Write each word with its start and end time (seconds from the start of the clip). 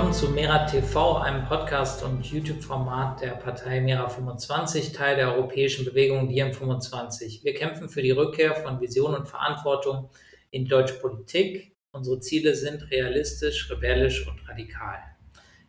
willkommen 0.00 0.18
zu 0.18 0.30
Mera 0.30 0.64
TV, 0.64 1.18
einem 1.18 1.44
Podcast 1.44 2.02
und 2.02 2.24
YouTube-Format 2.24 3.20
der 3.20 3.32
Partei 3.32 3.82
Mera 3.82 4.08
25, 4.08 4.92
Teil 4.92 5.16
der 5.16 5.34
europäischen 5.34 5.84
Bewegung 5.84 6.26
Diem 6.26 6.54
25. 6.54 7.44
Wir 7.44 7.52
kämpfen 7.52 7.90
für 7.90 8.00
die 8.00 8.10
Rückkehr 8.10 8.54
von 8.54 8.80
Vision 8.80 9.14
und 9.14 9.28
Verantwortung 9.28 10.08
in 10.50 10.66
deutsche 10.66 10.94
Politik. 10.94 11.76
Unsere 11.92 12.18
Ziele 12.18 12.54
sind 12.54 12.90
realistisch, 12.90 13.70
rebellisch 13.70 14.26
und 14.26 14.40
radikal. 14.48 15.00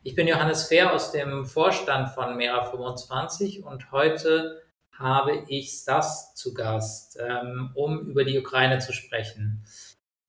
Ich 0.02 0.16
bin 0.16 0.30
Johannes 0.30 0.64
Fehr 0.64 0.94
aus 0.94 1.12
dem 1.12 1.46
Vorstand 1.46 2.12
von 2.12 2.38
Mera 2.38 2.64
25 2.64 3.66
und 3.66 3.92
heute 3.92 4.62
habe 4.94 5.44
ich 5.50 5.74
Stas 5.74 6.36
zu 6.36 6.54
Gast, 6.54 7.20
ähm, 7.20 7.72
um 7.74 8.00
über 8.08 8.24
die 8.24 8.40
Ukraine 8.40 8.80
zu 8.80 8.94
sprechen 8.94 9.66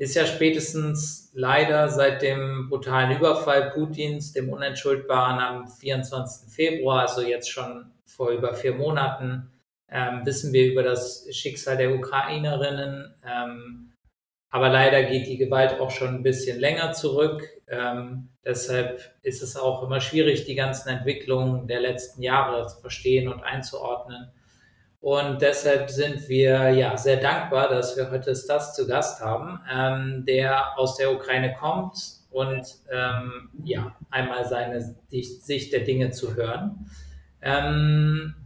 ist 0.02 0.16
ja 0.16 0.27
spätestens 0.27 1.30
leider 1.33 1.88
seit 1.88 2.23
dem 2.23 2.69
brutalen 2.69 3.16
Überfall 3.16 3.70
Putins, 3.70 4.33
dem 4.33 4.48
Unentschuldbaren 4.48 5.38
am 5.38 5.69
24. 5.69 6.52
Februar, 6.52 7.02
also 7.02 7.23
jetzt 7.23 7.48
schon 7.48 7.92
vor 8.05 8.30
über 8.30 8.52
vier 8.52 8.75
Monaten, 8.75 9.52
ähm, 9.88 10.23
wissen 10.25 10.52
wir 10.52 10.66
über 10.73 10.83
das 10.83 11.28
Schicksal 11.30 11.77
der 11.77 11.95
Ukrainerinnen. 11.95 13.15
Ähm, 13.25 13.92
aber 14.51 14.70
leider 14.70 15.05
geht 15.05 15.28
die 15.28 15.38
Gewalt 15.38 15.78
auch 15.78 15.92
schon 15.92 16.09
ein 16.16 16.25
bisschen 16.25 16.59
länger 16.59 16.91
zurück. 16.95 17.48
Ähm, 17.69 18.28
deshalb 18.45 19.14
ist 19.23 19.41
es 19.41 19.56
auch 19.56 19.84
immer 19.84 20.00
schwierig, 20.00 20.47
die 20.47 20.56
ganzen 20.56 20.89
Entwicklungen 20.89 21.69
der 21.69 21.80
letzten 21.80 22.23
Jahre 22.23 22.66
zu 22.66 22.80
verstehen 22.80 23.28
und 23.28 23.45
einzuordnen. 23.45 24.33
Und 25.02 25.42
deshalb 25.42 25.91
sind 25.91 26.29
wir 26.29 26.70
ja 26.70 26.97
sehr 26.97 27.16
dankbar, 27.16 27.69
dass 27.69 27.97
wir 27.97 28.08
heute 28.12 28.36
Stas 28.36 28.72
zu 28.72 28.86
Gast 28.86 29.20
haben, 29.20 29.59
ähm, 29.69 30.25
der 30.25 30.78
aus 30.78 30.97
der 30.97 31.12
Ukraine 31.12 31.55
kommt 31.55 32.20
und 32.31 32.64
ähm, 32.89 33.50
ja, 33.64 33.97
einmal 34.11 34.47
seine 34.47 34.94
Sicht 35.11 35.72
der 35.72 35.81
Dinge 35.81 36.12
zu 36.12 36.36
hören. 36.36 36.89
Ähm, 37.41 38.36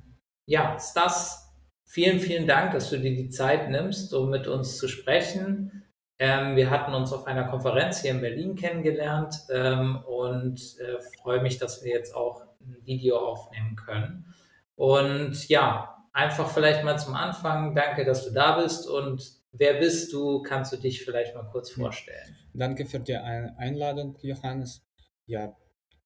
ja, 0.47 0.79
Stas, 0.79 1.55
vielen, 1.85 2.21
vielen 2.21 2.47
Dank, 2.47 2.73
dass 2.73 2.89
du 2.89 2.99
dir 2.99 3.15
die 3.15 3.29
Zeit 3.29 3.69
nimmst, 3.69 4.15
um 4.15 4.31
mit 4.31 4.49
uns 4.49 4.79
zu 4.79 4.89
sprechen. 4.89 5.85
Ähm, 6.19 6.57
wir 6.57 6.71
hatten 6.71 6.95
uns 6.95 7.13
auf 7.13 7.27
einer 7.27 7.45
Konferenz 7.45 8.01
hier 8.01 8.13
in 8.13 8.23
Berlin 8.23 8.55
kennengelernt 8.55 9.35
ähm, 9.51 9.97
und 10.07 10.59
äh, 10.81 11.03
freue 11.21 11.43
mich, 11.43 11.59
dass 11.59 11.85
wir 11.85 11.93
jetzt 11.93 12.17
auch 12.17 12.47
ein 12.63 12.79
Video 12.87 13.19
aufnehmen 13.19 13.77
können. 13.77 14.35
Und 14.75 15.51
ja, 15.51 15.96
einfach 16.17 16.51
vielleicht 16.51 16.83
mal 16.83 16.99
zum 16.99 17.15
Anfang, 17.15 17.75
danke, 17.75 18.05
dass 18.05 18.25
du 18.25 18.33
da 18.33 18.59
bist 18.59 18.89
und 18.89 19.23
wer 19.53 19.75
bist 19.75 20.13
du? 20.15 20.43
Kannst 20.43 20.73
du 20.73 20.79
dich 20.79 21.05
vielleicht 21.05 21.35
mal 21.35 21.49
kurz 21.53 21.71
vorstellen? 21.71 22.35
Danke 22.55 22.87
für 22.87 23.01
die 23.01 23.15
Einladung, 23.15 24.17
Johannes. 24.23 24.83
Ja, 25.27 25.55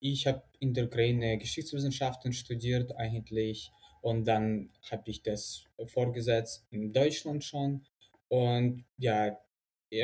ich 0.01 0.27
habe 0.27 0.43
in 0.59 0.75
der 0.75 0.87
Ukraine 0.87 1.39
Geschichtswissenschaften 1.39 2.33
studiert 2.33 2.97
eigentlich 2.97 3.71
und 4.03 4.25
dann 4.25 4.71
habe 4.91 5.05
ich 5.07 5.23
das 5.23 5.65
vorgesetzt 5.87 6.67
in 6.71 6.93
Deutschland 6.93 7.45
schon 7.45 7.87
und 8.27 8.85
ja, 8.99 9.39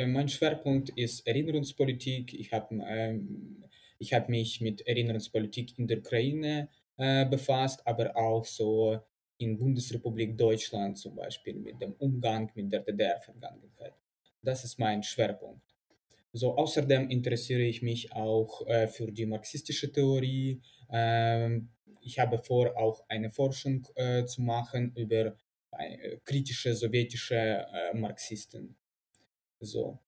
mein 0.05 0.29
Schwerpunkt 0.29 0.89
ist 0.89 1.27
Erinnerungspolitik. 1.27 2.33
Ich 2.33 2.53
habe 2.53 2.81
ähm, 2.87 3.65
ich 3.99 4.13
hab 4.13 4.29
mich 4.29 4.61
mit 4.61 4.87
Erinnerungspolitik 4.87 5.77
in 5.77 5.87
der 5.87 5.99
Ukraine 5.99 6.69
äh, 6.97 7.25
befasst, 7.25 7.85
aber 7.85 8.15
auch 8.15 8.45
so 8.45 8.99
in 9.37 9.57
Bundesrepublik 9.57 10.37
Deutschland 10.37 10.97
zum 10.97 11.15
Beispiel 11.15 11.55
mit 11.55 11.81
dem 11.81 11.93
Umgang 11.93 12.51
mit 12.55 12.71
der 12.71 12.81
DDR-Vergangenheit. 12.81 13.93
Das 14.41 14.63
ist 14.63 14.79
mein 14.79 15.03
Schwerpunkt. 15.03 15.61
So, 16.33 16.55
außerdem 16.55 17.09
interessiere 17.09 17.61
ich 17.61 17.81
mich 17.81 18.13
auch 18.13 18.65
äh, 18.67 18.87
für 18.87 19.11
die 19.11 19.25
marxistische 19.25 19.91
Theorie. 19.91 20.61
Ähm, 20.91 21.69
ich 22.01 22.19
habe 22.19 22.37
vor, 22.37 22.77
auch 22.77 23.03
eine 23.09 23.31
Forschung 23.31 23.87
äh, 23.95 24.25
zu 24.25 24.41
machen 24.41 24.93
über 24.95 25.35
äh, 25.71 26.17
kritische 26.23 26.75
sowjetische 26.75 27.35
äh, 27.35 27.93
Marxisten. 27.97 28.75
So. 29.59 29.99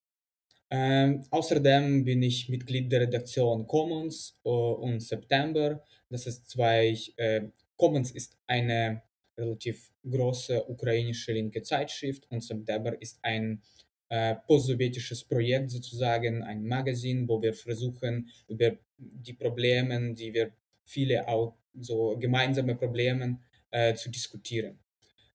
Ähm, 0.72 1.26
außerdem 1.32 2.04
bin 2.04 2.22
ich 2.22 2.48
Mitglied 2.48 2.92
der 2.92 3.02
Redaktion 3.02 3.66
Commons 3.66 4.40
äh, 4.46 4.50
und 4.50 5.00
September. 5.00 5.84
Das 6.10 6.28
ist 6.28 6.50
zwei, 6.50 6.96
äh, 7.18 7.50
Commons 7.76 8.12
ist 8.12 8.38
eine 8.46 9.02
relativ 9.40 9.92
große 10.10 10.70
ukrainische 10.70 11.34
linke 11.34 11.62
Zeitschrift 11.62 12.30
und 12.30 12.44
September 12.44 13.00
ist 13.02 13.20
ein 13.22 13.62
äh, 14.10 14.36
postsowjetisches 14.48 15.24
Projekt 15.24 15.70
sozusagen, 15.72 16.44
ein 16.44 16.66
Magazin, 16.66 17.28
wo 17.28 17.42
wir 17.42 17.54
versuchen, 17.54 18.30
über 18.48 18.72
die 18.98 19.34
Probleme, 19.34 20.14
die 20.14 20.34
wir 20.34 20.52
viele 20.84 21.28
auch 21.28 21.56
so 21.80 22.18
gemeinsame 22.18 22.76
Probleme 22.76 23.40
äh, 23.72 23.94
zu 23.94 24.10
diskutieren. 24.10 24.80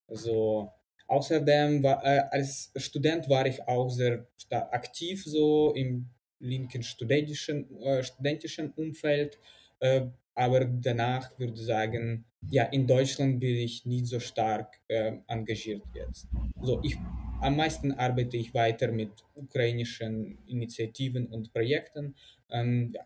Also 0.09 0.71
außerdem 1.07 1.83
war, 1.83 2.05
äh, 2.05 2.25
als 2.31 2.73
Student 2.77 3.29
war 3.29 3.47
ich 3.47 3.63
auch 3.67 3.89
sehr 3.89 4.27
aktiv 4.51 5.25
so 5.25 5.73
im 5.75 6.11
linken 6.41 6.83
studentischen, 6.83 7.81
äh, 7.81 8.03
studentischen 8.03 8.73
Umfeld, 8.73 9.39
äh, 9.81 10.07
aber 10.35 10.65
danach 10.65 11.39
würde 11.39 11.55
ich 11.55 11.65
sagen, 11.65 12.25
ja, 12.51 12.65
in 12.65 12.87
Deutschland 12.87 13.41
bin 13.41 13.57
ich 13.57 13.87
nicht 13.87 14.07
so 14.07 14.21
stark 14.21 14.81
äh, 14.89 15.19
engagiert 15.29 15.83
jetzt. 15.95 16.29
So, 16.61 16.81
ich, 16.83 16.97
am 17.41 17.57
meisten 17.57 17.93
arbeite 17.93 18.37
ich 18.37 18.55
weiter 18.55 18.91
mit 18.91 19.11
ukrainischen 19.35 20.39
Initiativen 20.47 21.27
und 21.27 21.53
Projekten. 21.53 22.15
Ähm, 22.51 22.93
ja. 22.95 23.03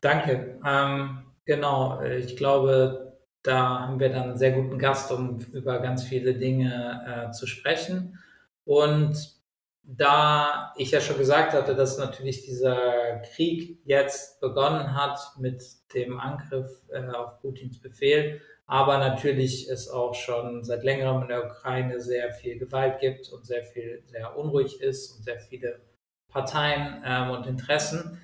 Danke. 0.00 0.58
Ähm, 0.64 1.24
genau, 1.44 2.02
ich 2.02 2.36
glaube, 2.36 3.18
da 3.42 3.80
haben 3.80 4.00
wir 4.00 4.10
dann 4.10 4.30
einen 4.30 4.38
sehr 4.38 4.52
guten 4.52 4.78
Gast, 4.78 5.10
um 5.12 5.38
über 5.52 5.80
ganz 5.80 6.04
viele 6.04 6.34
Dinge 6.34 7.28
äh, 7.28 7.32
zu 7.32 7.46
sprechen. 7.46 8.18
Und 8.64 9.39
da 9.82 10.72
ich 10.76 10.90
ja 10.90 11.00
schon 11.00 11.18
gesagt 11.18 11.52
hatte, 11.52 11.74
dass 11.74 11.98
natürlich 11.98 12.44
dieser 12.44 13.22
Krieg 13.34 13.80
jetzt 13.84 14.40
begonnen 14.40 14.94
hat 14.94 15.18
mit 15.38 15.62
dem 15.94 16.18
Angriff 16.18 16.70
äh, 16.90 17.08
auf 17.08 17.40
Putins 17.40 17.80
Befehl, 17.80 18.40
aber 18.66 18.98
natürlich 18.98 19.68
es 19.68 19.88
auch 19.88 20.14
schon 20.14 20.62
seit 20.62 20.84
längerem 20.84 21.22
in 21.22 21.28
der 21.28 21.44
Ukraine 21.44 22.00
sehr 22.00 22.32
viel 22.32 22.58
Gewalt 22.58 23.00
gibt 23.00 23.30
und 23.30 23.44
sehr 23.44 23.64
viel 23.64 24.02
sehr 24.06 24.36
unruhig 24.36 24.80
ist 24.80 25.16
und 25.16 25.24
sehr 25.24 25.40
viele 25.40 25.80
Parteien 26.28 27.02
ähm, 27.04 27.30
und 27.30 27.46
Interessen, 27.46 28.20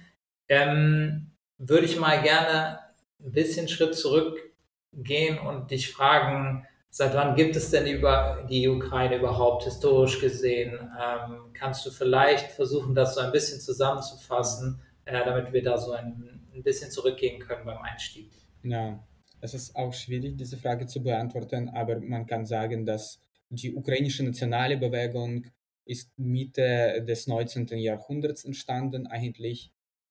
ähm, 0.48 1.32
würde 1.58 1.86
ich 1.86 1.98
mal 1.98 2.22
gerne 2.22 2.78
ein 3.20 3.32
bisschen 3.32 3.66
Schritt 3.66 3.96
zurückgehen 3.96 5.38
und 5.38 5.70
dich 5.70 5.92
fragen, 5.92 6.66
Seit 6.98 7.12
wann 7.12 7.34
gibt 7.34 7.54
es 7.56 7.70
denn 7.70 7.84
die, 7.84 8.02
die 8.48 8.68
Ukraine 8.68 9.18
überhaupt 9.18 9.64
historisch 9.64 10.18
gesehen? 10.18 10.72
Ähm, 10.98 11.52
kannst 11.52 11.84
du 11.84 11.90
vielleicht 11.90 12.52
versuchen, 12.52 12.94
das 12.94 13.16
so 13.16 13.20
ein 13.20 13.32
bisschen 13.32 13.60
zusammenzufassen, 13.60 14.80
äh, 15.04 15.22
damit 15.22 15.52
wir 15.52 15.62
da 15.62 15.76
so 15.76 15.92
ein, 15.92 16.40
ein 16.54 16.62
bisschen 16.62 16.90
zurückgehen 16.90 17.38
können 17.38 17.66
beim 17.66 17.82
Einstieg? 17.82 18.30
Ja, 18.62 19.06
es 19.42 19.52
ist 19.52 19.76
auch 19.76 19.92
schwierig, 19.92 20.38
diese 20.38 20.56
Frage 20.56 20.86
zu 20.86 21.02
beantworten, 21.02 21.68
aber 21.68 22.00
man 22.00 22.26
kann 22.26 22.46
sagen, 22.46 22.86
dass 22.86 23.20
die 23.50 23.74
ukrainische 23.74 24.24
nationale 24.24 24.78
Bewegung 24.78 25.44
ist 25.84 26.18
Mitte 26.18 27.04
des 27.06 27.26
19. 27.26 27.76
Jahrhunderts 27.76 28.46
entstanden 28.46 29.06
eigentlich 29.06 29.70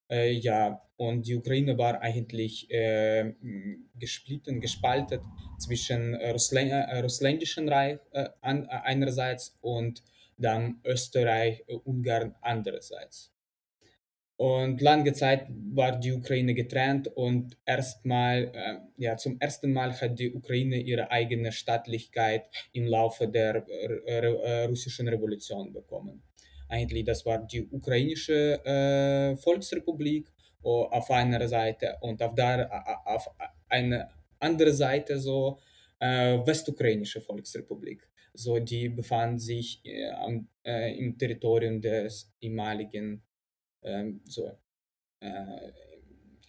äh, 0.09 0.31
ja, 0.31 0.81
und 0.97 1.27
die 1.27 1.35
Ukraine 1.35 1.77
war 1.77 2.01
eigentlich 2.01 2.69
äh, 2.71 3.33
gesplitten, 3.99 4.61
gespalten 4.61 5.19
zwischen 5.59 6.15
Russland, 6.15 6.71
äh, 6.71 6.99
russländischen 6.99 7.67
Reich 7.67 7.99
äh, 8.11 8.29
an, 8.41 8.65
äh, 8.65 8.79
einerseits 8.83 9.57
und 9.61 10.03
dann 10.37 10.79
Österreich, 10.85 11.63
äh, 11.67 11.75
Ungarn 11.75 12.35
andererseits. 12.41 13.31
Und 14.37 14.81
lange 14.81 15.13
Zeit 15.13 15.47
war 15.73 15.97
die 15.97 16.11
Ukraine 16.11 16.53
getrennt 16.53 17.07
und 17.07 17.57
erstmal, 17.65 18.51
äh, 18.53 18.77
ja, 18.97 19.15
zum 19.15 19.39
ersten 19.39 19.71
Mal 19.71 19.93
hat 19.99 20.19
die 20.19 20.33
Ukraine 20.33 20.77
ihre 20.77 21.09
eigene 21.09 21.53
Staatlichkeit 21.53 22.45
im 22.73 22.85
Laufe 22.85 23.29
der 23.29 23.65
äh, 23.67 24.65
russischen 24.65 25.07
Revolution 25.07 25.71
bekommen 25.71 26.21
eigentlich 26.75 27.05
das 27.05 27.25
war 27.25 27.39
die 27.47 27.63
ukrainische 27.69 28.63
äh, 28.65 29.37
Volksrepublik 29.37 30.31
auf 30.63 31.11
einer 31.11 31.47
Seite 31.47 31.97
und 32.01 32.21
auf 32.23 32.33
der 32.35 32.57
auf 33.05 33.29
eine 33.69 34.09
andere 34.39 34.73
Seite 34.73 35.19
so 35.19 35.59
äh, 35.99 36.37
westukrainische 36.45 37.21
Volksrepublik. 37.21 38.09
So 38.33 38.59
die 38.59 38.89
befand 38.89 39.41
sich 39.41 39.81
äh, 39.85 40.09
am, 40.11 40.49
äh, 40.63 40.97
im 40.97 41.17
Territorium 41.17 41.81
des 41.81 42.33
ehemaligen 42.41 43.23
ähm, 43.83 44.21
so 44.25 44.51
äh, 45.21 45.71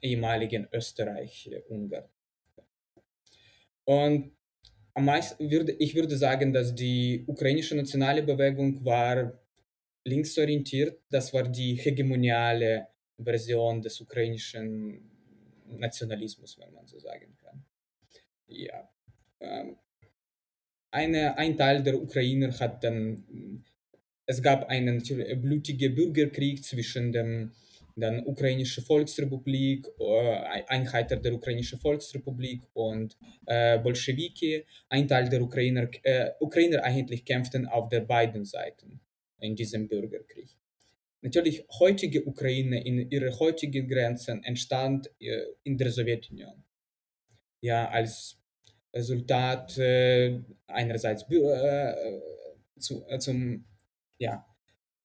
ehemaligen 0.02 0.68
Österreich-Ungarn. 0.72 2.08
Und 3.84 4.32
am 4.94 5.04
meisten 5.04 5.50
würde 5.50 5.72
ich 5.72 5.94
würde 5.94 6.16
sagen, 6.16 6.52
dass 6.52 6.74
die 6.74 7.24
ukrainische 7.26 7.76
nationale 7.76 8.22
Bewegung 8.22 8.84
war 8.84 9.38
linksorientiert. 10.06 11.00
Das 11.10 11.32
war 11.34 11.42
die 11.42 11.74
hegemoniale 11.74 12.88
Version 13.18 13.82
des 13.82 14.00
ukrainischen 14.00 15.10
Nationalismus, 15.68 16.58
wenn 16.58 16.72
man 16.72 16.86
so 16.86 16.98
sagen 16.98 17.36
kann. 17.42 17.64
Ja. 18.46 18.88
Ähm, 19.40 19.76
eine, 20.90 21.36
ein 21.36 21.56
Teil 21.56 21.82
der 21.82 22.00
Ukrainer 22.00 22.58
hat 22.58 22.84
dann, 22.84 23.64
es 24.26 24.40
gab 24.40 24.68
einen 24.68 25.02
blutigen 25.42 25.94
Bürgerkrieg 25.94 26.64
zwischen 26.64 27.12
dem 27.12 27.52
dann 27.98 28.26
ukrainische 28.26 28.82
Volksrepublik, 28.82 29.88
äh, 29.98 30.62
Einheiten 30.68 31.22
der 31.22 31.32
ukrainischen 31.32 31.78
Volksrepublik 31.78 32.60
und 32.74 33.16
äh, 33.46 33.78
Bolschewiki. 33.78 34.66
Ein 34.90 35.08
Teil 35.08 35.30
der 35.30 35.40
Ukrainer, 35.40 35.88
äh, 36.02 36.30
Ukrainer 36.38 36.84
eigentlich 36.84 37.24
kämpften 37.24 37.66
auf 37.66 37.88
der 37.88 38.00
beiden 38.00 38.44
Seiten 38.44 39.00
in 39.40 39.54
diesem 39.54 39.88
Bürgerkrieg. 39.88 40.48
Natürlich, 41.22 41.64
heutige 41.80 42.24
Ukraine 42.24 42.84
in 42.84 43.10
ihre 43.10 43.36
heutigen 43.38 43.88
Grenzen 43.88 44.44
entstand 44.44 45.10
äh, 45.18 45.42
in 45.64 45.76
der 45.76 45.90
Sowjetunion. 45.90 46.62
Ja, 47.60 47.88
als 47.88 48.38
Resultat 48.94 49.76
äh, 49.78 50.40
einerseits 50.66 51.24
äh, 51.30 52.20
zu, 52.78 53.04
zum 53.18 53.64
ja, 54.18 54.46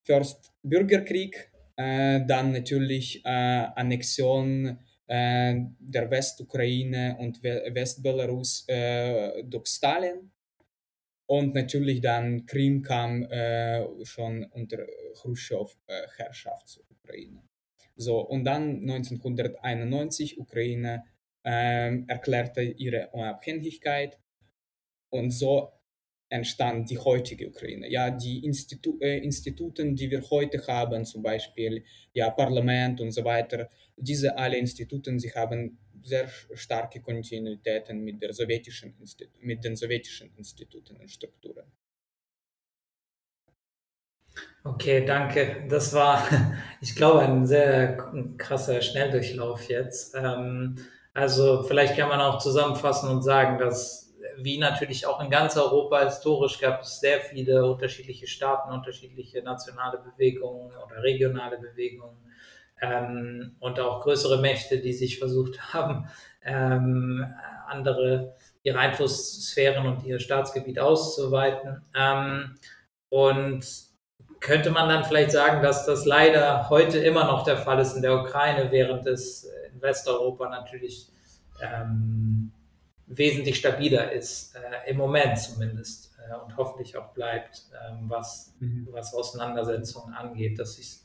First 0.03 0.51
Bürgerkrieg 0.63 1.51
äh, 1.75 2.25
dann 2.25 2.51
natürlich 2.51 3.23
äh, 3.25 3.29
Annexion 3.29 4.77
äh, 5.07 5.55
der 5.79 6.11
Westukraine 6.11 7.17
und 7.19 7.43
Westbelarus 7.43 8.65
durch 9.45 9.67
Stalin. 9.67 10.31
Und 11.31 11.55
natürlich 11.55 12.01
dann 12.01 12.45
Krim 12.45 12.81
kam 12.81 13.25
schon 14.03 14.43
unter 14.51 14.85
Khrushchev-Herrschaft 15.13 16.67
zur 16.67 16.83
Ukraine. 16.89 17.41
So, 17.95 18.19
und 18.19 18.43
dann 18.43 18.81
1991 18.81 20.39
Ukraine 20.41 21.05
äh, 21.45 22.03
erklärte 22.07 22.61
ihre 22.61 23.11
Unabhängigkeit 23.13 24.19
und 25.09 25.31
so 25.31 25.71
entstand 26.27 26.89
die 26.89 26.97
heutige 26.97 27.47
Ukraine. 27.47 27.89
Ja, 27.89 28.11
die 28.11 28.43
Institu 28.43 28.97
äh, 28.99 29.19
Instituten, 29.19 29.95
die 29.95 30.11
wir 30.11 30.29
heute 30.29 30.61
haben, 30.67 31.05
zum 31.05 31.21
Beispiel 31.21 31.85
ja, 32.11 32.29
Parlament 32.29 32.99
und 32.99 33.11
so 33.11 33.23
weiter, 33.23 33.69
diese 33.95 34.37
alle 34.37 34.57
Instituten, 34.57 35.17
sie 35.17 35.31
haben 35.31 35.77
sehr 36.03 36.29
starke 36.53 37.01
Kontinuitäten 37.01 38.03
mit, 38.03 38.21
der 38.21 38.33
sowjetischen 38.33 38.95
mit 39.41 39.63
den 39.63 39.75
sowjetischen 39.75 40.33
Instituten 40.37 40.97
und 40.97 41.09
Strukturen. 41.09 41.71
Okay, 44.63 45.05
danke. 45.05 45.65
Das 45.69 45.93
war, 45.93 46.23
ich 46.81 46.95
glaube, 46.95 47.21
ein 47.21 47.45
sehr 47.45 47.97
krasser 48.37 48.81
Schnelldurchlauf 48.81 49.67
jetzt. 49.69 50.15
Ähm, 50.15 50.77
also 51.13 51.63
vielleicht 51.63 51.97
kann 51.97 52.09
man 52.09 52.21
auch 52.21 52.37
zusammenfassen 52.37 53.09
und 53.09 53.21
sagen, 53.21 53.57
dass 53.57 54.13
wie 54.37 54.57
natürlich 54.57 55.05
auch 55.05 55.19
in 55.21 55.29
ganz 55.29 55.57
Europa 55.57 56.03
historisch 56.05 56.59
gab 56.59 56.81
es 56.81 56.99
sehr 56.99 57.19
viele 57.21 57.65
unterschiedliche 57.65 58.27
Staaten, 58.27 58.71
unterschiedliche 58.71 59.41
nationale 59.41 59.99
Bewegungen 59.99 60.71
oder 60.71 61.03
regionale 61.03 61.57
Bewegungen 61.57 62.17
ähm, 62.81 63.55
und 63.59 63.79
auch 63.79 64.01
größere 64.01 64.41
Mächte, 64.41 64.79
die 64.79 64.93
sich 64.93 65.19
versucht 65.19 65.59
haben, 65.73 66.07
ähm, 66.43 67.25
andere 67.67 68.35
ihre 68.63 68.79
Einflusssphären 68.79 69.87
und 69.87 70.03
ihr 70.03 70.19
Staatsgebiet 70.19 70.79
auszuweiten. 70.79 71.81
Ähm, 71.95 72.55
und 73.09 73.65
könnte 74.39 74.71
man 74.71 74.89
dann 74.89 75.03
vielleicht 75.03 75.31
sagen, 75.31 75.61
dass 75.61 75.85
das 75.85 76.05
leider 76.05 76.69
heute 76.69 76.97
immer 76.97 77.25
noch 77.25 77.43
der 77.43 77.57
Fall 77.57 77.79
ist 77.79 77.95
in 77.95 78.01
der 78.01 78.19
Ukraine, 78.19 78.71
während 78.71 79.05
es 79.05 79.47
in 79.71 79.81
Westeuropa 79.81 80.49
natürlich 80.49 81.09
ähm, 81.61 82.51
wesentlich 83.05 83.57
stabiler 83.57 84.11
ist, 84.11 84.55
äh, 84.55 84.89
im 84.89 84.97
Moment 84.97 85.37
zumindest 85.37 86.11
äh, 86.17 86.35
und 86.35 86.57
hoffentlich 86.57 86.97
auch 86.97 87.13
bleibt, 87.13 87.67
äh, 87.71 87.93
was, 88.07 88.53
mhm. 88.59 88.87
was 88.91 89.13
Auseinandersetzungen 89.13 90.13
angeht, 90.13 90.57
dass 90.57 90.75
sich 90.75 90.99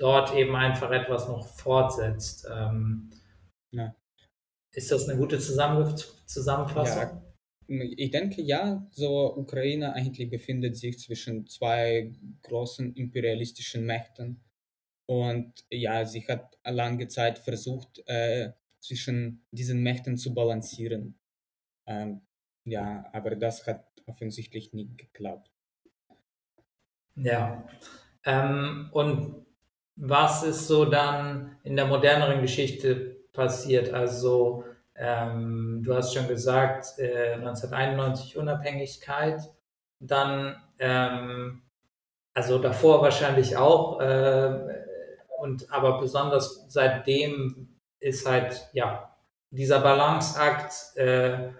dort 0.00 0.34
eben 0.34 0.56
einfach 0.56 0.90
etwas 0.90 1.28
noch 1.28 1.46
fortsetzt. 1.46 2.48
Ähm, 2.52 3.10
ja. 3.70 3.94
Ist 4.72 4.90
das 4.90 5.08
eine 5.08 5.18
gute 5.18 5.38
Zusammen 5.38 5.96
Zusammenfassung? 6.26 7.02
Ja. 7.02 7.82
Ich 7.96 8.10
denke 8.10 8.42
ja, 8.42 8.88
so 8.90 9.36
Ukraine 9.36 9.92
eigentlich 9.92 10.28
befindet 10.28 10.76
sich 10.76 10.98
zwischen 10.98 11.46
zwei 11.46 12.12
großen 12.42 12.94
imperialistischen 12.94 13.84
Mächten. 13.86 14.42
Und 15.06 15.64
ja, 15.70 16.04
sie 16.04 16.26
hat 16.26 16.58
lange 16.64 17.06
Zeit 17.06 17.38
versucht, 17.38 18.02
äh, 18.06 18.52
zwischen 18.80 19.44
diesen 19.52 19.82
Mächten 19.82 20.16
zu 20.16 20.34
balancieren. 20.34 21.20
Ähm, 21.86 22.22
ja, 22.64 23.08
aber 23.12 23.36
das 23.36 23.66
hat 23.66 23.86
offensichtlich 24.06 24.72
nicht 24.72 24.98
geklappt. 24.98 25.50
Ja. 27.16 27.68
Ähm, 28.24 28.88
und 28.92 29.46
was 30.00 30.42
ist 30.42 30.66
so 30.66 30.86
dann 30.86 31.56
in 31.62 31.76
der 31.76 31.86
moderneren 31.86 32.40
Geschichte 32.40 33.16
passiert? 33.32 33.92
Also, 33.92 34.64
ähm, 34.96 35.82
du 35.84 35.94
hast 35.94 36.14
schon 36.14 36.26
gesagt, 36.26 36.98
äh, 36.98 37.34
1991 37.34 38.36
Unabhängigkeit, 38.36 39.40
dann, 40.00 40.56
ähm, 40.78 41.62
also 42.34 42.58
davor 42.58 43.02
wahrscheinlich 43.02 43.56
auch, 43.56 44.00
äh, 44.00 44.58
und 45.38 45.70
aber 45.70 46.00
besonders 46.00 46.64
seitdem 46.68 47.76
ist 48.00 48.26
halt, 48.26 48.68
ja, 48.72 49.14
dieser 49.50 49.80
Balanceakt, 49.80 50.96
äh, 50.96 51.50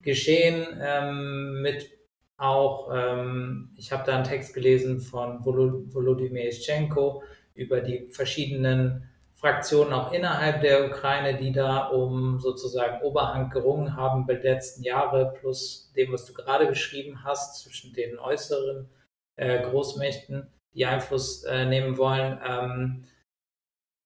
geschehen 0.00 0.80
ähm, 0.80 1.60
mit 1.62 1.90
auch, 2.36 2.90
ähm, 2.92 3.70
ich 3.76 3.92
habe 3.92 4.04
da 4.04 4.16
einen 4.16 4.24
Text 4.24 4.54
gelesen 4.54 5.00
von 5.00 5.44
Volodymyr 5.44 6.48
Ischenko 6.48 7.22
über 7.54 7.80
die 7.80 8.08
verschiedenen 8.10 9.08
Fraktionen 9.34 9.92
auch 9.92 10.12
innerhalb 10.12 10.60
der 10.60 10.86
Ukraine, 10.86 11.36
die 11.36 11.52
da 11.52 11.88
um 11.88 12.38
sozusagen 12.38 13.02
Oberhand 13.02 13.52
gerungen 13.52 13.96
haben 13.96 14.24
bei 14.24 14.34
den 14.34 14.54
letzten 14.54 14.84
Jahre, 14.84 15.34
plus 15.40 15.92
dem, 15.96 16.12
was 16.12 16.26
du 16.26 16.32
gerade 16.32 16.66
beschrieben 16.66 17.24
hast, 17.24 17.60
zwischen 17.60 17.92
den 17.92 18.20
äußeren 18.20 18.88
äh, 19.36 19.62
Großmächten, 19.62 20.46
die 20.74 20.86
Einfluss 20.86 21.42
äh, 21.42 21.64
nehmen 21.64 21.98
wollen. 21.98 22.38
Ähm, 22.46 23.04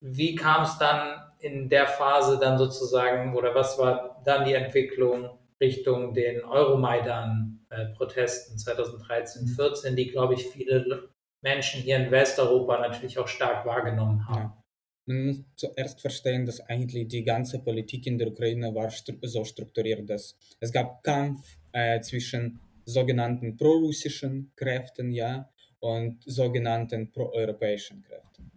wie 0.01 0.37
kam 0.37 0.63
es 0.63 0.79
dann 0.79 1.21
in 1.39 1.69
der 1.69 1.87
Phase 1.87 2.39
dann 2.39 2.57
sozusagen, 2.57 3.37
oder 3.37 3.55
was 3.55 3.79
war 3.79 4.23
dann 4.25 4.47
die 4.47 4.55
Entwicklung 4.55 5.39
Richtung 5.61 6.15
den 6.15 6.43
Euromaidan-Protesten 6.45 8.59
2013, 8.59 9.49
14, 9.49 9.97
die, 9.97 10.07
glaube 10.09 10.35
ich, 10.35 10.47
viele 10.47 11.09
Menschen 11.43 11.83
hier 11.83 11.97
in 11.97 12.11
Westeuropa 12.11 12.79
natürlich 12.81 13.19
auch 13.19 13.29
stark 13.29 13.65
wahrgenommen 13.67 14.27
haben. 14.29 14.41
Ja. 14.41 14.63
Man 15.09 15.27
muss 15.27 15.45
zuerst 15.55 16.01
verstehen, 16.01 16.47
dass 16.47 16.61
eigentlich 16.61 17.07
die 17.07 17.23
ganze 17.23 17.61
Politik 17.61 18.07
in 18.07 18.19
der 18.19 18.29
Ukraine 18.29 18.75
war 18.75 18.91
so 18.91 19.45
strukturiert, 19.45 20.09
dass 20.11 20.37
es 20.59 20.73
gab 20.73 21.05
Kampf 21.05 21.59
äh, 21.73 22.01
zwischen 22.01 22.59
sogenannten 22.85 23.57
prorussischen 23.57 24.53
Kräften 24.57 25.13
ja, 25.13 25.49
und 25.81 26.23
sogenannten 26.25 27.13
proeuropäischen 27.13 28.03
Kräften. 28.03 28.51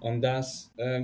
Und 0.00 0.22
das 0.22 0.72
äh, 0.76 1.02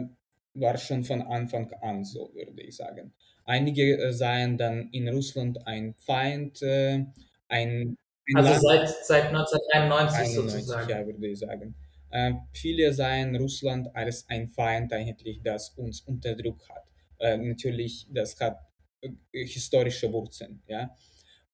war 0.54 0.76
schon 0.78 1.04
von 1.04 1.22
Anfang 1.22 1.72
an 1.80 2.04
so, 2.04 2.32
würde 2.34 2.62
ich 2.62 2.76
sagen. 2.76 3.12
Einige 3.44 3.98
äh, 3.98 4.12
seien 4.12 4.58
dann 4.58 4.90
in 4.92 5.08
Russland 5.08 5.66
ein 5.66 5.94
Feind, 5.94 6.62
äh, 6.62 7.04
ein 7.48 7.96
Also 8.34 8.68
seit, 8.68 8.88
seit 9.04 9.24
1991 9.26 10.34
sozusagen. 10.34 10.88
Ja, 10.88 11.06
würde 11.06 11.26
ich 11.26 11.38
sagen. 11.38 11.74
Äh, 12.10 12.34
viele 12.52 12.92
seien 12.92 13.34
Russland 13.36 13.94
als 13.96 14.28
ein 14.28 14.48
Feind 14.48 14.92
eigentlich, 14.92 15.40
das 15.42 15.70
uns 15.70 16.02
unterdrückt 16.02 16.68
hat. 16.68 16.84
Äh, 17.18 17.36
natürlich, 17.38 18.06
das 18.10 18.38
hat 18.40 18.58
äh, 19.00 19.10
historische 19.32 20.12
Wurzeln, 20.12 20.62
ja. 20.66 20.94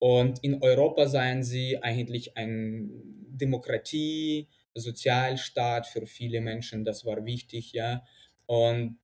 Und 0.01 0.43
in 0.45 0.63
Europa 0.63 1.07
seien 1.07 1.43
sie 1.43 1.83
eigentlich 1.83 2.37
eine 2.37 2.89
Demokratie, 3.29 4.49
Sozialstaat 4.75 5.87
für 5.87 6.07
viele 6.07 6.41
Menschen, 6.41 6.85
das 6.85 7.05
war 7.05 7.25
wichtig, 7.25 7.73
ja. 7.73 8.05
Und 8.47 8.99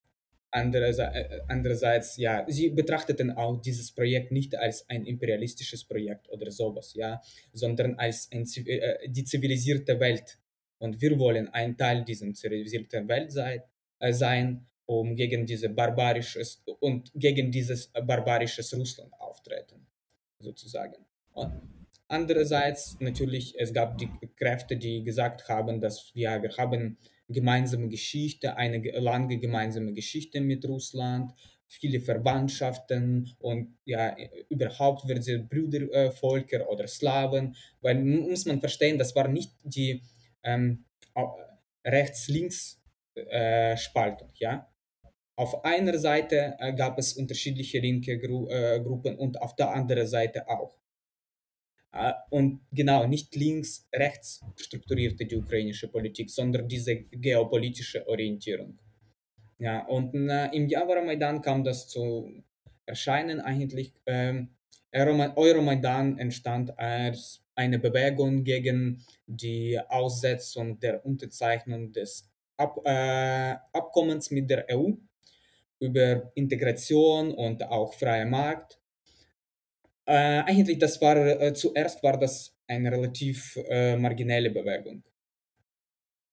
Andererseits, 0.56 1.16
äh, 1.16 1.40
andererseits, 1.48 2.16
ja, 2.16 2.44
sie 2.46 2.70
betrachteten 2.70 3.32
auch 3.32 3.60
dieses 3.60 3.90
Projekt 3.90 4.30
nicht 4.30 4.56
als 4.56 4.88
ein 4.88 5.04
imperialistisches 5.04 5.82
Projekt 5.84 6.30
oder 6.30 6.48
sowas, 6.52 6.94
ja, 6.94 7.20
sondern 7.52 7.96
als 7.96 8.30
ein, 8.32 8.46
äh, 8.66 9.08
die 9.08 9.24
zivilisierte 9.24 9.98
Welt. 9.98 10.38
Und 10.78 11.00
wir 11.00 11.18
wollen 11.18 11.48
ein 11.48 11.76
Teil 11.76 12.04
dieser 12.04 12.32
zivilisierten 12.32 13.08
Welt 13.08 13.32
sei, 13.32 13.64
äh, 13.98 14.12
sein, 14.12 14.64
um 14.86 15.16
gegen 15.16 15.44
diese 15.44 15.70
barbarisches 15.70 16.62
und 16.78 17.10
gegen 17.16 17.50
dieses 17.50 17.88
barbarisches 17.88 18.72
Russland 18.74 19.12
auftreten, 19.18 19.84
sozusagen. 20.38 21.04
Und 21.32 21.52
Andererseits 22.06 22.96
natürlich, 23.00 23.58
es 23.58 23.72
gab 23.72 23.96
die 23.98 24.10
Kräfte, 24.36 24.76
die 24.76 25.02
gesagt 25.02 25.48
haben, 25.48 25.80
dass 25.80 26.12
ja, 26.14 26.40
wir 26.42 26.50
haben 26.58 26.98
gemeinsame 27.28 27.88
Geschichte, 27.88 28.56
eine 28.56 28.80
ge- 28.80 28.98
lange 28.98 29.38
gemeinsame 29.38 29.92
Geschichte 29.92 30.40
mit 30.40 30.66
Russland, 30.68 31.32
viele 31.66 32.00
Verwandtschaften 32.00 33.34
und 33.38 33.76
ja, 33.84 34.16
überhaupt 34.48 35.08
wir 35.08 35.20
sind 35.22 35.48
Brüdervölker 35.48 36.68
oder 36.68 36.86
Slawen, 36.86 37.56
weil 37.80 38.02
muss 38.04 38.44
man 38.46 38.60
verstehen, 38.60 38.98
das 38.98 39.14
war 39.16 39.28
nicht 39.28 39.52
die 39.64 40.02
ähm, 40.42 40.84
Rechts-Links-Spaltung, 41.86 44.30
ja. 44.34 44.70
Auf 45.36 45.64
einer 45.64 45.98
Seite 45.98 46.56
äh, 46.60 46.72
gab 46.74 46.98
es 46.98 47.14
unterschiedliche 47.14 47.80
linke 47.80 48.18
Gru 48.18 48.48
äh, 48.48 48.80
Gruppen 48.80 49.16
und 49.16 49.40
auf 49.42 49.56
der 49.56 49.70
anderen 49.72 50.06
Seite 50.06 50.48
auch. 50.48 50.78
Und 52.30 52.60
genau, 52.72 53.06
nicht 53.06 53.36
links, 53.36 53.88
rechts 53.94 54.44
strukturierte 54.56 55.26
die 55.26 55.36
ukrainische 55.36 55.88
Politik, 55.88 56.30
sondern 56.30 56.66
diese 56.66 56.96
geopolitische 56.96 58.06
Orientierung. 58.08 58.78
Ja, 59.58 59.86
und 59.86 60.14
äh, 60.14 60.46
im 60.52 60.68
Euromaidan 60.68 61.40
kam 61.40 61.62
das 61.62 61.88
zu 61.88 62.42
Erscheinen 62.86 63.40
eigentlich. 63.40 63.94
Ähm, 64.06 64.50
Euroma- 64.92 65.36
Euromaidan 65.36 66.18
entstand 66.18 66.76
als 66.78 67.44
eine 67.54 67.78
Bewegung 67.78 68.44
gegen 68.44 69.04
die 69.26 69.78
Aussetzung 69.88 70.78
der 70.80 71.04
Unterzeichnung 71.04 71.92
des 71.92 72.30
Ab 72.56 72.80
äh, 72.84 73.56
Abkommens 73.72 74.30
mit 74.30 74.48
der 74.48 74.66
EU 74.70 74.92
über 75.80 76.30
Integration 76.34 77.32
und 77.32 77.64
auch 77.64 77.92
freien 77.94 78.30
Markt. 78.30 78.78
Äh, 80.06 80.42
eigentlich, 80.44 80.78
das 80.78 81.00
war 81.00 81.16
äh, 81.16 81.54
zuerst 81.54 82.02
war 82.02 82.18
das 82.18 82.54
eine 82.66 82.92
relativ 82.92 83.56
äh, 83.68 83.96
marginelle 83.96 84.50
Bewegung. 84.50 85.02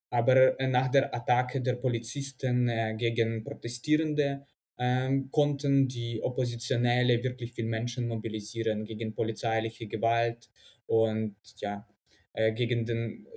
Aber 0.09 0.59
äh, 0.59 0.67
nach 0.67 0.89
der 0.89 1.13
Attacke 1.15 1.61
der 1.61 1.75
Polizisten 1.75 2.67
äh, 2.67 2.95
gegen 2.97 3.43
Protestierende 3.43 4.45
ähm, 4.77 5.29
konnten 5.31 5.87
die 5.87 6.21
Oppositionelle 6.21 7.23
wirklich 7.23 7.53
viele 7.53 7.69
Menschen 7.69 8.07
mobilisieren 8.07 8.83
gegen 8.83 9.13
polizeiliche 9.15 9.87
Gewalt 9.87 10.49
und 10.87 11.35
ja, 11.57 11.87
äh, 12.33 12.51
gegen 12.51 12.85
den, 12.85 13.27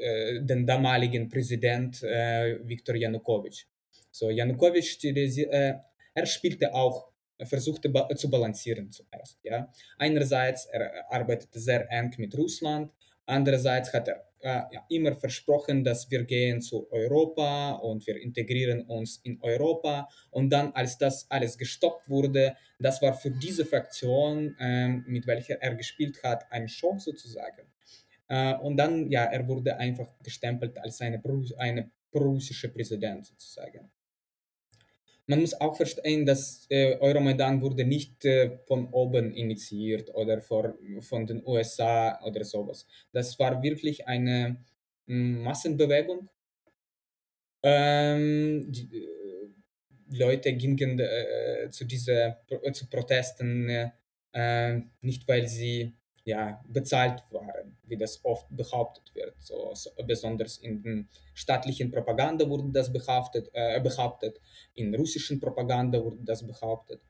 den 0.46 0.66
damaligen 0.66 1.28
Präsident 1.28 2.02
Viktor 2.02 2.96
Janukowitsch. 2.96 3.66
So, 4.10 4.30
Janukowitsch, 4.30 5.04
er 5.04 6.26
spielte 6.26 6.72
auch, 6.72 7.13
versuchte 7.46 7.92
zu 8.16 8.30
balancieren 8.30 8.90
zuerst. 8.90 9.38
Ja. 9.42 9.72
Einerseits, 9.98 10.66
er 10.66 11.10
arbeitete 11.10 11.58
sehr 11.58 11.90
eng 11.90 12.14
mit 12.18 12.36
Russland, 12.36 12.92
andererseits 13.26 13.92
hat 13.92 14.08
er 14.08 14.24
äh, 14.44 14.62
immer 14.90 15.16
versprochen, 15.16 15.82
dass 15.84 16.10
wir 16.10 16.24
gehen 16.24 16.60
zu 16.60 16.86
Europa 16.92 17.72
und 17.72 18.06
wir 18.06 18.20
integrieren 18.20 18.82
uns 18.82 19.16
in 19.24 19.40
Europa. 19.40 20.06
Und 20.30 20.50
dann, 20.50 20.72
als 20.72 20.98
das 20.98 21.30
alles 21.30 21.56
gestoppt 21.56 22.10
wurde, 22.10 22.54
das 22.78 23.00
war 23.00 23.14
für 23.14 23.30
diese 23.30 23.64
Fraktion, 23.64 24.54
ähm, 24.60 25.02
mit 25.06 25.26
welcher 25.26 25.62
er 25.62 25.74
gespielt 25.74 26.22
hat, 26.22 26.44
ein 26.50 26.68
Schock 26.68 27.00
sozusagen. 27.00 27.62
Äh, 28.28 28.54
und 28.56 28.76
dann, 28.76 29.10
ja, 29.10 29.24
er 29.24 29.48
wurde 29.48 29.78
einfach 29.78 30.12
gestempelt 30.22 30.76
als 30.78 31.00
eine, 31.00 31.22
eine 31.56 31.90
prorussische 32.12 32.68
Präsident 32.68 33.24
sozusagen. 33.24 33.90
Man 35.26 35.40
muss 35.40 35.54
auch 35.58 35.76
verstehen, 35.76 36.26
dass 36.26 36.66
äh, 36.68 36.96
Euromaidan 36.98 37.62
wurde 37.62 37.84
nicht 37.84 38.24
äh, 38.24 38.58
von 38.66 38.88
oben 38.92 39.32
initiiert 39.34 40.14
oder 40.14 40.42
vor, 40.42 40.74
von 41.00 41.26
den 41.26 41.42
USA 41.46 42.22
oder 42.24 42.44
sowas. 42.44 42.86
Das 43.12 43.38
war 43.38 43.62
wirklich 43.62 44.06
eine 44.06 44.62
mm, 45.06 45.42
Massenbewegung. 45.42 46.28
Ähm, 47.62 48.66
die, 48.70 49.04
äh, 49.04 49.14
Leute 50.10 50.52
gingen 50.52 50.98
äh, 51.00 51.70
zu 51.70 51.86
diese 51.86 52.36
äh, 52.48 52.72
zu 52.72 52.88
Protesten 52.88 53.90
äh, 54.32 54.80
nicht, 55.00 55.26
weil 55.26 55.48
sie 55.48 55.94
ja 56.24 56.62
bezahlt 56.68 57.22
waren, 57.30 57.63
wie 57.86 57.96
das 57.96 58.24
oft 58.24 58.46
behauptet 58.50 59.14
wird. 59.14 59.34
So, 59.40 59.72
so, 59.74 59.90
besonders 60.06 60.58
in 60.58 60.82
den 60.82 61.08
staatlichen 61.34 61.90
Propaganda 61.90 62.48
wurde 62.48 62.70
das 62.72 62.92
behauptet, 62.92 63.50
äh, 63.52 63.80
behauptet, 63.80 64.40
in 64.74 64.94
russischen 64.94 65.40
Propaganda 65.40 66.02
wurde 66.02 66.18
das 66.22 66.46
behauptet. 66.46 67.00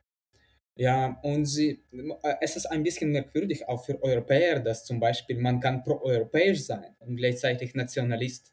Ja, 0.76 1.20
und 1.22 1.46
sie, 1.46 1.84
äh, 1.92 2.34
es 2.40 2.56
ist 2.56 2.66
ein 2.66 2.82
bisschen 2.82 3.10
merkwürdig 3.12 3.68
auch 3.68 3.84
für 3.84 4.02
Europäer, 4.02 4.58
dass 4.60 4.84
zum 4.84 4.98
Beispiel 4.98 5.38
man 5.38 5.60
kann 5.60 5.84
pro-europäisch 5.84 6.64
sein 6.64 6.96
und 6.98 7.16
gleichzeitig 7.16 7.74
Nationalist. 7.74 8.52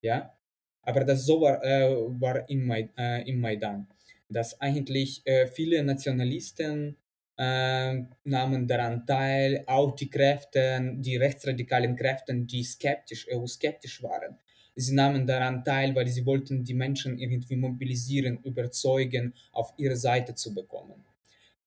Ja, 0.00 0.34
aber 0.82 1.04
das 1.04 1.26
so 1.26 1.40
war, 1.42 1.62
äh, 1.62 1.90
war 2.20 2.48
im, 2.48 2.66
Mai, 2.66 2.88
äh, 2.96 3.28
im 3.28 3.40
Maidan, 3.40 3.86
dass 4.30 4.58
eigentlich 4.60 5.22
äh, 5.26 5.46
viele 5.46 5.82
Nationalisten 5.82 6.96
nahmen 7.38 8.66
daran 8.66 9.06
teil, 9.06 9.62
auch 9.66 9.94
die 9.94 10.10
Kräfte, 10.10 10.94
die 10.96 11.16
rechtsradikalen 11.16 11.94
Kräfte, 11.94 12.34
die 12.34 12.64
skeptisch, 12.64 13.28
EU-skeptisch 13.32 14.02
waren. 14.02 14.36
Sie 14.74 14.94
nahmen 14.94 15.26
daran 15.26 15.64
teil, 15.64 15.94
weil 15.96 16.06
sie 16.06 16.24
wollten 16.24 16.62
die 16.62 16.74
Menschen 16.74 17.18
irgendwie 17.18 17.56
mobilisieren, 17.56 18.38
überzeugen, 18.44 19.34
auf 19.50 19.72
ihre 19.76 19.96
Seite 19.96 20.34
zu 20.34 20.54
bekommen. 20.54 21.04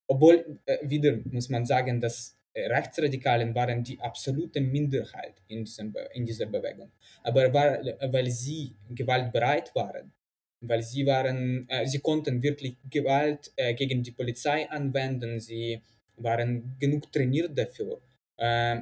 Obwohl, 0.08 0.60
äh, 0.66 0.78
wieder 0.84 1.20
muss 1.25 1.50
man 1.50 1.66
sagen, 1.66 2.00
dass 2.00 2.38
äh, 2.54 2.68
Rechtsradikalen 2.68 3.54
waren 3.56 3.84
die 3.84 4.00
absolute 4.00 4.62
Minderheit 4.62 5.42
in, 5.48 5.66
diesem, 5.66 5.94
in 6.13 6.25
dieser 6.25 6.46
Bewegung. 6.46 6.92
Aber 7.24 7.54
weil, 7.54 7.98
weil 8.12 8.30
sie 8.30 8.75
gewaltbereit 8.90 9.74
waren, 9.75 10.13
weil 10.62 10.82
sie 10.84 11.06
waren, 11.06 11.68
äh, 11.70 11.86
sie 11.86 12.00
konnten 12.00 12.41
wirklich 12.41 12.77
Gewalt 12.89 13.51
äh, 13.56 13.74
gegen 13.74 14.03
die 14.03 14.12
Polizei 14.12 14.70
anwenden, 14.70 15.39
sie 15.39 15.82
waren 16.18 16.75
genug 16.80 17.12
trainiert 17.12 17.58
dafür. 17.58 18.00
Äh, 18.38 18.77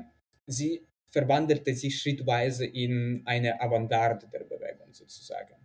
sie 0.46 0.82
verwandelte 1.08 1.74
sich 1.74 2.00
schrittweise 2.00 2.66
in 2.66 3.22
eine 3.26 3.60
Avantgarde 3.60 4.28
der 4.28 4.44
Bewegung 4.44 4.94
sozusagen. 4.94 5.56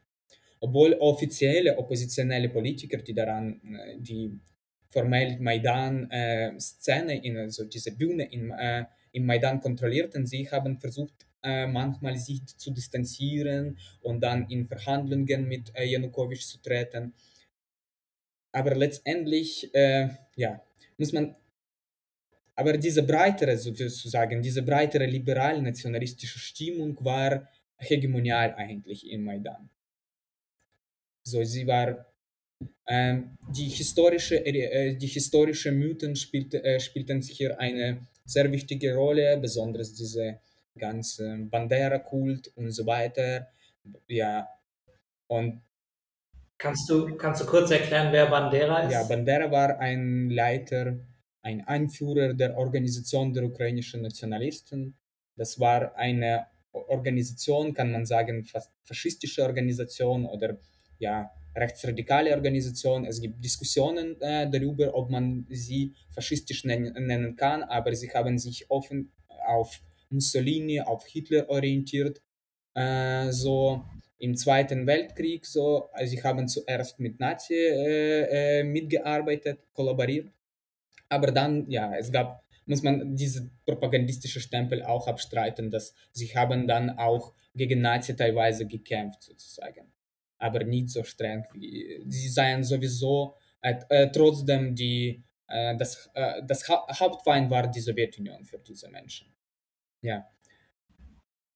Obwohl 0.61 0.95
offizielle 0.95 1.77
oppositionelle 1.77 2.49
Politiker, 2.49 2.99
die 2.99 3.13
daran, 3.13 3.61
äh, 3.77 3.97
die 3.99 4.39
formell 4.89 5.39
Maidan-Szene, 5.41 7.25
in 7.25 7.37
also 7.37 7.65
diese 7.65 7.93
Bühne 7.97 8.31
in, 8.33 8.51
äh, 8.53 8.85
im 9.13 9.27
Maidan 9.27 9.61
kontrollierten, 9.61 10.27
sie 10.27 10.49
haben 10.51 10.79
versucht, 10.79 11.27
äh, 11.45 11.67
manchmal 11.67 12.17
sich 12.17 12.45
zu 12.47 12.71
distanzieren 12.71 13.79
und 14.01 14.21
dann 14.21 14.49
in 14.49 14.67
Verhandlungen 14.67 15.47
mit 15.47 15.71
äh, 15.75 15.85
Janukowitsch 15.85 16.47
zu 16.47 16.59
treten. 16.61 17.13
Aber 18.53 18.75
letztendlich, 18.75 19.73
äh, 19.75 20.09
ja, 20.37 20.61
muss 20.97 21.13
man, 21.13 21.37
aber 22.57 22.79
diese 22.79 23.03
breitere, 23.03 23.59
sozusagen, 23.59 24.41
diese 24.43 24.63
breitere 24.63 25.07
liberal-nationalistische 25.07 26.39
Stimmung 26.39 26.97
war 27.05 27.49
hegemonial 27.77 28.55
eigentlich 28.55 29.11
im 29.11 29.25
Maidan. 29.25 29.69
So, 31.25 31.43
sie 31.43 31.67
war 31.67 32.07
ähm, 32.87 33.37
die, 33.51 33.69
historische, 33.69 34.45
äh, 34.45 34.95
die 34.95 35.07
historische 35.07 35.73
Mythen 35.73 36.15
spielte, 36.17 36.63
äh, 36.63 36.79
spielten 36.81 37.21
hier 37.23 37.59
eine 37.59 38.07
sehr 38.25 38.51
wichtige 38.53 38.95
Rolle, 38.95 39.37
besonders 39.39 39.95
diese 39.95 40.39
ganze 40.77 41.37
Bandera-Kult 41.51 42.53
und 42.57 42.71
so 42.71 42.87
weiter. 42.87 43.49
Ja, 44.09 44.49
und 45.27 45.63
Kannst 46.57 46.89
du, 46.89 47.17
kannst 47.17 47.43
du 47.43 47.47
kurz 47.47 47.71
erklären, 47.71 48.13
wer 48.13 48.27
Bandera 48.27 48.81
ist? 48.81 48.93
ja, 48.93 49.03
Bandera 49.03 49.51
war 49.51 49.79
ein 49.81 50.31
Leiter, 50.31 50.99
ein 51.43 51.67
Anführer 51.67 52.33
der 52.33 52.57
Organisation 52.57 53.35
der 53.35 53.45
ukrainischen 53.45 54.03
Nationalisten. 54.03 54.97
Das 55.37 55.59
war 55.59 55.97
eine 55.97 56.47
Organisation, 56.73 57.75
kann 57.75 57.91
man 57.93 58.07
sagen, 58.07 58.45
fast 58.45 58.73
faschistische 58.85 59.43
Organisation 59.43 60.27
oder 60.27 60.59
ja, 60.99 61.31
rechtsradikale 61.55 62.33
Organisation. 62.33 63.05
Es 63.05 63.21
gibt 63.21 63.45
Diskussionen 63.45 64.21
äh, 64.21 64.49
darüber, 64.51 64.95
ob 64.95 65.11
man 65.11 65.47
sie 65.51 65.95
faschistisch 66.11 66.65
nennen, 66.65 66.93
nennen 67.07 67.37
kann, 67.37 67.63
aber 67.65 67.95
sie 67.95 68.11
haben 68.11 68.39
sich 68.39 68.71
offen 68.71 69.13
auf 69.47 69.81
Mussolini, 70.11 70.81
auf 70.81 71.07
Hitler 71.07 71.49
orientiert. 71.49 72.21
Äh, 72.75 73.31
so 73.31 73.85
im 74.19 74.37
Zweiten 74.37 74.87
Weltkrieg, 74.87 75.47
so, 75.47 75.91
also 75.93 76.11
sie 76.11 76.23
haben 76.23 76.49
zuerst 76.49 76.99
mit 76.99 77.21
Nazi 77.21 77.55
äh, 77.55 78.61
äh, 78.61 78.65
mitgearbeitet, 78.65 79.61
kollaboriert, 79.73 80.33
aber 81.09 81.31
dann, 81.31 81.71
ja, 81.71 81.95
es 81.97 82.11
gab, 82.11 82.43
muss 82.67 82.83
man 82.83 83.15
diese 83.15 83.51
propagandistische 83.65 84.41
Stempel 84.41 84.83
auch 84.83 85.07
abstreiten, 85.07 85.71
dass 85.71 85.95
sie 86.13 86.35
haben 86.35 86.67
dann 86.67 86.91
auch 86.91 87.35
gegen 87.55 87.81
Nazi 87.81 88.17
teilweise 88.17 88.67
gekämpft, 88.67 89.23
sozusagen 89.23 89.93
aber 90.39 90.65
nicht 90.65 90.91
so 90.91 91.05
streng 91.05 91.45
wie 91.55 92.05
sie 92.09 92.29
seien 92.29 92.65
sowieso 92.65 93.37
äh, 93.61 93.75
äh, 93.89 94.11
trotzdem 94.11 94.75
die 94.75 95.23
das, 95.47 96.11
das 96.47 96.69
ha 96.69 96.87
Hauptfeind 96.99 97.51
war 97.51 97.71
die 97.71 97.81
Sowjetunion 97.81 98.45
für 98.47 98.59
diese 98.59 98.89
Menschen. 98.89 99.35
Ja. 100.05 100.29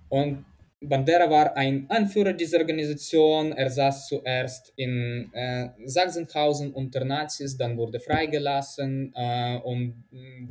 Und 0.09 0.47
Bandera 0.81 1.29
war 1.29 1.55
ein 1.57 1.85
Anführer 1.91 2.33
dieser 2.33 2.59
Organisation. 2.61 3.53
Er 3.53 3.69
saß 3.69 4.09
zuerst 4.09 4.73
in 4.77 5.31
äh, 5.35 5.69
Sachsenhausen 5.85 6.73
unter 6.73 7.05
Nazis, 7.05 7.59
dann 7.59 7.77
wurde 7.77 8.01
freigelassen 8.01 9.13
äh, 9.15 9.59
und 9.59 10.05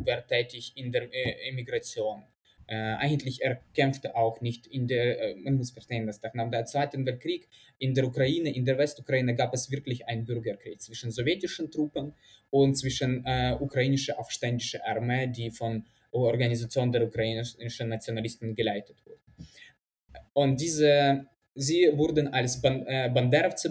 war 0.05 0.27
tätig 0.27 0.73
in 0.75 0.91
der 0.91 1.11
äh, 1.11 1.49
Emigration. 1.49 2.23
Äh, 2.67 2.75
eigentlich 2.75 3.41
er 3.41 3.61
kämpfte 3.73 4.15
auch 4.15 4.41
nicht 4.41 4.67
in 4.67 4.87
der, 4.87 5.19
äh, 5.19 5.35
man 5.35 5.55
muss 5.55 5.71
verstehen, 5.71 6.05
dass 6.05 6.21
nach 6.21 6.33
dem 6.33 6.65
Zweiten 6.65 7.05
Weltkrieg 7.05 7.47
in 7.79 7.95
der 7.95 8.05
Ukraine, 8.05 8.53
in 8.53 8.65
der 8.65 8.77
Westukraine 8.77 9.33
gab 9.33 9.53
es 9.55 9.71
wirklich 9.71 10.05
einen 10.07 10.25
Bürgerkrieg 10.25 10.81
zwischen 10.81 11.09
sowjetischen 11.09 11.71
Truppen 11.71 12.13
und 12.51 12.75
zwischen 12.75 13.25
äh, 13.25 13.55
ukrainischer 13.59 14.19
aufständischer 14.19 14.85
Armee, 14.85 15.27
die 15.27 15.49
von 15.49 15.85
Organisation 16.19 16.91
der 16.91 17.05
ukrainischen 17.05 17.89
Nationalisten 17.89 18.55
geleitet 18.55 18.97
wurde. 19.05 19.19
Und 20.33 20.59
diese, 20.61 21.25
sie 21.55 21.91
wurden 21.95 22.27
als 22.27 22.61
Ban 22.61 22.85
äh, 22.87 23.09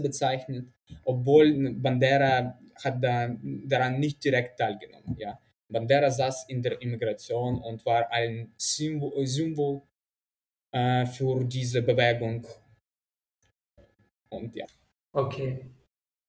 bezeichnet, 0.03 0.67
obwohl 1.05 1.75
Bandera 1.75 2.59
hat 2.85 3.03
da, 3.03 3.37
daran 3.43 4.01
nicht 4.01 4.23
direkt 4.25 4.59
teilgenommen. 4.59 5.17
Ja. 5.19 5.39
Bandera 5.69 6.11
saß 6.11 6.49
in 6.49 6.63
der 6.63 6.81
Immigration 6.81 7.59
und 7.59 7.85
war 7.87 8.11
ein 8.13 8.53
Symbol, 8.57 9.27
Symbol 9.27 9.83
äh, 10.73 11.07
für 11.07 11.45
diese 11.45 11.83
Bewegung. 11.83 12.47
Und 14.29 14.55
ja. 14.55 14.67
Okay. 15.13 15.65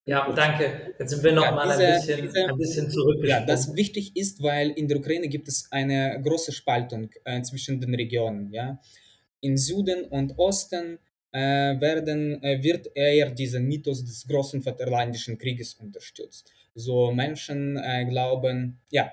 Ja, 0.08 0.32
danke. 0.32 0.96
Jetzt 0.98 1.10
sind 1.10 1.22
wir 1.22 1.34
noch 1.34 1.44
ja, 1.44 1.52
mal 1.52 1.68
diese, 1.68 1.86
ein, 1.86 1.96
bisschen, 1.96 2.22
diese, 2.22 2.48
ein 2.48 2.58
bisschen 2.58 2.90
zurückgesprungen. 2.90 3.28
Ja, 3.30 3.46
das 3.46 3.76
wichtig 3.76 4.16
ist, 4.16 4.42
weil 4.42 4.70
in 4.72 4.88
der 4.88 5.00
Ukraine 5.00 5.28
gibt 5.28 5.50
es 5.50 5.70
eine 5.70 6.22
große 6.24 6.54
Spaltung 6.54 7.10
äh, 7.26 7.42
zwischen 7.42 7.82
den 7.82 7.94
Regionen. 7.94 8.50
Ja? 8.54 8.80
In 9.42 9.58
Süden 9.58 10.06
und 10.06 10.40
Osten 10.40 10.98
äh, 11.34 11.40
werden, 11.82 12.42
äh, 12.42 12.64
wird 12.64 12.88
eher 12.96 13.32
dieser 13.32 13.60
Mythos 13.60 14.06
des 14.06 14.26
großen 14.26 14.62
Vaterlandischen 14.62 15.38
Krieges 15.38 15.74
unterstützt. 15.74 16.54
So 16.74 17.12
Menschen 17.12 17.76
äh, 17.76 18.06
glauben, 18.06 18.80
ja, 18.90 19.12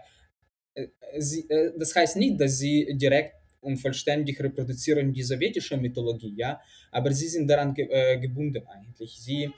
äh, 0.74 0.86
sie, 1.18 1.50
äh, 1.50 1.72
das 1.76 1.92
heißt 1.96 2.16
nicht, 2.18 2.40
dass 2.40 2.58
sie 2.58 2.96
direkt 2.96 3.34
und 3.60 3.78
vollständig 3.78 4.40
reproduzieren 4.40 5.12
die 5.12 5.24
sowjetische 5.24 5.76
Mythologie, 5.76 6.34
ja, 6.36 6.60
aber 6.92 7.10
sie 7.12 7.28
sind 7.28 7.48
daran 7.48 7.74
ge 7.74 8.18
gebunden 8.20 8.62
eigentlich. 8.68 9.18
Sie 9.18 9.50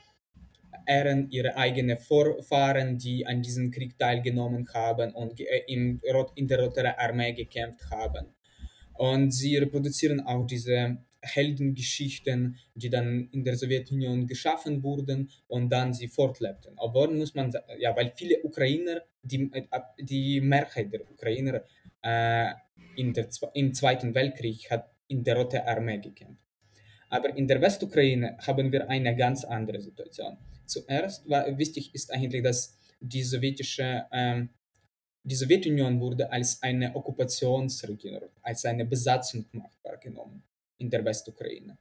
ehren 0.87 1.29
ihre 1.29 1.55
eigenen 1.57 1.97
Vorfahren, 1.97 2.97
die 2.97 3.25
an 3.27 3.41
diesem 3.41 3.71
Krieg 3.71 3.97
teilgenommen 3.99 4.67
haben 4.73 5.11
und 5.13 5.39
in, 5.67 6.01
in 6.35 6.47
der 6.47 6.59
Roten 6.63 6.85
Armee 6.85 7.33
gekämpft 7.33 7.89
haben. 7.91 8.27
Und 8.93 9.31
sie 9.31 9.57
reproduzieren 9.57 10.21
auch 10.21 10.45
diese 10.47 10.97
Heldengeschichten, 11.21 12.57
die 12.73 12.89
dann 12.89 13.29
in 13.31 13.43
der 13.43 13.55
Sowjetunion 13.55 14.27
geschaffen 14.27 14.81
wurden 14.83 15.29
und 15.47 15.69
dann 15.69 15.93
sie 15.93 16.07
fortlebten. 16.07 16.77
Aber 16.77 17.11
muss 17.11 17.35
man 17.35 17.51
sagen, 17.51 17.65
ja, 17.79 17.95
weil 17.95 18.13
viele 18.15 18.41
Ukrainer, 18.43 19.01
die, 19.21 19.51
die 19.99 20.41
Mehrheit 20.41 20.91
der 20.91 21.01
Ukrainer 21.01 21.61
äh, 22.01 22.51
in 22.95 23.13
der, 23.13 23.27
im 23.53 23.73
Zweiten 23.73 24.15
Weltkrieg 24.15 24.69
hat 24.71 24.89
in 25.07 25.23
der 25.23 25.37
Roten 25.37 25.61
Armee 25.61 25.99
gekämpft. 25.99 26.41
Aber 27.09 27.35
in 27.35 27.47
der 27.47 27.61
Westukraine 27.61 28.37
haben 28.45 28.71
wir 28.71 28.89
eine 28.89 29.15
ganz 29.15 29.45
andere 29.45 29.79
Situation. 29.81 30.37
Zuerst 30.67 31.27
war 31.29 31.57
wichtig 31.57 31.95
ist 31.95 32.13
eigentlich, 32.13 32.43
dass 32.43 32.77
die 32.99 33.23
sowjetische 33.23 34.05
ähm, 34.11 34.49
die 35.27 35.35
Sowjetunion 35.35 35.99
wurde 35.99 36.31
als 36.31 36.63
eine 36.63 36.95
Okkupationsregion, 36.95 38.29
als 38.41 38.63
eine 38.63 38.85
Besatzungsmacht 38.85 39.77
wahrgenommen 39.83 40.41
in 40.77 40.89
der 40.89 41.03
Westukraine. 41.03 41.77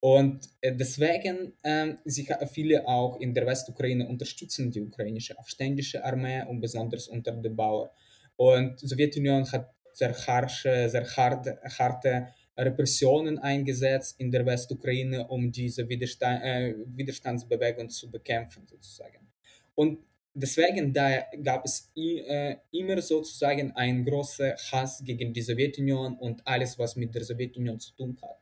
Und 0.00 0.48
äh, 0.60 0.72
deswegen, 0.72 1.52
äh, 1.64 1.94
sie, 2.04 2.28
viele 2.52 2.86
auch 2.86 3.18
in 3.18 3.34
der 3.34 3.44
Westukraine 3.44 4.06
unterstützen 4.06 4.70
die 4.70 4.80
ukrainische 4.80 5.36
aufständische 5.36 6.04
Armee 6.04 6.44
und 6.44 6.60
besonders 6.60 7.08
unter 7.08 7.32
den 7.32 7.56
Bauern. 7.56 7.90
Und 8.36 8.80
die 8.80 8.86
Sowjetunion 8.86 9.50
hat 9.50 9.74
sehr, 9.92 10.14
harsche, 10.14 10.88
sehr 10.88 11.04
harte, 11.16 11.58
harte 11.76 12.28
Repressionen 12.58 13.38
eingesetzt 13.38 14.20
in 14.20 14.30
der 14.30 14.44
Westukraine, 14.44 15.26
um 15.28 15.52
diese 15.52 15.88
Widerstand, 15.88 16.42
äh, 16.42 16.74
Widerstandsbewegung 16.86 17.88
zu 17.88 18.10
bekämpfen, 18.10 18.66
sozusagen. 18.66 19.28
Und 19.74 20.00
deswegen 20.34 20.92
da 20.92 21.22
gab 21.42 21.64
es 21.64 21.90
äh, 21.96 22.56
immer 22.72 23.00
sozusagen 23.00 23.72
einen 23.76 24.04
großen 24.04 24.52
Hass 24.72 25.02
gegen 25.04 25.32
die 25.32 25.42
Sowjetunion 25.42 26.18
und 26.18 26.46
alles, 26.46 26.78
was 26.78 26.96
mit 26.96 27.14
der 27.14 27.24
Sowjetunion 27.24 27.78
zu 27.78 27.94
tun 27.94 28.18
hat. 28.22 28.38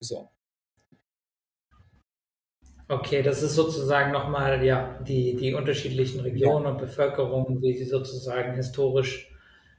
So. 0.00 0.30
Okay, 2.90 3.22
das 3.22 3.42
ist 3.42 3.54
sozusagen 3.54 4.12
nochmal 4.12 4.64
ja, 4.64 4.98
die, 5.06 5.36
die 5.36 5.52
unterschiedlichen 5.52 6.20
Regionen 6.20 6.64
ja. 6.64 6.70
und 6.70 6.78
Bevölkerungen, 6.78 7.60
wie 7.60 7.76
sie 7.76 7.84
sozusagen 7.84 8.54
historisch 8.54 9.30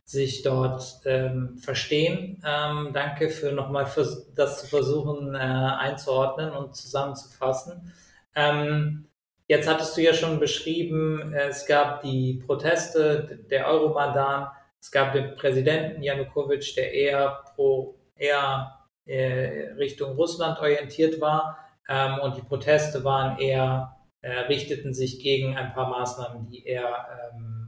sich 0.09 0.41
dort 0.41 1.01
ähm, 1.05 1.59
verstehen. 1.59 2.41
Ähm, 2.43 2.89
danke 2.93 3.29
für 3.29 3.51
nochmal 3.51 3.85
das 4.33 4.61
zu 4.61 4.67
versuchen 4.67 5.35
äh, 5.35 5.37
einzuordnen 5.37 6.49
und 6.49 6.75
zusammenzufassen. 6.75 7.93
Ähm, 8.33 9.05
jetzt 9.47 9.69
hattest 9.69 9.95
du 9.95 10.01
ja 10.01 10.15
schon 10.15 10.39
beschrieben, 10.39 11.31
es 11.35 11.67
gab 11.67 12.01
die 12.01 12.41
Proteste 12.43 13.37
der 13.51 13.67
Euromaidan, 13.67 14.47
es 14.81 14.89
gab 14.89 15.13
den 15.13 15.35
Präsidenten 15.35 16.01
Janukowitsch, 16.01 16.75
der 16.75 16.91
eher 16.91 17.43
pro 17.53 17.93
eher 18.15 18.79
äh, 19.05 19.73
Richtung 19.77 20.15
Russland 20.15 20.57
orientiert 20.57 21.21
war 21.21 21.59
ähm, 21.87 22.17
und 22.23 22.35
die 22.35 22.41
Proteste 22.41 23.03
waren 23.03 23.37
eher 23.37 23.95
äh, 24.21 24.31
richteten 24.31 24.95
sich 24.95 25.19
gegen 25.19 25.55
ein 25.55 25.71
paar 25.71 25.87
Maßnahmen, 25.87 26.47
die 26.47 26.65
er 26.65 27.31
ähm, 27.31 27.58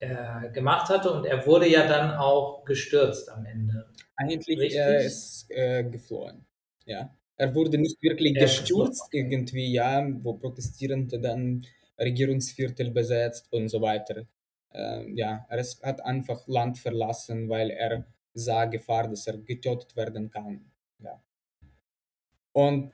äh, 0.00 0.50
gemacht 0.52 0.88
hatte 0.88 1.10
und 1.10 1.24
er 1.24 1.46
wurde 1.46 1.68
ja 1.68 1.86
dann 1.86 2.12
auch 2.12 2.64
gestürzt 2.64 3.30
am 3.30 3.46
Ende. 3.46 3.86
Eigentlich 4.16 4.58
Richtig? 4.58 4.78
er 4.78 5.00
ist 5.00 5.46
äh, 5.50 5.84
geflohen. 5.84 6.44
Ja. 6.84 7.14
Er 7.36 7.54
wurde 7.54 7.78
nicht 7.78 8.00
wirklich 8.02 8.36
er 8.36 8.42
gestürzt 8.42 9.08
irgendwie, 9.12 9.72
ja, 9.72 10.06
wo 10.22 10.34
Protestierende 10.34 11.20
dann 11.20 11.66
Regierungsviertel 11.98 12.90
besetzt 12.90 13.52
und 13.52 13.68
so 13.68 13.80
weiter. 13.80 14.26
Ähm, 14.72 15.16
ja, 15.16 15.46
er 15.48 15.58
ist, 15.58 15.82
hat 15.82 16.04
einfach 16.04 16.46
Land 16.46 16.78
verlassen, 16.78 17.48
weil 17.48 17.70
er 17.70 18.06
sah 18.34 18.64
Gefahr, 18.66 19.08
dass 19.08 19.26
er 19.26 19.38
getötet 19.38 19.96
werden 19.96 20.30
kann. 20.30 20.70
Ja. 20.98 21.22
Und 22.52 22.92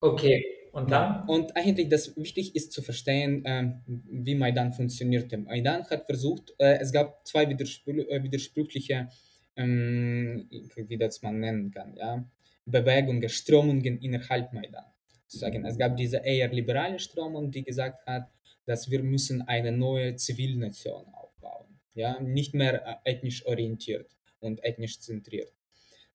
okay. 0.00 0.61
Und 0.72 0.90
dann? 0.90 1.28
Und 1.28 1.54
eigentlich 1.54 1.88
das 1.90 2.16
wichtig 2.16 2.56
ist 2.56 2.72
zu 2.72 2.80
verstehen, 2.82 3.44
äh, 3.44 3.74
wie 3.86 4.34
Maidan 4.34 4.72
funktionierte. 4.72 5.36
Maidan 5.36 5.84
hat 5.90 6.06
versucht, 6.06 6.54
äh, 6.58 6.78
es 6.78 6.92
gab 6.92 7.26
zwei 7.26 7.48
widerspr 7.48 7.90
äh, 7.90 8.22
widersprüchliche, 8.22 9.08
ähm, 9.56 10.48
wie 10.76 10.96
das 10.96 11.20
man 11.20 11.40
nennen 11.40 11.70
kann, 11.70 11.94
ja, 11.94 12.24
Bewegungen, 12.64 13.28
Strömungen 13.28 13.98
innerhalb 14.00 14.52
Maidan. 14.54 14.84
Sozusagen. 15.26 15.64
Es 15.64 15.78
gab 15.78 15.96
diese 15.96 16.18
eher 16.18 16.48
liberale 16.48 16.98
Strömung, 16.98 17.50
die 17.50 17.64
gesagt 17.64 18.06
hat, 18.06 18.30
dass 18.64 18.90
wir 18.90 19.02
müssen 19.02 19.42
eine 19.42 19.72
neue 19.72 20.16
Zivilnation 20.16 21.06
aufbauen, 21.12 21.78
ja, 21.94 22.18
nicht 22.20 22.54
mehr 22.54 23.02
äh, 23.04 23.12
ethnisch 23.12 23.44
orientiert 23.44 24.10
und 24.40 24.64
ethnisch 24.64 25.00
zentriert. 25.00 25.52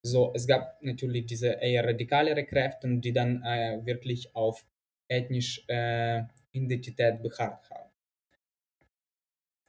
So, 0.01 0.31
es 0.33 0.47
gab 0.47 0.81
natürlich 0.81 1.25
diese 1.25 1.49
eher 1.49 1.85
radikalere 1.85 2.45
Kräfte, 2.45 2.87
die 2.97 3.13
dann 3.13 3.43
äh, 3.43 3.85
wirklich 3.85 4.35
auf 4.35 4.65
ethnische 5.07 5.61
äh, 5.67 6.23
Identität 6.51 7.21
beharrt 7.21 7.69
haben. 7.69 7.89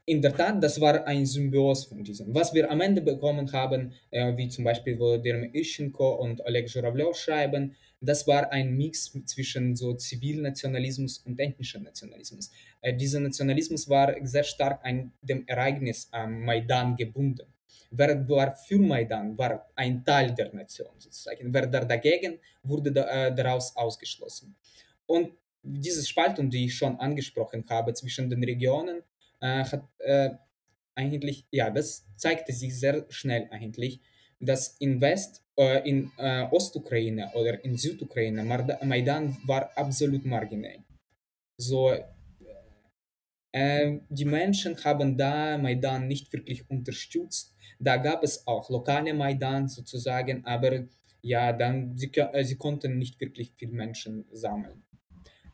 In 0.08 0.22
der 0.22 0.34
Tat, 0.34 0.62
das 0.62 0.80
war 0.80 1.06
ein 1.06 1.26
Symbios 1.26 1.84
von 1.84 2.02
diesem. 2.02 2.34
Was 2.34 2.54
wir 2.54 2.70
am 2.70 2.80
Ende 2.80 3.02
bekommen 3.02 3.52
haben, 3.52 3.92
äh, 4.10 4.34
wie 4.38 4.48
zum 4.48 4.64
Beispiel, 4.64 4.96
Derme 5.20 5.50
Ischenko 5.52 6.14
und 6.14 6.40
Oleg 6.46 6.66
Zhuravlev 6.66 7.14
schreiben, 7.14 7.76
das 8.00 8.26
war 8.26 8.50
ein 8.50 8.74
Mix 8.74 9.12
zwischen 9.26 9.76
so 9.76 9.92
Zivilnationalismus 9.92 11.18
und 11.18 11.38
ethnischem 11.38 11.82
Nationalismus. 11.82 12.50
Äh, 12.80 12.94
dieser 12.94 13.20
Nationalismus 13.20 13.86
war 13.88 14.14
sehr 14.22 14.44
stark 14.44 14.80
an 14.82 15.12
dem 15.20 15.46
Ereignis 15.46 16.08
am 16.10 16.42
Maidan 16.42 16.96
gebunden. 16.96 17.52
Wer 17.90 18.28
war 18.28 18.54
für 18.54 18.78
Maidan, 18.78 19.36
war 19.36 19.68
ein 19.74 20.04
Teil 20.04 20.34
der 20.34 20.52
Nation 20.54 20.94
sozusagen. 20.98 21.52
Wer 21.52 21.66
dagegen 21.66 22.38
wurde 22.62 22.92
da, 22.92 23.28
äh, 23.28 23.34
daraus 23.34 23.76
ausgeschlossen. 23.76 24.56
Und 25.06 25.32
diese 25.62 26.04
Spaltung, 26.06 26.50
die 26.50 26.66
ich 26.66 26.74
schon 26.74 26.98
angesprochen 27.00 27.64
habe 27.68 27.92
zwischen 27.94 28.28
den 28.30 28.42
Regionen, 28.44 29.02
äh, 29.40 29.64
hat 29.64 29.88
äh, 29.98 30.30
eigentlich, 30.94 31.46
ja, 31.50 31.70
das 31.70 32.06
zeigte 32.16 32.52
sich 32.52 32.78
sehr 32.78 33.06
schnell 33.08 33.48
eigentlich, 33.50 34.00
dass 34.40 34.76
in 34.78 35.00
West, 35.00 35.42
äh, 35.56 35.88
in 35.88 36.10
äh, 36.18 36.46
Ostukraine 36.50 37.30
oder 37.34 37.64
in 37.64 37.76
Südukraine 37.76 38.44
Maidan 38.44 39.36
war 39.46 39.70
absolut 39.76 40.24
marginell. 40.24 40.84
So 41.56 41.92
Ähm, 43.52 44.02
die 44.10 44.26
Menschen 44.26 44.76
haben 44.84 45.16
da 45.16 45.56
Maidan 45.56 46.06
nicht 46.06 46.32
wirklich 46.32 46.68
unterstützt. 46.70 47.54
Da 47.78 47.96
gab 47.96 48.22
es 48.24 48.46
auch 48.46 48.68
lokale 48.70 49.14
Maidan 49.14 49.68
sozusagen, 49.68 50.44
aber 50.44 50.84
ja, 51.22 51.52
dann 51.52 51.96
sie, 51.96 52.10
äh, 52.14 52.44
sie 52.44 52.56
konnten 52.56 52.98
nicht 52.98 53.20
wirklich 53.20 53.52
viele 53.56 53.72
Menschen 53.72 54.24
sammeln. 54.32 54.82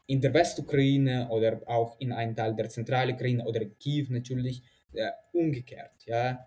In 0.07 0.21
der 0.21 0.35
Westukraine 0.35 1.29
oder 1.31 1.63
auch 1.67 1.99
in 2.01 2.13
einem 2.13 2.37
Teil 2.37 2.55
der 2.55 2.69
Zentralukraine 2.69 3.45
oder 3.45 3.65
Kiew 3.65 4.07
natürlich 4.11 4.63
äh, 4.93 5.11
umgekehrt. 5.33 6.05
Ja. 6.07 6.47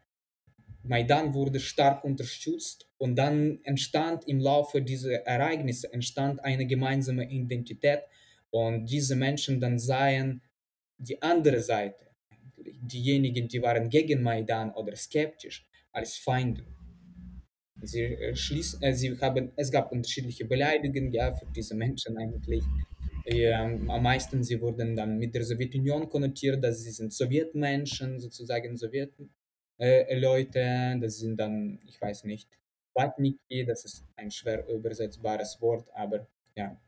Maidan 0.83 1.33
wurde 1.33 1.59
stark 1.59 2.03
unterstützt 2.03 2.87
und 2.97 3.15
dann 3.15 3.59
entstand 3.63 4.27
im 4.27 4.39
Laufe 4.39 4.81
dieser 4.81 5.25
Ereignisse 5.25 5.91
entstand 5.91 6.43
eine 6.43 6.65
gemeinsame 6.65 7.29
Identität 7.29 8.01
und 8.51 8.85
diese 8.85 9.15
Menschen 9.15 9.59
dann 9.59 9.79
sahen 9.79 10.41
die 10.97 11.21
andere 11.21 11.59
Seite, 11.59 12.06
diejenigen, 12.88 13.47
die 13.47 13.62
waren 13.62 13.89
gegen 13.89 14.21
Maidan 14.21 14.71
oder 14.71 14.95
skeptisch, 14.95 15.67
als 15.91 16.17
Feinde. 16.17 16.63
Sie, 17.82 18.02
äh, 18.02 18.36
schließ, 18.36 18.80
äh, 18.82 18.93
sie 18.93 19.17
haben, 19.19 19.52
es 19.56 19.71
gab 19.71 19.91
unterschiedliche 19.91 20.45
Beleidigungen 20.45 21.12
ja, 21.12 21.34
für 21.34 21.45
diese 21.56 21.76
Menschen 21.76 22.17
eigentlich. 22.17 22.63
Ähm, 23.26 23.89
am 23.89 24.04
meisten, 24.04 24.43
sie 24.43 24.60
wurden 24.62 24.95
dann 24.95 25.17
mit 25.17 25.36
der 25.36 25.43
Sowjetunion 25.43 26.08
konnotiert, 26.10 26.63
dass 26.63 26.84
sie 26.84 26.91
sind 26.91 27.13
Sowjetmenschen, 27.13 28.19
sozusagen 28.19 28.78
Sowjetleute, 28.78 30.60
äh, 30.60 31.00
das 31.00 31.19
sind 31.19 31.38
dann, 31.38 31.80
ich 31.86 32.02
weiß 32.02 32.23
nicht, 32.23 32.50
Watniki, 32.93 33.65
das 33.65 33.86
ist 33.86 34.06
ein 34.15 34.32
schwer 34.32 34.67
übersetzbares 34.67 35.62
Wort, 35.62 35.88
aber 35.93 36.28
ja, 36.56 36.80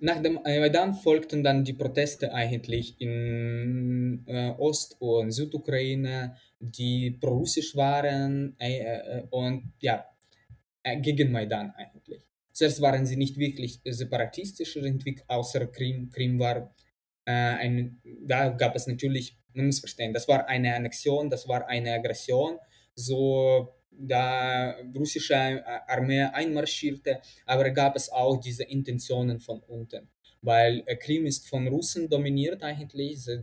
nach 0.00 0.22
dem 0.22 0.34
Maidan 0.42 0.94
folgten 0.94 1.44
dann 1.44 1.64
die 1.64 1.74
Proteste 1.74 2.32
eigentlich 2.32 3.00
in 3.00 4.24
äh, 4.26 4.50
Ost- 4.58 4.96
und 4.98 5.30
Südukraine, 5.30 6.36
die 6.58 7.10
prorussisch 7.12 7.76
waren 7.76 8.56
äh, 8.58 8.78
äh, 8.78 9.22
und 9.30 9.72
ja, 9.80 10.06
äh, 10.82 11.00
gegen 11.00 11.30
Maidan 11.32 11.72
eigentlich. 11.76 12.26
Zuerst 12.52 12.80
waren 12.80 13.06
sie 13.06 13.16
nicht 13.16 13.38
wirklich 13.38 13.80
separatistisch, 13.84 14.78
außer 15.28 15.66
Krim. 15.66 16.10
Krim 16.10 16.38
war 16.38 16.74
äh, 17.24 17.32
ein, 17.32 18.00
da 18.26 18.48
gab 18.48 18.74
es 18.76 18.86
natürlich, 18.86 19.38
man 19.54 19.66
muss 19.66 19.80
verstehen, 19.80 20.12
das 20.12 20.26
war 20.28 20.48
eine 20.48 20.74
Annexion, 20.74 21.30
das 21.30 21.46
war 21.48 21.66
eine 21.68 21.94
Aggression, 21.94 22.58
so 22.94 23.74
da 23.90 24.76
russische 24.94 25.34
äh, 25.34 25.62
Armee 25.86 26.22
einmarschierte, 26.22 27.20
aber 27.46 27.70
gab 27.70 27.96
es 27.96 28.10
auch 28.10 28.38
diese 28.38 28.64
Intentionen 28.64 29.40
von 29.40 29.60
unten, 29.60 30.08
weil 30.42 30.82
äh, 30.86 30.96
Krim 30.96 31.26
ist 31.26 31.48
von 31.48 31.66
Russen 31.68 32.08
dominiert 32.08 32.62
eigentlich, 32.62 33.20
sie 33.22 33.40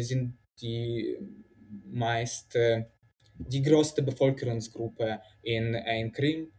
sind 0.00 0.38
die 0.60 1.18
meist 1.86 2.54
äh, 2.56 2.84
die 3.36 3.62
größte 3.62 4.02
Bevölkerungsgruppe 4.02 5.20
in, 5.42 5.74
in 5.74 6.12
Krim. 6.12 6.52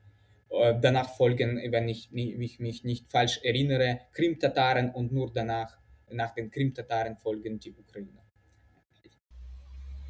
Danach 0.81 1.09
folgen, 1.15 1.59
wenn 1.71 1.89
ich, 1.89 2.13
ich 2.13 2.59
mich 2.59 2.83
nicht 2.83 3.11
falsch 3.11 3.41
erinnere, 3.43 4.01
Krim-Tataren 4.13 4.89
und 4.91 5.11
nur 5.11 5.33
danach, 5.33 5.77
nach 6.11 6.33
den 6.33 6.49
Krim-Tataren 6.49 7.17
folgen 7.17 7.59
die 7.59 7.73
Ukrainer. 7.73 8.23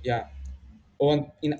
Ja, 0.03 0.29
und 0.97 1.31
in 1.41 1.55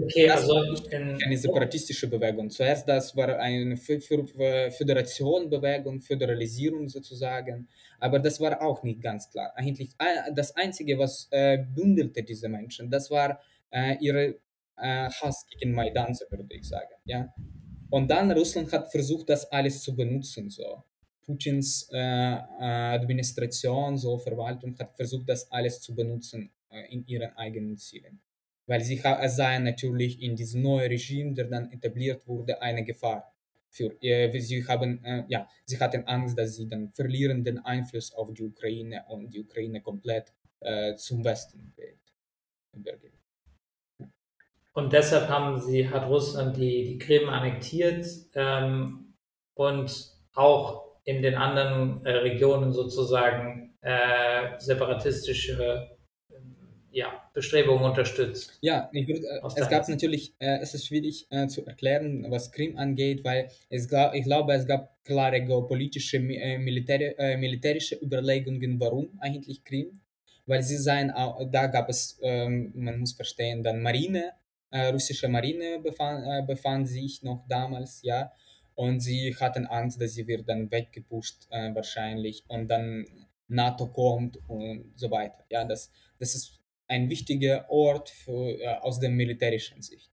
Okay, 0.00 0.28
also 0.30 0.62
in, 0.90 1.18
eine 1.24 1.36
separatistische 1.36 2.08
Bewegung. 2.08 2.50
Zuerst 2.50 2.86
das 2.88 3.16
war 3.16 3.36
eine 3.38 3.74
Fö- 3.74 4.00
Fö- 4.00 4.70
Föderation-Bewegung, 4.70 6.00
Föderalisierung 6.00 6.88
sozusagen, 6.88 7.68
aber 7.98 8.20
das 8.20 8.38
war 8.38 8.62
auch 8.62 8.84
nicht 8.84 9.02
ganz 9.02 9.28
klar. 9.28 9.52
Eigentlich 9.56 9.90
äh, 9.98 10.32
das 10.32 10.54
Einzige, 10.54 10.98
was 10.98 11.26
äh, 11.32 11.58
bündelte 11.58 12.22
diese 12.22 12.48
Menschen, 12.48 12.88
das 12.90 13.10
war 13.10 13.40
äh, 13.72 13.96
ihre 14.00 14.36
äh, 14.76 15.10
Hass 15.10 15.44
gegen 15.50 15.72
Maidan, 15.72 16.16
würde 16.30 16.54
ich 16.54 16.68
sagen. 16.68 16.94
Ja? 17.04 17.34
Und 17.90 18.08
dann 18.08 18.30
Russland 18.30 18.72
hat 18.72 18.92
versucht, 18.92 19.28
das 19.30 19.50
alles 19.50 19.82
zu 19.82 19.96
benutzen. 19.96 20.48
So. 20.48 20.84
Putins 21.24 21.90
Administration, 21.92 23.98
so 23.98 24.16
Verwaltung 24.18 24.78
hat 24.78 24.94
versucht, 24.96 25.28
das 25.28 25.50
alles 25.50 25.80
zu 25.80 25.94
benutzen 25.94 26.50
in 26.88 27.04
ihren 27.06 27.36
eigenen 27.36 27.76
Zielen. 27.76 28.20
Weil 28.68 28.82
sie 28.82 29.02
sahen 29.26 29.64
natürlich 29.64 30.22
in 30.22 30.36
diesem 30.36 30.62
neuen 30.62 30.88
Regime, 30.88 31.34
der 31.34 31.46
dann 31.46 31.72
etabliert 31.72 32.26
wurde, 32.28 32.60
eine 32.62 32.84
Gefahr. 32.84 33.34
Für, 33.70 33.96
äh, 34.02 34.38
sie, 34.40 34.64
haben, 34.66 35.02
äh, 35.04 35.24
ja, 35.28 35.48
sie 35.64 35.78
hatten 35.78 36.04
Angst, 36.06 36.38
dass 36.38 36.56
sie 36.56 36.68
dann 36.68 36.92
verlieren 36.92 37.44
den 37.44 37.58
Einfluss 37.58 38.12
auf 38.14 38.32
die 38.32 38.44
Ukraine 38.44 39.04
und 39.08 39.32
die 39.32 39.40
Ukraine 39.40 39.80
komplett 39.80 40.32
äh, 40.60 40.94
zum 40.96 41.24
Westen 41.24 41.72
geht. 41.76 41.98
übergeht. 42.74 43.12
und 44.74 44.92
deshalb 44.92 45.28
haben 45.28 45.60
sie, 45.60 45.88
hat 45.88 46.06
Russland 46.08 46.56
die, 46.56 46.84
die 46.84 46.98
Krim 46.98 47.28
annektiert 47.28 48.06
ähm, 48.34 49.14
und 49.54 50.14
auch 50.34 51.00
in 51.04 51.22
den 51.22 51.34
anderen 51.34 52.04
äh, 52.04 52.10
Regionen 52.10 52.72
sozusagen 52.72 53.76
äh, 53.80 54.58
separatistische 54.58 55.97
ja, 56.90 57.30
Bestrebungen 57.34 57.84
unterstützt. 57.84 58.58
Ja, 58.60 58.88
ich 58.92 59.06
würde, 59.06 59.20
äh, 59.26 59.46
es 59.56 59.68
gab 59.68 59.84
Sicht. 59.84 59.96
natürlich, 59.96 60.34
äh, 60.38 60.58
es 60.60 60.74
ist 60.74 60.86
schwierig 60.86 61.26
äh, 61.30 61.46
zu 61.46 61.64
erklären, 61.66 62.26
was 62.30 62.50
Krim 62.50 62.76
angeht, 62.76 63.24
weil 63.24 63.50
es 63.68 63.88
gab, 63.88 64.14
ich 64.14 64.24
glaube, 64.24 64.54
es 64.54 64.66
gab 64.66 64.96
klare 65.04 65.42
geopolitische, 65.42 66.18
äh, 66.18 66.58
militär, 66.58 67.18
äh, 67.18 67.36
militärische 67.36 67.96
Überlegungen, 67.96 68.80
warum 68.80 69.18
eigentlich 69.20 69.64
Krim, 69.64 70.00
weil 70.46 70.62
sie 70.62 70.76
seien, 70.76 71.10
auch, 71.10 71.40
da 71.50 71.66
gab 71.66 71.88
es, 71.88 72.18
ähm, 72.22 72.72
man 72.74 72.98
muss 73.00 73.12
verstehen, 73.12 73.62
dann 73.62 73.82
Marine, 73.82 74.32
äh, 74.70 74.88
russische 74.88 75.28
Marine 75.28 75.80
befand, 75.80 76.46
befand 76.46 76.88
sich 76.88 77.22
noch 77.22 77.46
damals, 77.48 78.02
ja, 78.02 78.32
und 78.74 79.00
sie 79.00 79.34
hatten 79.34 79.66
Angst, 79.66 80.00
dass 80.00 80.14
sie 80.14 80.26
wird 80.26 80.48
dann 80.48 80.70
weggepusht 80.70 81.48
wahrscheinlich 81.50 82.44
und 82.46 82.68
dann 82.68 83.04
NATO 83.48 83.88
kommt 83.88 84.38
und 84.46 84.92
so 84.94 85.10
weiter. 85.10 85.44
Ja, 85.50 85.64
das, 85.64 85.90
das 86.18 86.34
ist 86.34 86.57
ein 86.88 87.10
wichtiger 87.10 87.70
Ort 87.70 88.10
für, 88.10 88.58
äh, 88.60 88.66
aus 88.80 88.98
der 89.00 89.10
militärischen 89.10 89.82
Sicht. 89.82 90.10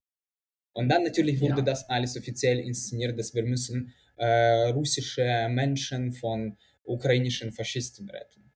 Und 0.74 0.90
dann 0.90 1.04
natürlich 1.04 1.40
wurde 1.42 1.58
Ja, 1.58 1.62
das 1.62 1.90
alles 1.90 2.18
offiziell 2.18 2.60
inszeniert, 2.60 3.18
dass 3.18 3.34
wir 3.34 3.44
müssen 3.44 3.94
äh, 4.18 4.70
russische 4.70 5.48
Menschen 5.50 6.14
von 6.14 6.58
ukrainischen 6.84 7.52
Faschisten 7.52 8.10
retten. 8.10 8.52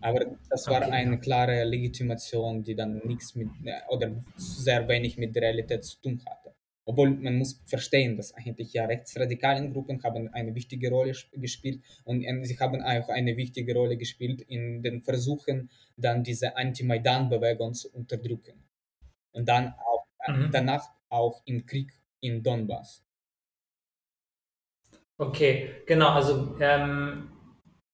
Aber 0.00 0.36
das 0.48 0.66
war 0.68 0.82
eine 0.82 1.18
klare 1.18 1.64
Legitimation, 1.64 2.62
die 2.62 2.74
dann 2.74 3.02
nichts 3.04 3.34
mit 3.34 3.48
äh, 3.64 3.80
oder 3.88 4.24
sehr 4.36 4.86
wenig 4.88 5.18
mit 5.18 5.34
der 5.34 5.42
Realität 5.42 5.84
zu 5.84 6.00
tun 6.00 6.22
hatte. 6.26 6.47
Obwohl 6.88 7.10
man 7.10 7.36
muss 7.38 7.60
verstehen, 7.66 8.16
dass 8.16 8.34
eigentlich 8.34 8.72
ja 8.72 8.86
rechtsradikalen 8.86 9.72
Gruppen 9.72 10.02
haben 10.02 10.28
eine 10.34 10.54
wichtige 10.54 10.90
Rolle 10.90 11.12
sp- 11.14 11.36
gespielt 11.38 11.82
und 12.04 12.24
äh, 12.24 12.44
sie 12.44 12.58
haben 12.58 12.82
auch 12.82 13.08
eine 13.10 13.36
wichtige 13.36 13.74
Rolle 13.74 13.96
gespielt 13.96 14.40
in 14.42 14.82
den 14.82 15.02
Versuchen, 15.02 15.70
dann 15.96 16.24
diese 16.24 16.56
Anti-Maidan-Bewegung 16.56 17.74
zu 17.74 17.92
unterdrücken. 17.92 18.64
Und 19.32 19.48
dann 19.48 19.74
auch 19.74 20.06
äh, 20.20 20.32
Mhm. 20.32 20.50
danach 20.52 20.86
auch 21.10 21.42
im 21.46 21.66
Krieg 21.66 21.92
in 22.20 22.42
Donbass. 22.42 23.04
Okay, 25.16 25.82
genau. 25.86 26.10
Also 26.10 26.56
ähm, 26.60 27.30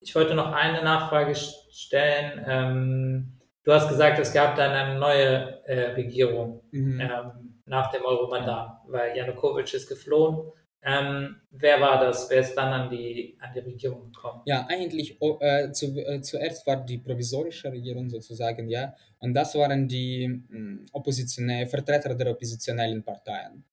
ich 0.00 0.14
wollte 0.14 0.34
noch 0.34 0.52
eine 0.52 0.82
Nachfrage 0.82 1.32
st- 1.32 1.54
stellen. 1.72 2.44
Ähm, 2.46 3.40
du 3.64 3.72
hast 3.72 3.88
gesagt, 3.88 4.18
es 4.18 4.32
gab 4.32 4.56
dann 4.56 4.72
eine 4.72 4.98
neue 4.98 5.64
äh, 5.66 5.92
Regierung 5.92 6.62
Mhm. 6.72 7.00
ähm, 7.00 7.43
nach 7.66 7.90
dem 7.92 8.02
Ja. 8.36 8.50
Euromaidan, 8.50 8.78
weil 8.86 9.16
Janukowitsch 9.16 9.74
ist 9.74 9.88
geflohen. 9.88 10.52
Ähm, 10.82 11.40
wer 11.50 11.80
war 11.80 11.98
das? 12.04 12.28
Wer 12.30 12.40
ist 12.40 12.54
dann 12.54 12.72
an 12.72 12.90
die, 12.90 13.36
an 13.40 13.52
die 13.54 13.60
Regierung 13.60 14.12
gekommen? 14.12 14.42
Ja, 14.46 14.66
eigentlich 14.68 15.20
o- 15.22 15.38
äh, 15.40 15.72
zu, 15.72 15.96
äh, 15.98 16.20
zuerst 16.20 16.66
war 16.66 16.84
die 16.84 16.98
provisorische 16.98 17.72
Regierung 17.72 18.10
sozusagen, 18.10 18.68
ja, 18.68 18.94
und 19.18 19.32
das 19.32 19.54
waren 19.54 19.88
die 19.88 20.28
mh, 20.28 20.86
oppositionellen 20.92 21.66
Vertreter 21.68 22.14
der 22.14 22.30
oppositionellen 22.32 23.02
Parteien. 23.02 23.64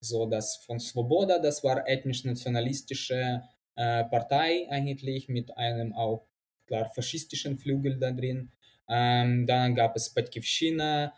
So, 0.00 0.26
das 0.26 0.56
von 0.56 0.78
Svoboda, 0.80 1.38
das 1.40 1.64
war 1.64 1.86
ethnisch-nationalistische 1.88 3.42
äh, 3.76 4.04
Partei 4.04 4.66
eigentlich 4.70 5.28
mit 5.28 5.56
einem 5.56 5.92
auch 5.94 6.26
klar 6.66 6.90
faschistischen 6.94 7.58
Flügel 7.58 7.98
da 7.98 8.10
drin. 8.12 8.50
Ähm, 8.88 9.46
dann 9.46 9.74
gab 9.74 9.96
es 9.96 10.10
Batkivshina, 10.14 11.06
äh, 11.06 11.10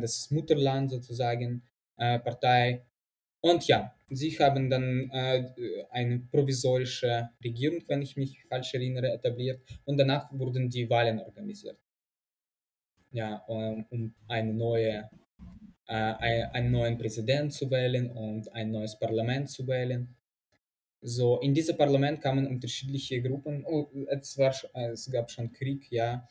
das 0.00 0.16
ist 0.18 0.32
Mutterland 0.32 0.90
sozusagen, 0.90 1.62
äh, 1.96 2.18
Partei. 2.18 2.84
Und 3.42 3.66
ja, 3.66 3.94
sie 4.10 4.30
haben 4.38 4.70
dann 4.70 5.10
äh, 5.12 5.52
eine 5.90 6.20
provisorische 6.20 7.30
Regierung, 7.44 7.82
wenn 7.88 8.02
ich 8.02 8.16
mich 8.16 8.44
falsch 8.44 8.74
erinnere, 8.74 9.12
etabliert 9.12 9.60
und 9.86 9.96
danach 9.98 10.30
wurden 10.32 10.68
die 10.70 10.88
Wahlen 10.90 11.18
organisiert. 11.20 11.78
Ja, 13.12 13.36
um, 13.48 14.14
eine 14.28 14.54
neue, 14.54 15.10
äh, 15.88 15.94
ein- 15.94 16.50
einen 16.52 16.70
neuen 16.70 16.98
Präsident 16.98 17.52
zu 17.52 17.70
wählen 17.70 18.10
und 18.10 18.52
ein 18.54 18.70
neues 18.70 18.98
Parlament 18.98 19.50
zu 19.50 19.66
wählen. 19.66 20.16
So, 21.02 21.40
in 21.40 21.54
diesem 21.54 21.76
Parlament 21.78 22.20
kamen 22.20 22.46
unterschiedliche 22.46 23.22
Gruppen. 23.22 23.64
Oh, 23.66 23.90
es, 24.08 24.38
war, 24.38 24.54
es 24.92 25.10
gab 25.10 25.30
schon 25.30 25.52
Krieg, 25.52 25.90
ja. 25.90 26.28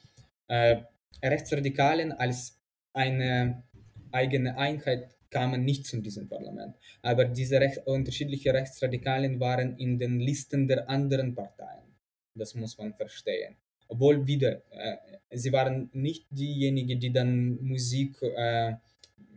Äh, 0.48 0.84
Rechtsradikalen 1.24 2.12
als 2.14 2.59
eine 2.94 3.64
eigene 4.12 4.58
Einheit 4.58 5.16
kamen 5.30 5.64
nicht 5.64 5.86
zu 5.86 6.02
diesem 6.02 6.28
Parlament. 6.28 6.76
Aber 7.02 7.26
diese 7.26 7.60
Recht, 7.60 7.86
unterschiedlichen 7.86 8.52
Rechtsradikalen 8.52 9.40
waren 9.40 9.78
in 9.78 10.00
den 10.00 10.20
Listen 10.20 10.68
der 10.68 10.90
anderen 10.90 11.36
Parteien. 11.36 11.96
Das 12.36 12.56
muss 12.56 12.78
man 12.78 12.94
verstehen. 12.94 13.56
Obwohl 13.88 14.26
wieder, 14.26 14.62
äh, 14.72 14.98
sie 15.32 15.52
waren 15.52 15.90
nicht 15.94 16.28
diejenigen, 16.30 17.00
die 17.00 17.12
dann 17.12 17.58
Musik 17.62 18.22
äh, 18.22 18.74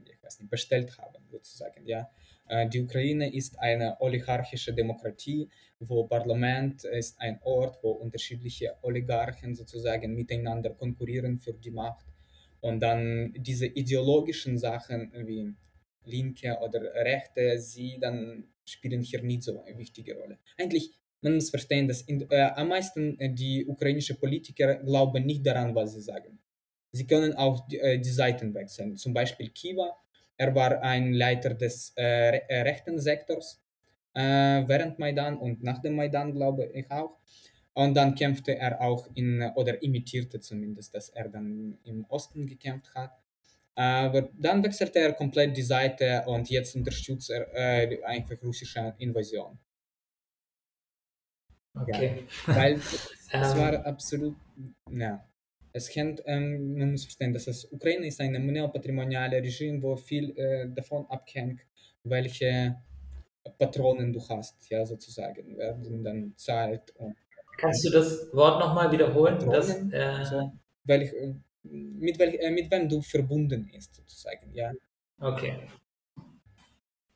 ich 0.07 0.23
weiß 0.23 0.41
nicht, 0.41 0.51
bestellt 0.51 0.97
haben, 0.99 1.23
sozusagen. 1.31 1.87
Ja. 1.87 2.11
Äh, 2.49 2.69
die 2.69 2.83
Ukraine 2.83 3.35
ist 3.35 3.59
eine 3.59 4.01
oligarchische 4.01 4.73
Demokratie, 4.73 5.49
wo 5.81 6.05
Parlament 6.05 6.85
ist 6.85 7.21
ein 7.21 7.41
Ort, 7.43 7.79
wo 7.83 7.93
unterschiedliche 7.93 8.77
Oligarchen 8.83 9.55
sozusagen 9.55 10.15
miteinander 10.15 10.71
konkurrieren 10.71 11.39
für 11.39 11.55
die 11.55 11.71
Macht. 11.71 12.07
Und 12.63 12.81
dann 12.81 13.35
diese 13.37 13.67
ideologischen 13.67 14.57
Sachen 14.57 15.13
wie 15.27 15.53
Linke 16.05 16.57
oder 16.63 16.81
Rechte, 16.95 17.59
sie 17.59 17.99
dann 18.01 18.45
spielen 18.65 19.03
hier 19.03 19.23
nicht 19.23 19.43
so 19.43 19.63
eine 19.63 19.77
wichtige 19.77 20.17
Rolle. 20.17 20.39
Eigentlich, 20.57 20.93
man 21.21 21.35
muss 21.35 21.51
verstehen, 21.51 21.89
dass 21.89 22.03
in, 22.03 22.29
äh, 22.31 22.51
am 22.55 22.69
meisten 22.69 23.19
äh, 23.19 23.33
die 23.33 23.67
ukrainischen 23.67 24.17
Politiker 24.17 24.77
glauben 24.77 25.27
nicht 25.27 25.45
daran, 25.45 25.75
was 25.75 25.95
sie 25.95 26.03
sagen. 26.03 26.39
Sie 26.93 27.07
können 27.07 27.35
auch 27.35 27.67
die, 27.67 27.79
äh, 27.79 27.99
die 27.99 28.11
Seiten 28.11 28.55
wechseln. 28.55 28.97
Zum 28.97 29.13
Beispiel 29.13 29.51
Kiva, 29.51 29.97
er 30.37 30.55
war 30.55 30.81
ein 30.83 31.13
Leiter 31.13 31.55
des 31.55 31.93
äh, 31.97 32.39
äh, 32.49 32.63
rechten 32.63 32.99
Sektors 33.01 33.61
äh, 34.15 34.21
während 34.67 34.99
Maidan 34.99 35.37
und 35.37 35.63
nach 35.63 35.81
dem 35.81 35.97
Maidan, 35.97 36.33
glaube 36.33 36.71
ich 36.73 36.91
auch. 36.91 37.19
Und 37.75 37.95
dann 37.95 38.15
kämpfte 38.15 38.57
er 38.59 38.81
auch 38.81 39.09
in, 39.15 39.43
oder 39.55 39.83
imitierte 39.83 40.41
zumindest, 40.41 40.95
dass 40.95 41.09
er 41.09 41.29
dann 41.29 41.79
im 41.85 42.05
Osten 42.05 42.47
gekämpft 42.47 42.95
hat. 42.95 43.19
Aber 43.75 44.29
dann 44.35 44.63
wechselte 44.63 44.99
er 44.99 45.15
komplett 45.15 45.57
die 45.57 45.63
Seite 45.63 46.25
und 46.27 46.51
jetzt 46.51 46.77
unterstützt 46.77 47.31
er 47.31 47.49
äh, 47.55 48.05
einfach 48.05 48.37
russische 48.43 48.95
Invasion. 48.99 49.59
Okay. 51.75 52.25
Ja, 52.47 52.57
weil 52.57 52.75
es, 52.77 53.11
es 53.33 53.57
war 53.57 53.87
absolut, 53.87 54.37
ja. 54.91 55.27
Es 55.75 55.89
kennt, 55.89 56.23
ähm, 56.27 56.77
man 56.77 56.91
muss 56.91 57.05
verstehen, 57.05 57.33
dass 57.33 57.47
es 57.47 57.65
Ukraine 57.73 58.07
ist 58.07 58.21
ein 58.21 58.33
neopatrimoniales 58.33 59.43
Regime, 59.43 59.83
wo 59.83 59.97
viel 59.97 60.37
äh, 60.37 60.69
davon 60.69 61.07
abhängt, 61.09 61.63
welche 62.05 62.77
Patronen 63.59 64.13
du 64.13 64.21
hast, 64.29 64.69
ja, 64.69 64.85
sozusagen, 64.85 65.57
werden 65.57 66.05
dann 66.05 66.35
zahlt. 66.37 66.91
Und, 66.97 67.17
Kannst 67.57 67.85
du 67.85 67.91
das 67.91 68.33
Wort 68.33 68.61
nochmal 68.61 68.91
wiederholen? 68.93 69.39
Das, 69.51 69.71
äh, 69.91 70.25
so, 70.25 70.53
welch, 70.85 71.11
mit, 71.63 72.19
welch, 72.19 72.35
äh, 72.35 72.51
mit 72.51 72.71
wem 72.71 72.89
du 72.89 73.01
verbunden 73.03 73.69
ist, 73.77 73.95
sozusagen, 73.95 74.53
ja. 74.53 74.73
Okay. 75.21 75.69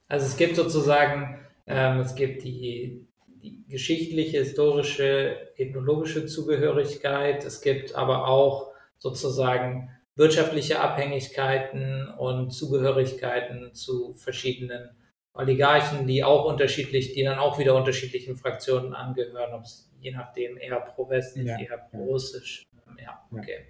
Also 0.08 0.26
es 0.26 0.36
gibt 0.36 0.56
sozusagen, 0.56 1.40
ähm, 1.66 2.00
es 2.00 2.14
gibt 2.14 2.44
die, 2.44 3.08
die 3.42 3.64
geschichtliche, 3.68 4.38
historische, 4.38 5.52
ethnologische 5.56 6.26
Zugehörigkeit, 6.26 7.44
es 7.44 7.60
gibt 7.60 7.94
aber 7.94 8.28
auch 8.28 8.72
sozusagen 8.98 9.90
wirtschaftliche 10.14 10.80
Abhängigkeiten 10.80 12.08
und 12.08 12.50
Zugehörigkeiten 12.50 13.74
zu 13.74 14.14
verschiedenen 14.14 14.90
Oligarchen, 15.34 16.06
die 16.06 16.24
auch 16.24 16.46
unterschiedlich, 16.46 17.12
die 17.12 17.22
dann 17.24 17.38
auch 17.38 17.58
wieder 17.58 17.74
unterschiedlichen 17.74 18.36
Fraktionen 18.36 18.94
angehören, 18.94 19.52
ob 19.52 19.64
es 19.64 19.85
je 20.00 20.12
nachdem 20.12 20.56
eher 20.56 20.80
pro-westlich, 20.80 21.46
ja. 21.46 21.58
eher 21.58 21.78
pro-russisch. 21.78 22.66
Ja, 23.02 23.26
okay. 23.30 23.66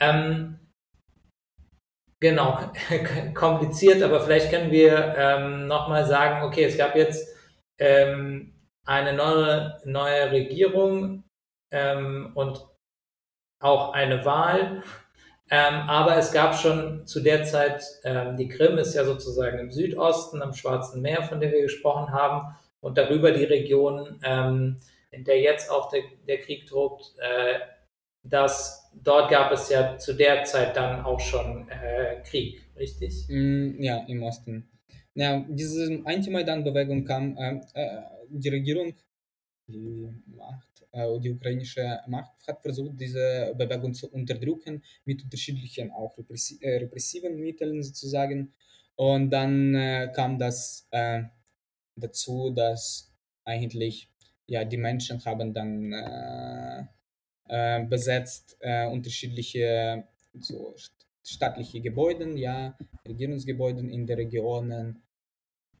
Ähm, 0.00 0.58
genau, 2.20 2.72
kompliziert, 3.34 4.02
aber 4.02 4.20
vielleicht 4.20 4.50
können 4.50 4.70
wir 4.70 5.14
ähm, 5.16 5.66
nochmal 5.66 6.04
sagen, 6.06 6.44
okay, 6.44 6.64
es 6.64 6.76
gab 6.76 6.96
jetzt 6.96 7.28
ähm, 7.78 8.54
eine 8.84 9.12
neue, 9.12 9.80
neue 9.84 10.30
Regierung 10.32 11.24
ähm, 11.72 12.32
und 12.34 12.66
auch 13.60 13.92
eine 13.92 14.24
Wahl. 14.24 14.82
Ähm, 15.50 15.74
aber 15.88 16.16
es 16.16 16.32
gab 16.32 16.54
schon 16.54 17.06
zu 17.06 17.20
der 17.20 17.44
Zeit, 17.44 17.84
ähm, 18.04 18.36
die 18.36 18.48
Krim 18.48 18.78
ist 18.78 18.94
ja 18.94 19.04
sozusagen 19.04 19.58
im 19.58 19.70
Südosten, 19.70 20.40
am 20.40 20.54
Schwarzen 20.54 21.02
Meer, 21.02 21.22
von 21.24 21.40
dem 21.40 21.52
wir 21.52 21.62
gesprochen 21.62 22.10
haben, 22.12 22.56
und 22.80 22.98
darüber 22.98 23.30
die 23.30 23.44
Region, 23.44 24.18
ähm, 24.24 24.80
in 25.12 25.24
der 25.24 25.40
jetzt 25.40 25.70
auch 25.70 25.90
der, 25.90 26.02
der 26.26 26.38
Krieg 26.38 26.66
tobt, 26.66 27.14
äh, 27.18 27.60
dass 28.24 28.90
dort 28.94 29.30
gab 29.30 29.52
es 29.52 29.68
ja 29.68 29.98
zu 29.98 30.14
der 30.14 30.44
Zeit 30.44 30.76
dann 30.76 31.04
auch 31.04 31.20
schon 31.20 31.68
äh, 31.68 32.22
Krieg, 32.22 32.62
richtig? 32.76 33.26
Mm, 33.28 33.80
ja, 33.82 34.04
im 34.08 34.22
Osten. 34.22 34.68
Ja, 35.14 35.44
diese 35.48 36.00
Anti-Maidan-Bewegung 36.04 37.04
kam, 37.04 37.36
äh, 37.36 37.60
äh 37.74 38.02
die 38.34 38.48
Regierung, 38.48 38.94
die 39.66 40.08
Macht 40.26 40.86
äh, 40.92 41.20
die 41.20 41.30
ukrainische 41.30 42.00
Macht 42.06 42.46
hat 42.46 42.62
versucht, 42.62 42.98
diese 42.98 43.54
Bewegung 43.56 43.92
zu 43.92 44.10
unterdrücken 44.10 44.82
mit 45.04 45.22
unterschiedlichen 45.22 45.90
auch 45.90 46.16
äh, 46.18 46.76
repressiven 46.76 47.38
Mitteln 47.38 47.82
sozusagen. 47.82 48.54
Und 48.94 49.30
dann 49.30 49.72
kam 50.14 50.38
das 50.38 50.86
dazu, 51.96 52.50
dass 52.50 53.10
eigentlich 53.44 54.11
ja, 54.52 54.64
die 54.64 54.76
Menschen 54.76 55.24
haben 55.24 55.52
dann 55.52 55.92
äh, 55.92 56.84
äh, 57.48 57.84
besetzt 57.84 58.56
unterschiedliche 58.90 60.04
so 60.38 60.74
staatliche 61.24 61.80
Gebäude, 61.80 62.38
ja, 62.38 62.76
Regierungsgebäude 63.06 63.80
in 63.80 64.06
den 64.06 64.16
Regionen 64.16 65.02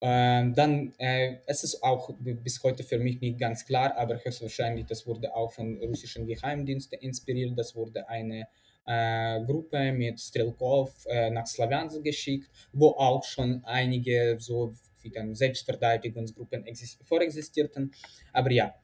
ähm, 0.04 0.52
dann, 0.54 0.92
äh, 0.98 1.36
es 1.46 1.62
ist 1.62 1.80
auch 1.80 2.12
bis 2.18 2.60
heute 2.64 2.82
für 2.82 2.98
mich 2.98 3.20
nicht 3.20 3.38
ganz 3.38 3.64
klar, 3.64 3.96
aber 3.96 4.16
höchstwahrscheinlich, 4.16 4.84
das 4.86 5.06
wurde 5.06 5.32
auch 5.32 5.52
von 5.52 5.78
russischen 5.78 6.26
Geheimdiensten 6.26 6.98
inspiriert. 6.98 7.56
Das 7.56 7.76
wurde 7.76 8.08
eine 8.08 8.48
äh, 8.84 9.40
Gruppe 9.44 9.92
mit 9.92 10.18
Strelkov 10.18 11.06
äh, 11.06 11.30
nach 11.30 11.46
Slawiansk 11.46 12.02
geschickt, 12.02 12.50
wo 12.72 12.88
auch 12.88 13.22
schon 13.22 13.64
einige 13.64 14.36
so 14.40 14.74
wie 15.02 15.10
dann 15.10 15.34
Selbstverteidigungsgruppen 15.34 16.64
vorexistierten. 17.04 17.92
Aber 18.32 18.50
ja, 18.50 18.74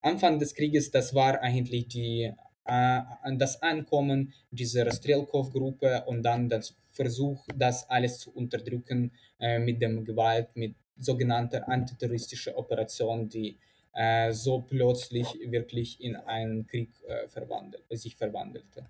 Anfang 0.00 0.38
des 0.38 0.54
Krieges, 0.54 0.90
das 0.90 1.14
war 1.14 1.40
eigentlich 1.40 1.88
die, 1.88 2.32
äh, 2.64 3.00
das 3.36 3.62
Ankommen 3.62 4.32
dieser 4.50 4.90
Strelkov-Gruppe 4.90 6.04
und 6.06 6.22
dann 6.22 6.48
das 6.48 6.74
Versuch, 6.90 7.46
das 7.54 7.88
alles 7.88 8.18
zu 8.18 8.32
unterdrücken 8.32 9.12
äh, 9.38 9.58
mit 9.58 9.80
dem 9.80 10.04
Gewalt, 10.04 10.48
mit 10.54 10.74
sogenannter 10.98 11.68
antiterroristischer 11.68 12.56
Operation, 12.56 13.28
die 13.28 13.58
äh, 13.94 14.32
so 14.32 14.60
plötzlich 14.60 15.26
wirklich 15.46 16.00
in 16.00 16.16
einen 16.16 16.66
Krieg 16.66 16.90
äh, 17.06 17.28
verwandelt, 17.28 17.84
sich 17.90 18.16
verwandelte. 18.16 18.88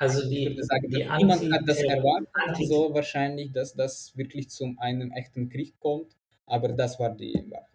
Also 0.00 0.28
die, 0.28 0.44
ich 0.44 0.48
würde 0.48 0.64
sagen, 0.64 0.88
die 0.88 1.04
niemand 1.18 1.52
hat 1.52 1.68
das 1.68 1.82
erwartet, 1.82 2.66
so 2.66 2.92
wahrscheinlich, 2.94 3.52
dass 3.52 3.74
das 3.74 4.16
wirklich 4.16 4.48
zu 4.48 4.74
einem 4.78 5.12
echten 5.12 5.50
Krieg 5.50 5.78
kommt, 5.78 6.16
aber 6.46 6.68
das 6.68 6.98
war 6.98 7.14
die 7.14 7.34
Wahrheit. 7.50 7.66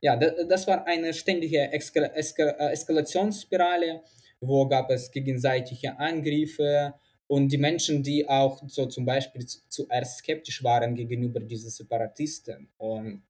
Ja, 0.00 0.16
das, 0.16 0.66
war 0.66 0.86
eine 0.86 1.14
ständige 1.14 1.72
Eska 1.72 2.00
Eska 2.00 2.70
Eskalationsspirale, 2.70 4.02
wo 4.40 4.66
gab 4.66 4.90
es 4.90 5.10
gegenseitige 5.10 5.96
Angriffe, 5.98 6.94
und 7.28 7.52
die 7.52 7.58
Menschen, 7.58 8.02
die 8.02 8.26
auch 8.26 8.62
so 8.66 8.86
zum 8.86 9.04
Beispiel 9.04 9.44
zuerst 9.46 10.18
skeptisch 10.18 10.64
waren 10.64 10.94
gegenüber 10.94 11.40
diesen 11.40 11.70
Separatisten 11.70 12.68
und 12.78 13.22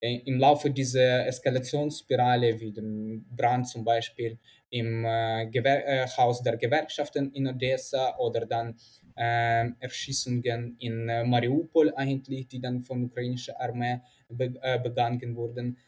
äh, 0.00 0.16
im 0.26 0.38
Laufe 0.38 0.70
dieser 0.70 1.26
Eskalationsspirale, 1.26 2.58
wie 2.60 2.72
dem 2.72 3.24
Brand 3.30 3.68
zum 3.68 3.84
Beispiel 3.84 4.38
im 4.74 5.04
äh, 5.04 5.44
äh, 5.44 6.06
Haus 6.16 6.42
der 6.42 6.56
Gewerkschaften 6.56 7.30
in 7.32 7.46
Odessa 7.46 8.16
oder 8.18 8.44
dann 8.44 8.76
äh, 9.16 9.70
Erschießungen 9.78 10.76
in 10.80 11.08
äh, 11.08 11.22
Mariupol 11.24 11.94
eigentlich, 11.94 12.48
die 12.48 12.60
dann 12.60 12.82
von 12.82 13.04
ukrainischer 13.04 13.60
Armee 13.60 14.00
be 14.28 14.52
äh, 14.60 14.78
begangen 14.80 15.36
wurden, 15.36 15.78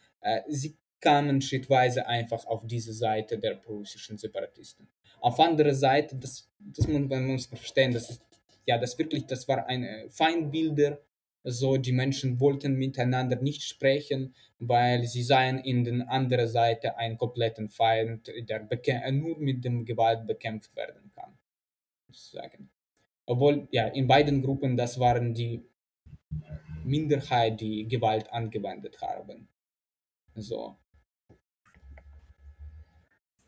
sie 0.49 0.77
kamen 1.01 1.41
schrittweise 1.41 2.05
einfach 2.09 2.45
auf 2.47 2.67
diese 2.67 2.93
Seite 2.93 3.39
der 3.39 3.63
russischen 3.65 4.19
Separatisten. 4.19 4.89
Auf 5.21 5.39
andere 5.39 5.73
Seite, 5.73 6.17
das, 6.17 6.51
das 6.59 6.89
muss 6.89 7.09
man 7.09 7.27
muss 7.27 7.47
verstehen, 7.47 7.93
das 7.93 8.11
ist, 8.11 8.23
ja, 8.65 8.77
das 8.77 8.99
wirklich, 8.99 9.25
das 9.27 9.47
war 9.47 9.67
eine 9.67 10.07
Feindbilder, 10.11 10.99
so 11.47 11.77
die 11.77 11.93
Menschen 11.93 12.41
wollten 12.41 12.75
miteinander 12.75 13.37
nicht 13.37 13.63
sprechen, 13.63 14.35
weil 14.59 15.05
sie 15.05 15.23
seien 15.23 15.59
in 15.59 15.85
der 15.85 16.11
anderen 16.11 16.49
Seite 16.49 16.99
einen 16.99 17.17
kompletten 17.17 17.71
Feind, 17.71 18.31
der 18.49 19.13
nur 19.13 19.39
mit 19.39 19.65
dem 19.65 19.85
Gewalt 19.85 20.27
bekämpft 20.27 20.75
werden 20.75 21.13
kann. 21.15 21.39
Sagen. 22.11 22.71
Obwohl, 23.27 23.69
ja, 23.71 23.87
in 23.89 24.07
beiden 24.07 24.43
Gruppen, 24.43 24.77
das 24.77 24.99
waren 24.99 25.35
die 25.35 25.65
Minderheit, 26.85 27.61
die 27.61 27.87
Gewalt 27.87 28.33
angewendet 28.33 29.01
haben. 29.01 29.49
So. 30.35 30.77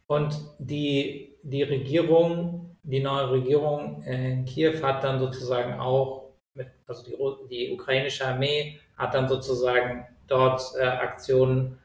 Und 0.06 0.38
die, 0.58 1.36
die 1.42 1.62
Regierung, 1.62 2.76
die 2.82 3.00
neue 3.00 3.30
Regierung 3.30 4.02
in 4.02 4.44
Kiew 4.44 4.82
hat 4.82 5.04
dann 5.04 5.18
sozusagen 5.18 5.74
auch, 5.74 6.17
mit, 6.58 6.68
also 6.86 7.02
die, 7.02 7.16
die 7.48 7.72
ukrainische 7.72 8.26
Armee 8.26 8.78
hat 8.96 9.14
dann 9.14 9.28
sozusagen 9.28 10.04
dort 10.26 10.60
äh, 10.78 10.82
Aktionen 10.82 11.78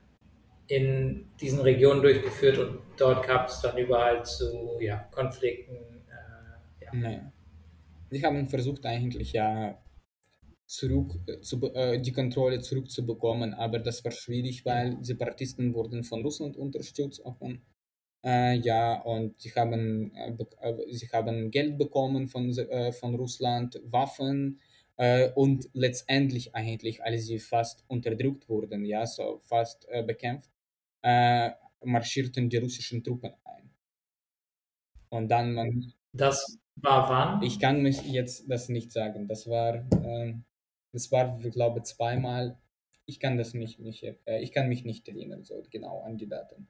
in 0.68 1.28
diesen 1.40 1.62
Regionen 1.62 2.02
durchgeführt 2.02 2.58
und 2.58 2.80
dort 2.98 3.26
gab 3.26 3.48
es 3.48 3.62
dann 3.62 3.78
überall 3.78 4.26
zu 4.26 4.78
ja, 4.80 4.98
Konflikten. 5.12 5.76
Äh, 5.76 6.86
ja. 6.86 6.94
Naja. 6.94 7.32
Sie 8.10 8.24
haben 8.24 8.48
versucht 8.48 8.86
eigentlich 8.86 9.34
ja 9.34 9.78
zurück 10.66 11.20
äh, 11.28 11.42
zu, 11.42 11.62
äh, 11.74 12.00
die 12.02 12.12
Kontrolle 12.12 12.60
zurückzubekommen, 12.60 13.54
aber 13.54 13.80
das 13.80 14.04
war 14.04 14.12
schwierig, 14.12 14.66
weil 14.66 14.98
Separatisten 15.02 15.74
wurden 15.74 16.04
von 16.04 16.22
Russland 16.22 16.58
unterstützt, 16.58 17.26
auch 17.26 17.38
von 17.38 17.62
äh, 18.24 18.56
ja, 18.56 19.02
und 19.02 19.40
sie 19.42 19.54
haben, 19.54 20.14
äh, 20.16 20.32
äh, 20.62 20.94
sie 20.94 21.08
haben 21.10 21.52
Geld 21.52 21.78
bekommen 21.78 22.28
von, 22.28 22.50
äh, 22.58 22.92
von 22.92 23.16
Russland, 23.16 23.82
Waffen 23.86 24.62
äh, 24.98 25.32
und 25.32 25.70
letztendlich 25.74 26.56
eigentlich, 26.56 27.04
als 27.04 27.26
sie 27.26 27.40
fast 27.40 27.84
unterdrückt 27.88 28.48
wurden, 28.48 28.86
ja, 28.86 29.06
so 29.06 29.40
fast 29.44 29.88
äh, 29.90 30.04
bekämpft, 30.04 30.50
marschierten 31.84 32.50
die 32.50 32.56
russischen 32.56 33.04
Truppen 33.04 33.34
ein. 33.44 33.70
Und 35.10 35.28
dann 35.30 35.54
man. 35.54 35.92
Das 36.14 36.58
war 36.78 37.10
wann? 37.10 37.44
Ich 37.44 37.60
kann 37.60 37.82
mich 37.82 38.02
jetzt 38.04 38.50
das 38.50 38.70
nicht 38.70 38.94
sagen. 38.94 39.28
Das 39.28 39.50
war, 39.50 39.86
ähm, 40.02 40.46
das 40.94 41.12
war, 41.12 41.38
ich 41.44 41.52
glaube, 41.52 41.84
zweimal. 41.84 42.58
Ich 43.06 43.20
kann 43.20 43.38
das 43.38 43.54
nicht, 43.54 43.80
nicht 43.80 44.06
ich 44.26 44.52
kann 44.54 44.70
mich 44.70 44.86
nicht 44.86 45.10
erinnern, 45.10 45.44
so 45.44 45.62
genau 45.70 46.04
an 46.04 46.18
die 46.18 46.30
Daten. 46.30 46.70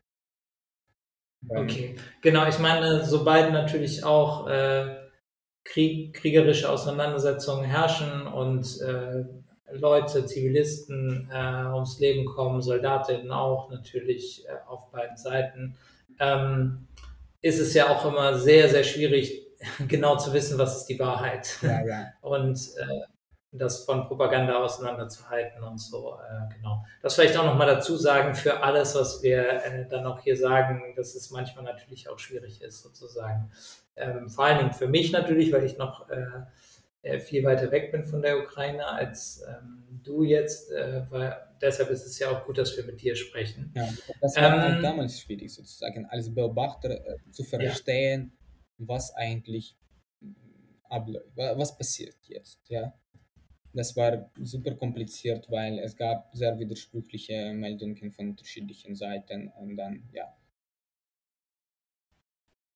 Okay, 1.50 1.96
genau. 2.22 2.48
Ich 2.48 2.60
meine, 2.60 3.06
sobald 3.06 3.52
natürlich 3.52 4.04
auch 4.04 4.48
äh, 4.48 4.96
Krieg, 5.64 6.14
kriegerische 6.14 6.70
Auseinandersetzungen 6.70 7.64
herrschen 7.66 8.28
und 8.28 8.80
äh, 8.82 9.24
Leute, 9.72 10.26
Zivilisten 10.26 11.30
äh, 11.32 11.66
ums 11.74 12.00
Leben 12.00 12.26
kommen, 12.26 12.62
Soldatinnen 12.62 13.32
auch 13.32 13.70
natürlich 13.70 14.46
äh, 14.48 14.52
auf 14.68 14.92
beiden 14.92 15.18
Seiten, 15.18 15.76
ähm, 16.20 16.88
ist 17.42 17.60
es 17.60 17.74
ja 17.74 17.90
auch 17.90 18.06
immer 18.06 18.38
sehr, 18.38 18.70
sehr 18.70 18.84
schwierig, 18.84 19.48
genau 19.88 20.18
zu 20.18 20.34
wissen, 20.34 20.58
was 20.58 20.78
ist 20.78 20.86
die 20.86 21.00
Wahrheit. 21.00 21.58
Ja, 21.62 21.86
ja. 21.86 22.06
Und 22.22 22.58
äh, 22.78 23.13
das 23.54 23.86
von 23.86 24.08
Propaganda 24.08 24.58
auseinanderzuhalten 24.64 25.64
und 25.64 25.80
so. 25.80 26.16
Äh, 26.16 26.56
genau. 26.56 26.84
Das 27.02 27.16
vielleicht 27.16 27.38
auch 27.38 27.46
nochmal 27.46 27.68
dazu 27.68 27.96
sagen 27.96 28.34
für 28.36 28.64
alles, 28.64 28.96
was 28.96 29.22
wir 29.22 29.64
äh, 29.64 29.88
dann 29.88 30.04
noch 30.04 30.22
hier 30.22 30.36
sagen, 30.36 30.94
dass 30.96 31.16
es 31.16 31.30
manchmal 31.30 31.64
natürlich 31.64 32.10
auch 32.10 32.20
schwierig 32.20 32.62
ist, 32.62 32.82
sozusagen. 32.82 33.52
Ähm, 33.96 34.28
vor 34.30 34.46
allen 34.46 34.58
Dingen 34.58 34.74
für 34.74 34.88
mich 34.88 35.12
natürlich, 35.12 35.54
weil 35.54 35.64
ich 35.64 35.78
noch 35.78 36.10
äh, 36.10 36.26
äh 37.04 37.20
viel 37.20 37.44
weiter 37.44 37.72
weg 37.72 37.92
bin 37.92 38.04
von 38.04 38.24
der 38.24 38.40
Ukraine 38.40 38.88
als 38.88 39.44
ähm, 39.48 40.00
du 40.04 40.24
jetzt. 40.24 40.72
Äh, 40.72 41.04
weil, 41.12 41.38
deshalb 41.62 41.90
ist 41.92 42.06
es 42.06 42.18
ja 42.18 42.30
auch 42.30 42.46
gut, 42.46 42.58
dass 42.58 42.76
wir 42.76 42.84
mit 42.84 43.02
dir 43.02 43.16
sprechen. 43.16 43.72
Ja, 43.76 43.88
das 44.20 44.36
war 44.36 44.68
ähm, 44.68 44.78
auch 44.78 44.82
damals 44.82 45.20
schwierig, 45.20 45.54
sozusagen, 45.54 46.06
als 46.08 46.34
Beobachter 46.34 47.06
äh, 47.06 47.18
zu 47.32 47.44
verstehen, 47.44 48.34
ja. 48.34 48.88
was 48.88 49.14
eigentlich 49.14 49.78
abläuft, 50.90 51.28
was 51.36 51.78
passiert 51.78 52.16
jetzt, 52.28 52.60
ja. 52.68 52.94
Das 53.74 53.96
war 53.98 54.30
super 54.40 54.76
kompliziert, 54.76 55.50
weil 55.50 55.80
es 55.80 55.96
gab 55.96 56.30
sehr 56.34 56.58
widersprüchliche 56.60 57.54
Meldungen 57.54 58.12
von 58.12 58.30
unterschiedlichen 58.30 58.96
Seiten 58.96 59.48
und 59.50 59.76
dann, 59.76 60.04
ja. 60.14 60.32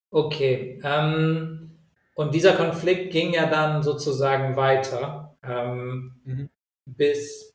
Okay. 0.09 0.81
Ähm, 0.83 1.77
und 2.15 2.33
dieser 2.33 2.55
Konflikt 2.55 3.11
ging 3.11 3.33
ja 3.33 3.45
dann 3.45 3.83
sozusagen 3.83 4.55
weiter 4.55 5.37
ähm, 5.43 6.19
mhm. 6.23 6.49
bis, 6.85 7.53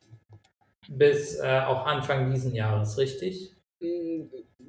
bis 0.87 1.39
äh, 1.39 1.61
auch 1.65 1.85
Anfang 1.85 2.31
diesen 2.31 2.55
Jahres, 2.55 2.97
richtig? 2.97 3.53
Mm, 3.81 4.23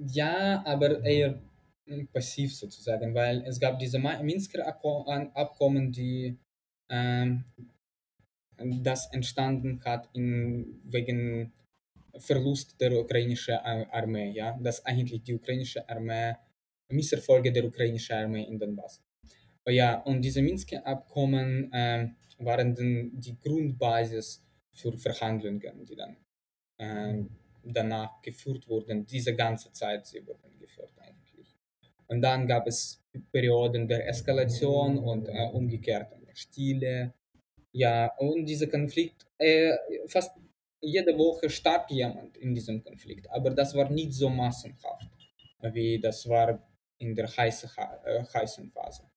ja, 0.07 0.65
aber 0.67 1.05
eher 1.05 1.41
passiv 2.13 2.57
sozusagen, 2.57 3.15
weil 3.15 3.45
es 3.47 3.61
gab 3.61 3.79
diese 3.79 3.99
Minsker 3.99 4.67
Abkommen, 4.67 5.93
die 5.93 6.39
ähm, 6.89 7.45
das 8.59 9.13
entstanden 9.13 9.81
hat 9.85 10.09
in, 10.13 10.81
wegen 10.85 11.53
Verlust 12.19 12.81
der 12.81 12.93
ukrainischen 12.93 13.55
Armee, 13.55 14.31
ja, 14.31 14.57
dass 14.63 14.85
eigentlich 14.85 15.23
die 15.23 15.35
ukrainische 15.35 15.89
Armee, 15.89 16.35
Misserfolge 16.89 17.51
der 17.53 17.65
ukrainischen 17.65 18.17
Armee 18.17 18.45
in 18.45 18.59
Donbass. 18.59 19.03
Ja, 19.67 20.01
und 20.03 20.23
diese 20.23 20.43
Minsker 20.43 20.87
Abkommen 20.87 21.73
äh, 21.73 22.09
waren 22.39 22.75
dann 22.75 23.11
die 23.15 23.37
Grundbasis 23.41 24.45
für 24.71 24.97
Verhandlungen, 24.99 25.85
die 25.87 25.97
dann 25.97 26.17
äh, 26.79 27.25
danach 27.65 28.21
geführt 28.21 28.69
wurden. 28.69 29.07
Diese 29.07 29.35
ganze 29.35 29.73
Zeit 29.73 30.07
sie 30.07 30.25
wurden 30.27 30.59
geführt 30.59 30.93
eigentlich. 30.99 31.57
Und 32.07 32.21
dann 32.21 32.47
gab 32.47 32.67
es 32.67 33.03
Perioden 33.33 33.89
der 33.89 34.07
Eskalation 34.07 34.99
und 34.99 35.29
äh, 35.29 35.49
umgekehrt 35.53 36.13
Stille 36.35 37.15
ja, 37.75 38.13
und 38.19 38.47
dieser 38.47 38.69
Konflikt, 38.69 39.27
äh, 39.37 39.77
fast 40.07 40.33
jede 40.81 41.17
Woche 41.19 41.51
starb 41.51 41.91
jemand 41.91 42.37
in 42.37 42.55
diesem 42.55 42.83
Konflikt, 42.85 43.29
aber 43.31 43.51
das 43.51 43.75
war 43.75 43.91
nicht 43.91 44.13
so 44.13 44.29
massenhaft, 44.29 45.11
wie 45.73 45.99
das 45.99 46.29
war 46.29 46.65
in 46.99 47.15
der 47.17 47.27
heißen, 47.27 47.71
äh, 48.05 48.25
heißen 48.33 48.71
Phase. 48.71 49.11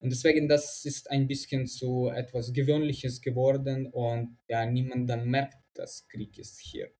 Und 0.00 0.10
deswegen, 0.10 0.48
das 0.48 0.84
ist 0.84 1.10
ein 1.10 1.26
bisschen 1.26 1.66
zu 1.66 2.10
etwas 2.10 2.52
Gewöhnliches 2.52 3.20
geworden 3.20 3.86
und 3.86 4.36
ja, 4.48 4.64
niemand 4.66 5.10
dann 5.10 5.28
merkt, 5.28 5.58
dass 5.74 6.06
Krieg 6.06 6.38
ist 6.38 6.60
hier. 6.60 6.92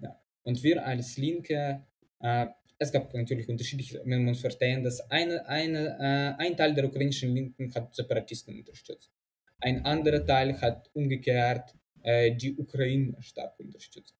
Ja. 0.00 0.18
Und 0.42 0.62
wir 0.62 0.86
als 0.86 1.18
Linke, 1.18 1.86
äh, 2.20 2.46
es 2.78 2.92
gab 2.92 3.12
natürlich 3.12 3.48
unterschiedliche, 3.48 4.02
man 4.06 4.24
muss 4.24 4.40
verstehen, 4.40 4.84
dass 4.84 5.00
eine, 5.10 5.46
eine, 5.46 5.98
äh, 5.98 6.42
ein 6.42 6.56
Teil 6.56 6.72
der 6.74 6.86
ukrainischen 6.86 7.34
Linken 7.34 7.74
hat 7.74 7.94
Separatisten 7.94 8.56
unterstützt. 8.56 9.17
Ein 9.60 9.84
anderer 9.84 10.24
Teil 10.24 10.60
hat 10.60 10.88
umgekehrt 10.94 11.74
äh, 12.02 12.34
die 12.34 12.56
Ukraine 12.56 13.16
stark 13.20 13.58
unterstützt. 13.58 14.14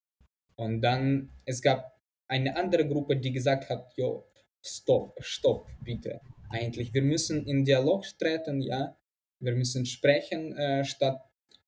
Und 0.56 0.80
dann, 0.80 1.30
es 1.44 1.62
gab 1.62 1.98
eine 2.26 2.56
andere 2.56 2.86
Gruppe, 2.86 3.16
die 3.16 3.32
gesagt 3.32 3.68
hat, 3.70 3.92
jo, 3.96 4.26
stopp, 4.60 5.16
stopp, 5.20 5.68
bitte. 5.82 6.20
Eigentlich, 6.50 6.92
wir 6.92 7.02
müssen 7.02 7.46
in 7.46 7.64
Dialog 7.64 8.04
treten, 8.18 8.60
ja. 8.60 8.96
Wir 9.40 9.54
müssen 9.54 9.86
sprechen, 9.86 10.56
äh, 10.56 10.84
statt 10.84 11.20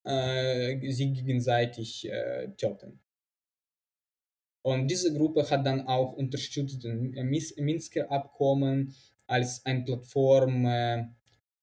äh, 0.04 0.90
sie 0.90 1.12
gegenseitig 1.12 2.11
äh, 2.11 2.48
töten. 2.56 3.00
Und 4.62 4.88
diese 4.88 5.14
Gruppe 5.14 5.48
hat 5.48 5.64
dann 5.64 5.87
auch 5.87 6.12
unterstützt 6.14 6.85
das 6.85 7.56
Minsker 7.56 8.11
Abkommen 8.11 8.94
als 9.26 9.64
eine 9.64 9.85
Plattform, 9.85 10.66
äh, 10.66 11.06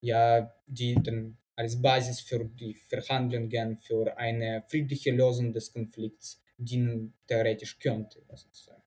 ja, 0.02 0.54
die 0.66 0.96
dann 0.96 1.38
als 1.58 1.82
Basis 1.82 2.22
für 2.22 2.46
die 2.46 2.76
Verhandlungen 2.76 3.78
für 3.78 4.16
eine 4.18 4.64
friedliche 4.68 5.12
Lösung 5.12 5.52
des 5.52 5.74
Konflikts 5.74 6.42
dienen 6.58 7.14
theoretisch 7.28 7.80
könnte. 7.80 8.22
Sozusagen. 8.34 8.84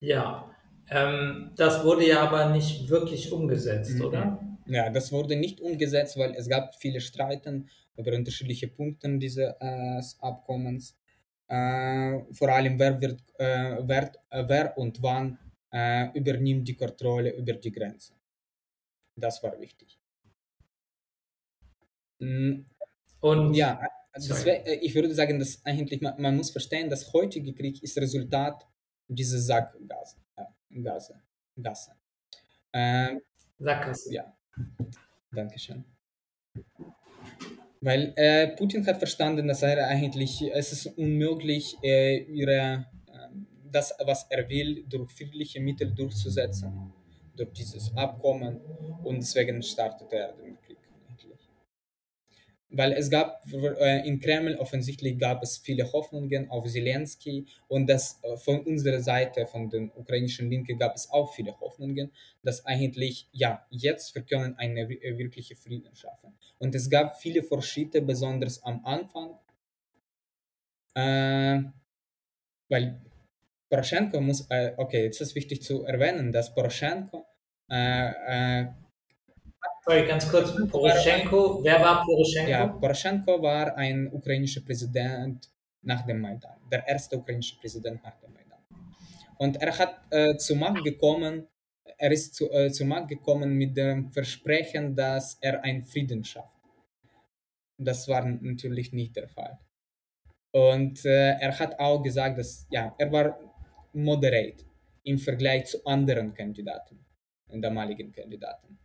Ja, 0.00 0.54
ähm, 0.90 1.50
das 1.56 1.82
wurde 1.82 2.06
ja 2.06 2.20
aber 2.20 2.50
nicht 2.50 2.88
wirklich 2.88 3.32
umgesetzt, 3.32 3.94
mhm. 3.94 4.04
oder? 4.04 4.58
Ja, 4.66 4.90
das 4.90 5.10
wurde 5.10 5.34
nicht 5.34 5.60
umgesetzt, 5.60 6.18
weil 6.18 6.34
es 6.34 6.48
gab 6.48 6.74
viele 6.76 7.00
Streiten 7.00 7.70
über 7.96 8.12
unterschiedliche 8.12 8.68
Punkte 8.68 9.18
dieses 9.18 9.54
äh, 9.60 10.02
Abkommens. 10.20 10.96
Äh, 11.48 12.20
vor 12.32 12.50
allem, 12.50 12.78
wer, 12.78 13.00
wird, 13.00 13.22
äh, 13.38 13.78
wer, 13.80 14.12
äh, 14.28 14.44
wer 14.46 14.76
und 14.76 15.02
wann 15.02 15.38
äh, 15.72 16.08
übernimmt 16.12 16.68
die 16.68 16.76
Kontrolle 16.76 17.34
über 17.34 17.54
die 17.54 17.72
Grenze. 17.72 18.12
Das 19.16 19.42
war 19.42 19.58
wichtig. 19.58 19.97
Mm, 22.18 22.64
und 23.20 23.54
ja, 23.54 23.80
deswegen, 24.14 24.66
äh, 24.66 24.74
ich 24.76 24.94
würde 24.94 25.14
sagen, 25.14 25.38
dass 25.38 25.64
eigentlich 25.64 26.00
man, 26.00 26.20
man, 26.20 26.36
muss 26.36 26.50
verstehen, 26.50 26.90
dass 26.90 27.12
heutige 27.12 27.52
Krieg 27.54 27.82
ist 27.82 27.96
Resultat 27.98 28.66
dieser 29.08 29.38
Sackgasse. 29.38 30.16
Gasse, 30.70 31.22
Gasse. 31.60 31.92
Ähm, 32.72 33.20
Sackgasse. 33.58 34.12
Ja, 34.12 34.36
danke 35.32 35.58
schön. 35.58 35.84
Weil 37.80 38.12
äh, 38.16 38.48
Putin 38.56 38.86
hat 38.86 38.98
verstanden, 38.98 39.46
dass 39.46 39.62
er 39.62 39.86
eigentlich, 39.86 40.42
es 40.52 40.72
ist 40.72 40.86
unmöglich, 40.98 41.76
äh, 41.82 42.18
ihre, 42.24 42.86
äh, 43.06 43.28
das, 43.70 43.94
was 44.04 44.26
er 44.30 44.48
will, 44.48 44.84
durch 44.88 45.10
friedliche 45.12 45.60
Mittel 45.60 45.94
durchzusetzen, 45.94 46.92
durch 47.36 47.52
dieses 47.52 47.96
Abkommen 47.96 48.60
und 49.04 49.16
deswegen 49.18 49.62
startet 49.62 50.12
er 50.12 50.32
den 50.32 50.60
Krieg. 50.60 50.67
Weil 52.70 52.92
es 52.92 53.10
gab 53.10 53.42
äh, 53.52 54.06
in 54.06 54.20
Kreml 54.20 54.56
offensichtlich 54.56 55.18
gab 55.18 55.42
es 55.42 55.58
viele 55.58 55.90
Hoffnungen 55.92 56.50
auf 56.50 56.66
Zelensky 56.66 57.46
und 57.66 57.88
das 57.88 58.20
äh, 58.22 58.36
von 58.36 58.60
unserer 58.60 59.00
Seite, 59.00 59.46
von 59.46 59.70
den 59.70 59.90
ukrainischen 59.94 60.50
Linke, 60.50 60.76
gab 60.76 60.94
es 60.94 61.10
auch 61.10 61.32
viele 61.32 61.58
Hoffnungen, 61.60 62.12
dass 62.42 62.66
eigentlich, 62.66 63.28
ja, 63.32 63.66
jetzt 63.70 64.14
wir 64.14 64.22
können 64.22 64.54
eine 64.58 64.82
äh, 64.82 65.16
wirkliche 65.16 65.56
Frieden 65.56 65.94
schaffen. 65.94 66.34
Und 66.58 66.74
es 66.74 66.90
gab 66.90 67.16
viele 67.20 67.42
Fortschritte, 67.42 68.02
besonders 68.02 68.62
am 68.62 68.84
Anfang, 68.84 69.38
äh, 70.94 71.62
weil 72.68 73.00
Poroschenko 73.70 74.20
muss, 74.20 74.46
äh, 74.50 74.74
okay, 74.76 75.04
jetzt 75.04 75.20
ist 75.20 75.34
wichtig 75.34 75.62
zu 75.62 75.84
erwähnen, 75.84 76.32
dass 76.32 76.54
Poroschenko 76.54 77.26
äh, 77.68 78.66
Sorry, 79.88 80.06
ganz 80.06 80.28
kurz, 80.30 80.52
Poroschenko, 80.70 81.64
wer 81.64 81.80
war 81.80 82.04
Poroschenko? 82.04 82.50
Ja, 82.50 82.66
Poroschenko 82.66 83.40
war 83.40 83.74
ein 83.74 84.12
ukrainischer 84.12 84.60
Präsident 84.60 85.48
nach 85.80 86.04
dem 86.04 86.20
Maidan, 86.20 86.58
der 86.70 86.86
erste 86.86 87.16
ukrainische 87.16 87.56
Präsident 87.58 88.04
nach 88.04 88.20
dem 88.20 88.34
Maidan. 88.34 88.58
Und 89.38 89.56
er 89.56 89.78
hat 89.78 89.94
äh, 90.10 90.36
zur 90.36 90.56
Macht 90.58 90.84
gekommen, 90.84 91.48
er 91.96 92.12
ist 92.12 92.34
zu, 92.34 92.50
äh, 92.52 92.70
zur 92.70 92.86
Macht 92.86 93.08
gekommen 93.08 93.54
mit 93.54 93.78
dem 93.78 94.12
Versprechen, 94.12 94.94
dass 94.94 95.38
er 95.40 95.64
einen 95.64 95.82
Frieden 95.82 96.22
schafft. 96.22 96.60
Das 97.78 98.06
war 98.08 98.26
natürlich 98.26 98.92
nicht 98.92 99.16
der 99.16 99.28
Fall. 99.28 99.58
Und 100.52 101.02
äh, 101.06 101.30
er 101.40 101.58
hat 101.58 101.80
auch 101.80 102.02
gesagt, 102.02 102.36
dass 102.36 102.66
ja, 102.70 102.94
er 102.98 103.10
war 103.10 103.40
moderate 103.94 104.66
im 105.04 105.18
Vergleich 105.18 105.64
zu 105.64 105.82
anderen 105.86 106.34
Kandidaten, 106.34 107.06
damaligen 107.48 108.12
Kandidaten. 108.12 108.78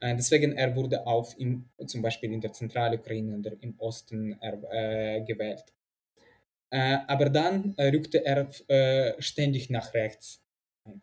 Äh, 0.00 0.16
deswegen 0.16 0.52
er 0.52 0.74
wurde 0.76 1.06
auch 1.06 1.36
im, 1.36 1.68
zum 1.86 2.02
Beispiel 2.02 2.32
in 2.32 2.40
der 2.40 2.52
Zentralukraine 2.52 3.36
oder 3.38 3.52
im 3.60 3.78
Osten 3.78 4.36
äh, 4.40 5.22
gewählt. 5.22 5.64
Äh, 6.70 6.98
aber 7.06 7.30
dann 7.30 7.74
äh, 7.76 7.88
rückte 7.88 8.24
er 8.24 8.48
äh, 8.68 9.20
ständig 9.20 9.70
nach 9.70 9.94
rechts. 9.94 10.42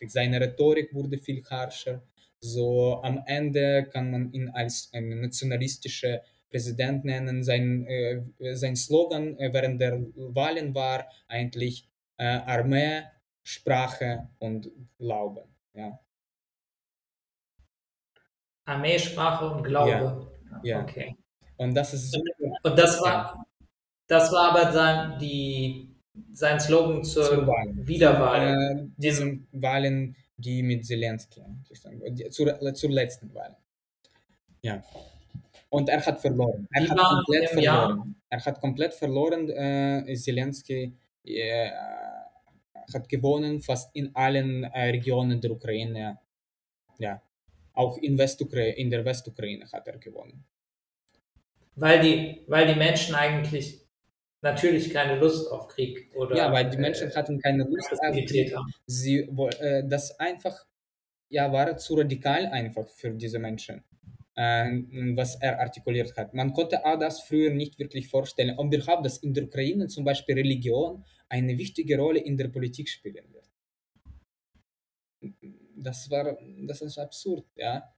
Seine 0.07 0.39
Rhetorik 0.41 0.93
wurde 0.93 1.17
viel 1.17 1.43
harscher. 1.43 2.03
So 2.39 3.01
am 3.03 3.23
Ende 3.25 3.87
kann 3.91 4.11
man 4.11 4.31
ihn 4.31 4.49
als 4.49 4.89
einen 4.93 5.21
nationalistischen 5.21 6.19
Präsident 6.49 7.05
nennen. 7.05 7.43
Sein, 7.43 7.85
äh, 7.87 8.21
sein 8.55 8.75
Slogan 8.75 9.37
während 9.37 9.81
der 9.81 9.99
Wahlen 10.15 10.73
war 10.75 11.07
eigentlich 11.27 11.87
Armee, 12.17 13.03
Sprache 13.43 14.29
und 14.39 14.71
Glauben. 14.97 15.43
Ja. 15.73 15.99
Armee, 18.65 18.99
Sprache 18.99 19.49
und 19.49 19.63
Glaube. 19.63 20.27
Ja. 20.51 20.61
ja. 20.63 20.81
Okay. 20.81 21.15
Und 21.57 21.73
das 21.75 21.93
ist. 21.93 22.17
Und 22.63 22.77
das 22.77 23.01
war, 23.01 23.45
das 24.07 24.31
war 24.31 24.51
aber 24.51 24.71
sein, 24.71 25.19
die, 25.19 25.95
sein 26.31 26.59
Slogan 26.59 27.03
zur, 27.03 27.23
zur 27.23 27.47
Wiederwahl. 27.47 28.81
Äh, 28.81 28.87
diesen 28.97 29.47
Wahlen, 29.51 30.15
die 30.37 30.63
mit 30.63 30.85
Zelensky, 30.85 31.41
zur, 32.29 32.73
zur 32.73 32.89
letzten 32.91 33.33
Wahl. 33.33 33.55
Ja. 34.61 34.83
Und 35.69 35.89
er 35.89 36.05
hat 36.05 36.19
verloren. 36.19 36.67
Er 36.71 36.89
hat 36.89 36.97
komplett 36.97 37.49
verloren. 37.49 37.63
Jahr? 37.63 38.07
Er 38.29 38.45
hat 38.45 38.61
komplett 38.61 38.93
verloren. 38.93 39.49
Äh, 39.49 40.15
Zelensky 40.15 40.93
äh, 41.23 41.69
hat 42.93 43.09
gewonnen, 43.09 43.61
fast 43.61 43.95
in 43.95 44.15
allen 44.15 44.63
äh, 44.63 44.89
Regionen 44.89 45.41
der 45.41 45.51
Ukraine. 45.51 46.19
Ja. 46.97 47.21
Auch 47.75 47.97
in, 47.97 48.17
Westukraine, 48.17 48.75
in 48.75 48.89
der 48.89 49.05
Westukraine 49.05 49.69
hat 49.71 49.87
er 49.87 49.97
gewonnen. 49.97 50.45
Weil 51.75 51.99
die, 51.99 52.41
weil 52.47 52.67
die 52.67 52.79
Menschen 52.79 53.15
eigentlich 53.15 53.85
natürlich 54.41 54.93
keine 54.93 55.19
Lust 55.19 55.51
auf 55.51 55.67
Krieg 55.67 56.09
oder. 56.15 56.37
Ja, 56.37 56.51
weil 56.51 56.69
die 56.69 56.77
Menschen 56.77 57.11
äh, 57.11 57.15
hatten 57.15 57.39
keine 57.39 57.63
Lust 57.63 57.91
auf 57.91 57.99
Krieg. 57.99 58.55
Sie, 58.85 59.19
äh, 59.19 59.83
das 59.85 60.17
einfach, 60.19 60.65
ja, 61.29 61.51
war 61.51 61.75
zu 61.77 61.95
radikal 61.95 62.45
einfach 62.47 62.87
für 62.87 63.11
diese 63.11 63.39
Menschen, 63.39 63.83
äh, 64.35 64.65
was 65.15 65.35
er 65.35 65.59
artikuliert 65.59 66.15
hat. 66.15 66.33
Man 66.33 66.53
konnte 66.53 66.85
auch 66.85 66.97
das 66.97 67.21
früher 67.23 67.51
nicht 67.51 67.77
wirklich 67.77 68.07
vorstellen. 68.07 68.57
Und 68.57 68.71
wir 68.71 68.85
haben, 68.87 69.03
dass 69.03 69.17
in 69.17 69.33
der 69.33 69.43
Ukraine 69.43 69.87
zum 69.87 70.05
Beispiel 70.05 70.35
Religion 70.35 71.03
eine 71.27 71.57
wichtige 71.57 71.97
Rolle 71.97 72.19
in 72.19 72.37
der 72.37 72.47
Politik 72.47 72.87
spielen 72.87 73.34
das 75.85 76.09
war, 76.09 76.37
das 76.67 76.81
ist 76.81 76.97
absurd, 76.97 77.45
ja. 77.55 77.93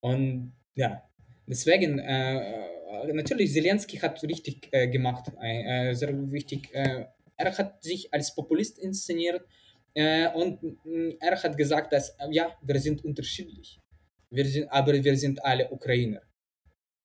Und 0.00 0.52
ja, 0.74 1.02
deswegen, 1.46 1.98
äh, 1.98 3.12
natürlich, 3.12 3.52
Zelensky 3.52 3.98
hat 3.98 4.22
richtig 4.22 4.68
äh, 4.72 4.88
gemacht, 4.88 5.30
äh, 5.40 5.94
sehr 5.94 6.12
wichtig. 6.30 6.68
Äh, 6.74 7.06
er 7.36 7.58
hat 7.58 7.82
sich 7.82 8.12
als 8.12 8.34
Populist 8.34 8.78
inszeniert 8.78 9.46
äh, 9.94 10.28
und 10.32 10.62
äh, 10.86 11.16
er 11.20 11.40
hat 11.40 11.56
gesagt, 11.56 11.92
dass, 11.92 12.16
ja, 12.30 12.56
wir 12.62 12.80
sind 12.80 13.04
unterschiedlich, 13.04 13.80
wir 14.30 14.44
sind, 14.44 14.68
aber 14.70 14.92
wir 14.92 15.16
sind 15.16 15.44
alle 15.44 15.70
Ukrainer. 15.70 16.22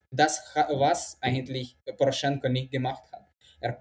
Das, 0.09 0.41
was 0.55 1.17
eigentlich 1.21 1.78
Poroschenko 1.97 2.47
nicht 2.47 2.71
gemacht 2.71 3.03
hat. 3.11 3.28
Er, 3.59 3.78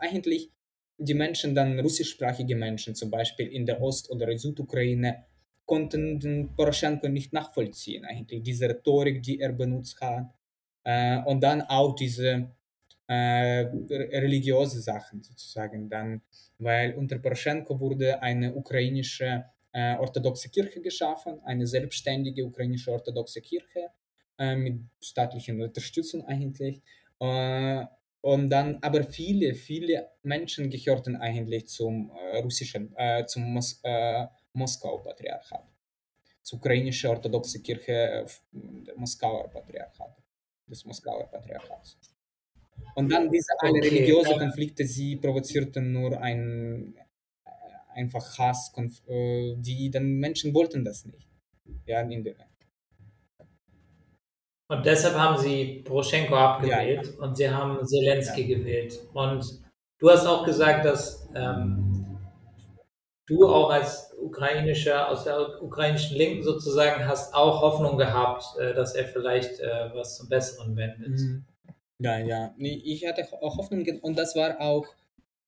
eigentlich 0.00 0.52
die 1.00 1.14
Menschen, 1.14 1.54
dann 1.54 1.80
russischsprachige 1.80 2.56
Menschen 2.56 2.94
zum 2.94 3.10
Beispiel 3.10 3.48
in 3.48 3.66
der 3.66 3.80
Ost- 3.80 4.10
oder 4.10 4.36
Südukraine, 4.36 5.24
konnten 5.64 6.20
den 6.20 6.54
Poroschenko 6.56 7.08
nicht 7.08 7.32
nachvollziehen, 7.32 8.04
eigentlich 8.04 8.42
diese 8.42 8.68
Rhetorik, 8.68 9.22
die 9.22 9.40
er 9.40 9.52
benutzt 9.52 10.00
hat. 10.00 10.26
Äh, 10.84 11.22
und 11.24 11.40
dann 11.42 11.62
auch 11.62 11.94
diese 11.94 12.50
äh, 13.06 13.66
religiöse 14.22 14.80
Sachen 14.80 15.22
sozusagen 15.22 15.88
dann, 15.88 16.22
weil 16.58 16.94
unter 16.94 17.18
Poroschenko 17.18 17.78
wurde 17.78 18.22
eine 18.22 18.54
ukrainische 18.54 19.44
äh, 19.72 19.96
orthodoxe 19.96 20.48
Kirche 20.50 20.80
geschaffen, 20.80 21.40
eine 21.44 21.66
selbstständige 21.66 22.44
ukrainische 22.44 22.92
orthodoxe 22.92 23.40
Kirche 23.40 23.90
äh, 24.38 24.56
mit 24.56 24.80
staatlicher 25.00 25.54
Unterstützung 25.54 26.24
eigentlich. 26.26 26.82
Und 28.22 28.50
dann, 28.50 28.78
aber 28.82 29.04
viele, 29.04 29.54
viele 29.54 30.10
Menschen 30.22 30.68
gehörten 30.68 31.16
eigentlich 31.16 31.68
zum 31.68 32.10
äh, 32.10 32.38
russischen, 32.38 32.94
äh, 32.96 33.24
zum 33.26 33.44
Mos 33.54 33.80
äh, 33.82 34.26
Moskau-Patriarchat, 34.52 35.64
zur 36.42 36.58
ukrainischen 36.58 37.10
orthodoxen 37.10 37.62
Kirche 37.62 37.92
äh, 37.92 38.26
Moskauer 38.96 39.48
Patriarchat, 39.48 40.16
des 40.66 40.84
Moskauer 40.84 41.30
Patriarchats. 41.30 41.98
Und 42.94 43.10
dann 43.10 43.30
diese 43.30 43.52
alle 43.58 43.78
okay. 43.78 43.88
religiösen 43.88 44.38
Konflikte, 44.38 44.84
sie 44.84 45.16
provozierten 45.16 45.92
nur 45.92 46.20
ein, 46.20 46.94
äh, 47.44 47.50
einfach 47.94 48.38
Hass, 48.38 48.72
äh, 49.06 49.54
die 49.56 49.90
dann 49.90 50.18
Menschen 50.18 50.52
wollten 50.52 50.84
das 50.84 51.06
nicht. 51.06 51.28
Ja, 51.86 52.00
in 52.02 52.22
der, 52.22 52.34
und 54.70 54.86
deshalb 54.86 55.16
haben 55.16 55.36
sie 55.36 55.82
Poroschenko 55.84 56.32
abgewählt 56.36 57.06
ja, 57.06 57.12
ja. 57.12 57.18
und 57.18 57.36
sie 57.36 57.50
haben 57.50 57.84
Zelensky 57.84 58.42
ja. 58.42 58.56
gewählt. 58.56 59.00
Und 59.12 59.44
du 59.98 60.08
hast 60.08 60.24
auch 60.26 60.44
gesagt, 60.44 60.84
dass 60.84 61.28
ähm, 61.34 62.18
du 63.26 63.48
auch 63.48 63.70
als 63.70 64.14
ukrainischer, 64.16 65.08
aus 65.08 65.24
der 65.24 65.60
ukrainischen 65.60 66.16
Linken 66.16 66.44
sozusagen 66.44 67.04
hast 67.04 67.34
auch 67.34 67.60
Hoffnung 67.62 67.98
gehabt, 67.98 68.44
äh, 68.60 68.72
dass 68.72 68.94
er 68.94 69.06
vielleicht 69.06 69.58
äh, 69.58 69.90
was 69.92 70.18
zum 70.18 70.28
Besseren 70.28 70.76
wendet. 70.76 71.18
Mhm. 71.18 71.44
Ja, 71.98 72.18
ja. 72.18 72.54
Ich 72.56 73.04
hatte 73.08 73.26
auch 73.42 73.58
Hoffnung 73.58 73.84
und 74.02 74.16
das 74.16 74.36
war 74.36 74.60
auch 74.60 74.86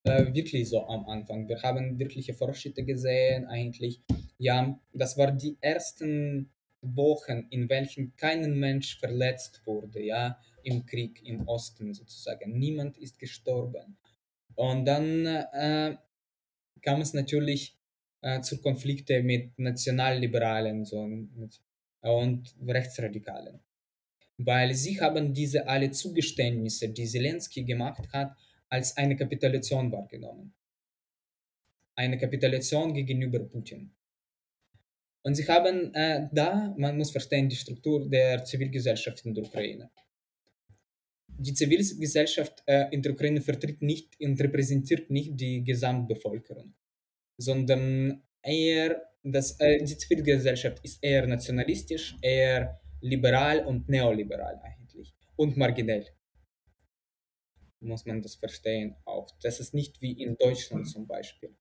äh, 0.02 0.34
wirklich 0.34 0.68
so 0.68 0.84
am 0.88 1.06
Anfang. 1.06 1.48
Wir 1.48 1.62
haben 1.62 1.96
wirkliche 1.96 2.34
Fortschritte 2.34 2.82
gesehen, 2.82 3.46
eigentlich. 3.46 4.00
Ja, 4.38 4.76
das 4.92 5.16
war 5.16 5.30
die 5.30 5.58
ersten 5.60 6.50
Wochen, 6.82 7.46
in 7.50 7.68
welchen 7.68 8.16
kein 8.16 8.58
Mensch 8.58 8.98
verletzt 8.98 9.62
wurde, 9.64 10.02
ja, 10.02 10.38
im 10.64 10.84
Krieg 10.84 11.22
im 11.24 11.46
Osten 11.48 11.94
sozusagen. 11.94 12.58
Niemand 12.58 12.98
ist 12.98 13.18
gestorben. 13.18 13.96
Und 14.54 14.84
dann 14.84 15.26
äh, 15.26 15.96
kam 16.82 17.00
es 17.00 17.14
natürlich 17.14 17.76
äh, 18.20 18.40
zu 18.40 18.60
Konflikten 18.60 19.24
mit 19.24 19.58
Nationalliberalen 19.58 20.84
so, 20.84 21.00
und 22.02 22.54
Rechtsradikalen. 22.66 23.60
Weil 24.38 24.74
sie 24.74 25.00
haben 25.00 25.32
diese 25.32 25.68
alle 25.68 25.90
Zugeständnisse, 25.90 26.88
die 26.88 27.06
Zelensky 27.06 27.64
gemacht 27.64 28.08
hat, 28.12 28.36
als 28.68 28.96
eine 28.96 29.16
Kapitulation 29.16 29.92
wahrgenommen. 29.92 30.52
Eine 31.94 32.18
Kapitulation 32.18 32.94
gegenüber 32.94 33.38
Putin. 33.40 33.92
Und 35.24 35.34
sie 35.36 35.46
haben 35.46 35.94
äh, 35.94 36.28
da, 36.32 36.74
man 36.76 36.96
muss 36.96 37.12
verstehen, 37.12 37.48
die 37.48 37.56
Struktur 37.56 38.08
der 38.08 38.44
Zivilgesellschaft 38.44 39.24
in 39.24 39.34
der 39.34 39.44
Ukraine. 39.44 39.90
Die 41.28 41.54
Zivilgesellschaft 41.54 42.62
äh, 42.66 42.88
in 42.90 43.02
der 43.02 43.12
Ukraine 43.12 43.40
vertritt 43.40 43.82
nicht 43.82 44.20
und 44.20 44.40
repräsentiert 44.40 45.10
nicht 45.10 45.40
die 45.40 45.62
Gesamtbevölkerung, 45.62 46.74
sondern 47.38 48.22
eher, 48.42 49.02
das, 49.22 49.58
äh, 49.60 49.78
die 49.78 49.96
Zivilgesellschaft 49.96 50.80
ist 50.84 51.02
eher 51.02 51.26
nationalistisch, 51.26 52.16
eher 52.20 52.80
liberal 53.00 53.64
und 53.64 53.88
neoliberal 53.88 54.60
eigentlich. 54.62 55.14
und 55.36 55.56
marginell. 55.56 56.06
Muss 57.80 58.06
man 58.06 58.22
das 58.22 58.36
verstehen 58.36 58.94
auch. 59.04 59.28
Das 59.42 59.58
ist 59.58 59.74
nicht 59.74 60.00
wie 60.00 60.12
in 60.22 60.36
Deutschland 60.36 60.88
zum 60.88 61.06
Beispiel. 61.06 61.56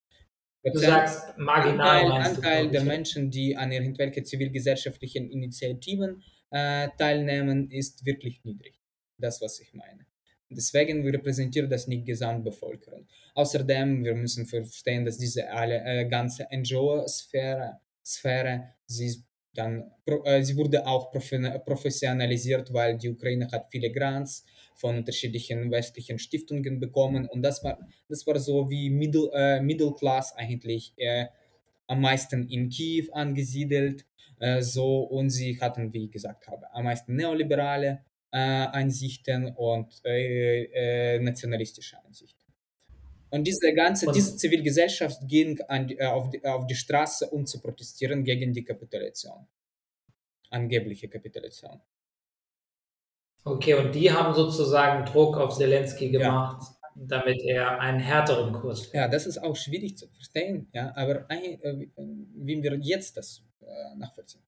Du 0.63 0.77
sagst 0.77 1.37
marginal. 1.37 2.11
Anteil, 2.11 2.21
Anteil 2.21 2.69
der 2.69 2.83
Menschen, 2.83 3.31
die 3.31 3.57
an 3.57 3.71
irgendwelchen 3.71 4.25
zivilgesellschaftlichen 4.25 5.29
Initiativen 5.29 6.23
äh, 6.51 6.89
teilnehmen, 6.97 7.71
ist 7.71 8.05
wirklich 8.05 8.43
niedrig. 8.43 8.79
Das, 9.17 9.41
was 9.41 9.59
ich 9.59 9.73
meine. 9.73 10.05
Deswegen 10.49 11.07
repräsentiert 11.07 11.71
das 11.71 11.87
nicht 11.87 12.01
die 12.01 12.11
Gesamtbevölkerung. 12.11 13.07
Außerdem, 13.35 14.03
wir 14.03 14.13
müssen 14.15 14.45
verstehen, 14.45 15.05
dass 15.05 15.17
diese 15.17 15.49
alle, 15.49 15.81
äh, 15.83 16.05
ganze 16.07 16.47
NGO-Sphäre, 16.51 17.79
Sphäre, 18.05 18.73
sie, 18.85 19.23
dann, 19.53 19.91
äh, 20.25 20.43
sie 20.43 20.57
wurde 20.57 20.85
auch 20.85 21.11
professionalisiert, 21.11 22.73
weil 22.73 22.97
die 22.97 23.09
Ukraine 23.09 23.49
hat 23.51 23.67
viele 23.71 23.91
Grants 23.91 24.45
von 24.75 24.97
unterschiedlichen 24.97 25.71
westlichen 25.71 26.19
Stiftungen 26.19 26.79
bekommen 26.79 27.27
und 27.27 27.41
das 27.41 27.63
war, 27.63 27.79
das 28.09 28.25
war 28.27 28.39
so 28.39 28.69
wie 28.69 28.89
Middle, 28.89 29.29
äh, 29.33 29.61
Middle 29.61 29.93
Class 29.93 30.33
eigentlich 30.35 30.93
äh, 30.97 31.27
am 31.87 32.01
meisten 32.01 32.47
in 32.47 32.69
Kiew 32.69 33.07
angesiedelt 33.11 34.05
äh, 34.41 34.61
so 34.63 35.01
und 35.01 35.29
sie 35.29 35.59
hatten, 35.61 35.93
wie 35.93 36.05
ich 36.05 36.11
gesagt 36.11 36.47
habe, 36.47 36.73
am 36.73 36.85
meisten 36.85 37.15
neoliberale 37.15 38.03
äh, 38.31 38.37
Einsichten 38.37 39.53
und 39.55 40.01
äh, 40.03 41.19
nationalistische 41.19 42.03
Einsichten. 42.03 42.41
Und 43.29 43.45
diese 43.45 43.73
ganze, 43.73 44.11
diese 44.11 44.35
Zivilgesellschaft 44.35 45.21
ging 45.27 45.61
an, 45.67 45.89
auf, 46.01 46.29
die, 46.29 46.43
auf 46.43 46.65
die 46.65 46.75
Straße, 46.75 47.29
um 47.29 47.45
zu 47.45 47.61
protestieren 47.61 48.23
gegen 48.23 48.51
die 48.51 48.63
Kapitulation. 48.63 49.47
Angebliche 50.49 51.07
Kapitulation. 51.07 51.79
Okay, 53.43 53.73
und 53.73 53.95
die 53.95 54.11
haben 54.11 54.33
sozusagen 54.33 55.05
Druck 55.05 55.37
auf 55.37 55.55
Zelensky 55.57 56.09
gemacht, 56.09 56.61
ja. 56.61 56.91
damit 57.07 57.41
er 57.43 57.79
einen 57.79 57.99
härteren 57.99 58.53
Kurs 58.53 58.81
fährt. 58.81 58.93
Ja, 58.93 59.07
das 59.07 59.25
ist 59.25 59.39
auch 59.39 59.55
schwierig 59.55 59.97
zu 59.97 60.07
verstehen, 60.07 60.67
ja, 60.73 60.91
aber 60.95 61.25
äh, 61.31 61.87
wie 61.97 62.61
wir 62.61 62.77
jetzt 62.81 63.17
das 63.17 63.43
äh, 63.61 63.97
nachvollziehen. 63.97 64.41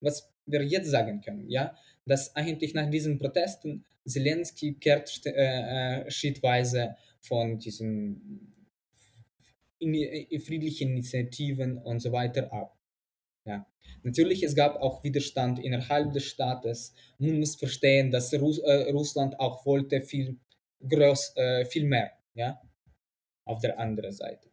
Was 0.00 0.28
wir 0.46 0.64
jetzt 0.64 0.90
sagen 0.90 1.20
können, 1.20 1.48
ja, 1.48 1.76
dass 2.04 2.34
eigentlich 2.34 2.74
nach 2.74 2.90
diesen 2.90 3.18
Protesten 3.18 3.84
Zelensky 4.04 4.74
kehrt 4.74 5.24
äh, 5.26 6.10
schrittweise 6.10 6.96
von 7.20 7.58
diesen 7.58 8.48
friedlichen 9.80 10.90
Initiativen 10.90 11.78
und 11.78 12.00
so 12.00 12.12
weiter 12.12 12.52
ab. 12.52 12.76
Ja. 13.44 13.66
Natürlich, 14.02 14.42
es 14.42 14.54
gab 14.54 14.76
auch 14.80 15.02
Widerstand 15.04 15.58
innerhalb 15.58 16.12
des 16.12 16.24
Staates. 16.24 16.94
Man 17.18 17.40
muss 17.40 17.56
verstehen, 17.56 18.10
dass 18.10 18.32
Russ 18.34 18.58
äh, 18.58 18.90
Russland 18.90 19.38
auch 19.38 19.64
wollte 19.66 20.00
viel, 20.00 20.38
groß, 20.88 21.36
äh, 21.36 21.64
viel 21.64 21.84
mehr, 21.84 22.12
ja, 22.34 22.60
auf 23.44 23.60
der 23.60 23.78
anderen 23.78 24.12
Seite. 24.12 24.48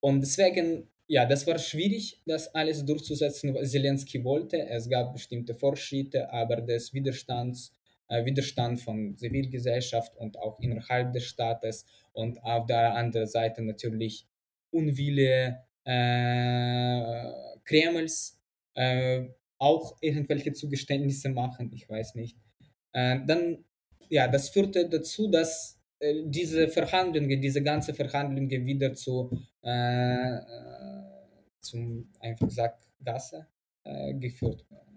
Und 0.00 0.20
deswegen, 0.20 0.88
ja, 1.06 1.26
das 1.26 1.46
war 1.46 1.58
schwierig, 1.58 2.22
das 2.26 2.54
alles 2.54 2.84
durchzusetzen, 2.84 3.54
was 3.54 3.70
Zelensky 3.70 4.22
wollte. 4.24 4.66
Es 4.68 4.88
gab 4.88 5.12
bestimmte 5.12 5.54
Fortschritte, 5.54 6.30
aber 6.32 6.56
des 6.56 6.94
Widerstands, 6.94 7.74
äh, 8.08 8.24
Widerstand 8.24 8.80
von 8.80 9.16
Zivilgesellschaft 9.16 10.16
und 10.16 10.38
auch 10.38 10.58
innerhalb 10.60 11.12
des 11.12 11.24
Staates 11.24 11.86
und 12.12 12.42
auf 12.42 12.66
der 12.66 12.94
anderen 12.94 13.26
Seite 13.26 13.62
natürlich 13.62 14.26
Unwille 14.70 15.64
Kremls 17.64 18.38
äh, 18.74 19.28
auch 19.58 19.96
irgendwelche 20.00 20.52
Zugeständnisse 20.52 21.28
machen, 21.28 21.70
ich 21.74 21.88
weiß 21.88 22.14
nicht. 22.14 22.36
Äh, 22.92 23.20
dann, 23.26 23.64
ja, 24.08 24.26
das 24.26 24.48
führte 24.50 24.88
dazu, 24.88 25.30
dass 25.30 25.78
äh, 25.98 26.22
diese 26.24 26.68
Verhandlungen, 26.68 27.40
diese 27.40 27.62
ganze 27.62 27.94
Verhandlungen 27.94 28.66
wieder 28.66 28.94
zu, 28.94 29.30
äh, 29.62 30.36
äh, 30.36 30.40
zum, 31.60 32.10
einfach 32.20 32.48
gesagt, 32.48 32.88
Gasse 33.04 33.46
äh, 33.84 34.14
geführt 34.14 34.64
haben. 34.70 34.90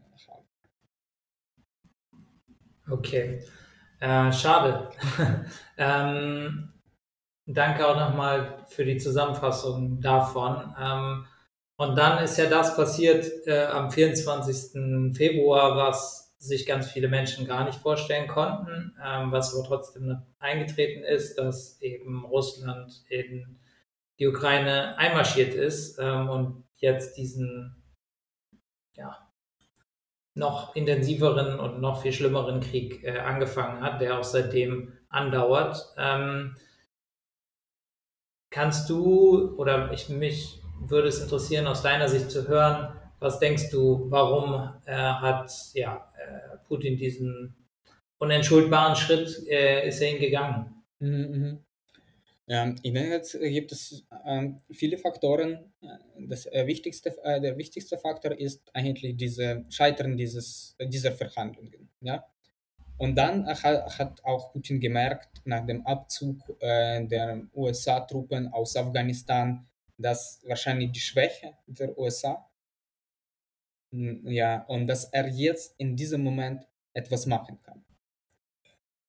Okay, 2.89 3.41
schade. 4.02 4.89
ähm, 5.78 6.72
Danke 7.46 7.88
auch 7.88 7.98
nochmal 7.98 8.66
für 8.70 8.86
die 8.86 8.98
Zusammenfassung 8.98 10.00
davon. 10.00 10.74
Ähm, 10.80 11.26
und 11.76 11.98
dann 11.98 12.24
ist 12.24 12.38
ja 12.38 12.46
das 12.50 12.76
passiert 12.76 13.26
äh, 13.48 13.66
am 13.66 13.91
24. 13.91 15.16
Februar, 15.16 15.76
was 15.76 16.36
sich 16.38 16.66
ganz 16.66 16.91
viele 16.91 17.08
Menschen 17.08 17.48
gar 17.48 17.66
nicht 17.66 17.80
vorstellen 17.80 18.28
konnten, 18.28 18.96
ähm, 19.04 19.32
was 19.32 19.54
aber 19.54 19.66
trotzdem 19.66 20.22
eingetreten 20.39 21.04
ist, 21.04 21.38
dass 21.38 21.82
eben 21.82 22.26
Russland 22.26 23.04
in 23.10 23.60
die 24.20 24.28
Ukraine 24.28 24.98
einmarschiert 24.98 25.54
ist 25.54 25.98
ähm, 26.00 26.30
und 26.30 26.64
jetzt 26.78 27.18
diesen 27.18 27.84
ja, 28.96 29.18
noch 30.34 30.76
intensiveren 30.76 31.60
und 31.60 31.82
noch 31.82 32.02
viel 32.02 32.14
schlimmeren 32.14 32.60
Krieg 32.60 33.04
äh, 33.04 33.20
angefangen 33.20 33.82
hat, 33.82 34.02
der 34.02 34.20
auch 34.20 34.24
seitdem 34.24 34.94
andauert. 35.10 35.94
Ähm, 35.98 36.56
Kannst 38.54 38.88
du 38.88 39.56
oder 39.58 39.91
ich, 39.91 40.10
mich 40.10 40.60
würde 40.80 41.08
es 41.08 41.20
interessieren, 41.20 41.66
aus 41.66 41.82
deiner 41.82 42.08
Sicht 42.08 42.30
zu 42.30 42.47
hören, 42.47 42.93
was 43.20 43.39
denkst 43.39 43.72
du, 43.72 44.06
warum 44.12 44.70
äh, 44.86 44.93
hat 44.93 45.51
ja, 45.74 46.08
äh, 46.16 46.58
Putin 46.68 46.95
diesen 46.95 47.56
unentschuldbaren 48.20 48.95
Schritt, 48.95 49.47
äh, 49.49 49.88
ist 49.88 49.99
er 50.01 50.12
ihn 50.12 50.20
gegangen? 50.20 50.84
Mhm. 50.99 51.64
Ja, 52.45 52.76
ich 52.84 52.93
denke, 52.93 53.10
jetzt 53.10 53.39
gibt 53.39 53.72
es 53.72 54.06
ähm, 54.24 54.60
viele 54.70 54.99
Faktoren. 54.99 55.74
Das 56.20 56.45
äh, 56.45 56.68
wichtigste, 56.68 57.18
äh, 57.24 57.41
der 57.41 57.58
wichtigste 57.58 57.97
Faktor 57.97 58.34
ist 58.34 58.70
eigentlich 58.76 59.18
diese 59.18 59.66
Scheitern 59.70 60.16
dieses, 60.16 60.76
dieser 60.80 61.14
Verhandlungen. 61.14 61.89
Ja? 62.01 62.24
Und 62.98 63.16
dann 63.16 63.48
hat 63.48 64.24
auch 64.24 64.52
Putin 64.52 64.80
gemerkt, 64.80 65.41
nach 65.46 65.66
dem 65.66 65.86
Abzug 65.86 66.38
äh, 66.60 67.06
der 67.06 67.48
USA-Truppen 67.54 68.48
aus 68.54 68.76
Afghanistan, 68.76 69.68
dass 69.98 70.41
wahrscheinlich 70.46 70.91
die 70.91 71.00
Schwäche 71.00 71.58
der 71.68 71.98
USA, 71.98 72.50
ja, 73.91 74.64
und 74.68 74.88
dass 74.88 75.06
er 75.06 75.28
jetzt 75.28 75.76
in 75.78 75.96
diesem 75.96 76.24
Moment 76.24 76.68
etwas 76.94 77.26
machen 77.26 77.60
kann. 77.62 77.84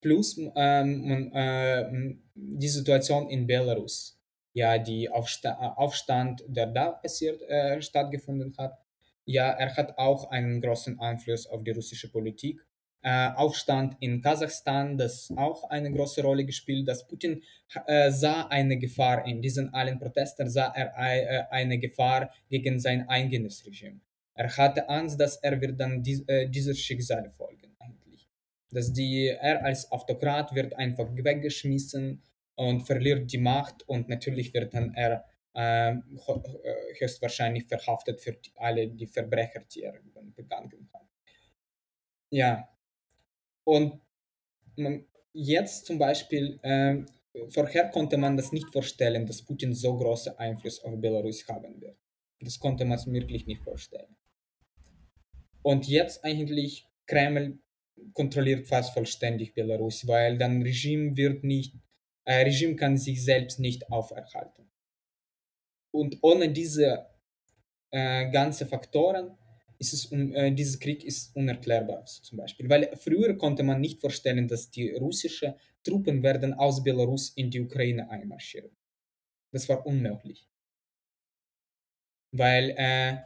Plus 0.01 0.39
ähm, 0.55 1.31
äh, 1.33 2.15
die 2.35 2.67
Situation 2.67 3.29
in 3.29 3.47
Belarus, 3.47 4.19
ja, 4.53 4.77
die 4.77 5.09
Aufsta 5.09 5.73
Aufstand, 5.75 6.43
der 6.47 6.67
da 6.67 6.91
passiert, 6.91 7.41
äh, 7.43 7.81
stattgefunden 7.81 8.55
hat, 8.57 8.77
ja, 9.25 9.49
er 9.49 9.75
hat 9.75 9.97
auch 9.97 10.29
einen 10.29 10.61
großen 10.61 10.99
Einfluss 10.99 11.47
auf 11.47 11.63
die 11.63 11.71
russische 11.71 12.11
Politik. 12.11 12.61
äh, 12.61 12.74
Aufstand 13.07 13.97
in 13.99 14.21
Kasachstan, 14.21 14.97
das 14.97 15.31
auch 15.35 15.69
eine 15.69 15.91
große 15.91 16.23
Rolle 16.23 16.43
gespielt, 16.43 16.87
dass 16.87 17.07
Putin 17.07 17.43
äh, 17.85 18.09
sah 18.11 18.47
eine 18.47 18.77
Gefahr 18.77 19.27
in 19.27 19.41
diesen 19.41 19.73
allen 19.73 19.99
Protesten, 19.99 20.49
sah 20.49 20.73
er 20.73 20.91
äh, 20.97 21.43
eine 21.51 21.77
Gefahr 21.77 22.31
gegen 22.49 22.79
sein 22.79 23.07
eigenes 23.07 23.65
Regime. 23.65 23.99
Er 24.33 24.55
hatte 24.57 24.89
Angst, 24.89 25.19
dass 25.19 25.37
er 25.37 25.61
wird 25.61 25.79
dann 25.79 26.03
dies, 26.03 26.21
äh, 26.27 26.49
dieser 26.49 26.73
Schicksal 26.73 27.31
folgen 27.37 27.75
eigentlich. 27.79 28.27
Dass 28.71 28.91
die, 28.91 29.27
er 29.27 29.63
als 29.63 29.91
Autokrat 29.91 30.55
wird 30.55 30.75
einfach 30.75 31.07
weggeschmissen 31.15 32.23
und 32.55 32.81
verliert 32.87 33.31
die 33.31 33.37
Macht 33.37 33.87
und 33.87 34.09
natürlich 34.09 34.53
wird 34.53 34.73
dann 34.73 34.93
er 34.93 35.25
äh, 35.53 35.91
äh, 35.91 35.99
höchstwahrscheinlich 36.99 37.65
verhaftet 37.65 38.19
für 38.19 38.33
die, 38.33 38.51
alle 38.55 38.87
die 38.87 39.07
Verbrecher, 39.07 39.61
die 39.73 39.83
er 39.83 39.93
begangen 40.35 40.89
hat. 40.93 41.07
Ja, 42.29 42.67
und 43.65 43.99
jetzt 45.33 45.85
zum 45.85 45.97
Beispiel, 45.97 46.59
äh, 46.63 47.03
vorher 47.49 47.89
konnte 47.89 48.17
man 48.17 48.37
das 48.37 48.51
nicht 48.51 48.71
vorstellen, 48.71 49.25
dass 49.25 49.41
Putin 49.41 49.73
so 49.73 49.97
großen 49.97 50.37
Einfluss 50.37 50.83
auf 50.83 50.99
Belarus 50.99 51.47
haben 51.47 51.81
wird. 51.81 51.97
Das 52.39 52.59
konnte 52.59 52.85
man 52.85 52.99
wirklich 53.07 53.45
nicht 53.45 53.63
vorstellen. 53.63 54.15
Und 55.61 55.87
jetzt 55.87 56.23
eigentlich 56.23 56.87
Kreml 57.07 57.59
kontrolliert 58.13 58.67
fast 58.67 58.93
vollständig 58.93 59.53
Belarus, 59.53 60.07
weil 60.07 60.37
dann 60.37 60.61
Regime 60.61 61.17
wird 61.17 61.43
nicht, 61.43 61.75
äh, 62.25 62.43
Regime 62.43 62.75
kann 62.75 62.97
sich 62.97 63.23
selbst 63.23 63.59
nicht 63.59 63.91
auferhalten. 63.91 64.69
Und 65.91 66.17
ohne 66.21 66.51
diese 66.51 67.07
äh, 67.91 68.29
ganzen 68.29 68.67
Faktoren 68.67 69.37
ist 69.93 70.11
es, 70.11 70.11
äh, 70.11 70.51
dieser 70.51 70.79
Krieg 70.79 71.03
ist 71.03 71.35
unerklärbar 71.35 72.05
zum 72.05 72.37
Beispiel. 72.37 72.69
Weil 72.69 72.95
früher 72.97 73.37
konnte 73.37 73.63
man 73.63 73.81
nicht 73.81 74.01
vorstellen, 74.01 74.47
dass 74.47 74.69
die 74.69 74.91
russischen 74.91 75.53
Truppen 75.83 76.23
werden 76.23 76.53
aus 76.53 76.83
Belarus 76.83 77.29
in 77.29 77.49
die 77.49 77.61
Ukraine 77.61 78.09
einmarschieren. 78.09 78.71
Das 79.51 79.69
war 79.69 79.85
unmöglich. 79.85 80.47
Weil 82.31 82.73
äh, 82.77 83.17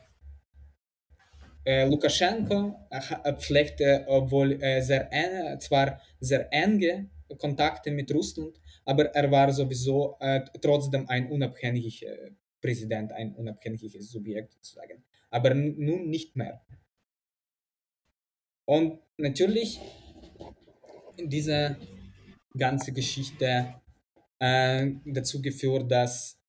äh, 1.65 1.85
Lukaschenko 1.85 2.87
äh, 2.89 3.33
pflegte, 3.33 4.05
obwohl 4.07 4.61
äh, 4.61 4.81
sehr 4.81 5.11
eng, 5.11 5.59
zwar 5.59 6.01
sehr 6.19 6.51
enge 6.51 7.09
Kontakte 7.37 7.91
mit 7.91 8.13
Russland, 8.13 8.59
aber 8.85 9.05
er 9.13 9.29
war 9.31 9.51
sowieso 9.51 10.17
äh, 10.19 10.41
trotzdem 10.61 11.07
ein 11.09 11.31
unabhängiger 11.31 12.31
Präsident, 12.61 13.11
ein 13.11 13.35
unabhängiges 13.35 14.11
Subjekt 14.11 14.53
sozusagen. 14.53 15.03
Aber 15.29 15.53
nun 15.53 16.09
nicht 16.09 16.35
mehr. 16.35 16.61
Und 18.65 18.99
natürlich 19.17 19.79
diese 21.17 21.77
ganze 22.57 22.91
Geschichte 22.91 23.75
äh, 24.39 24.91
dazu 25.05 25.41
geführt, 25.41 25.91
dass 25.91 26.39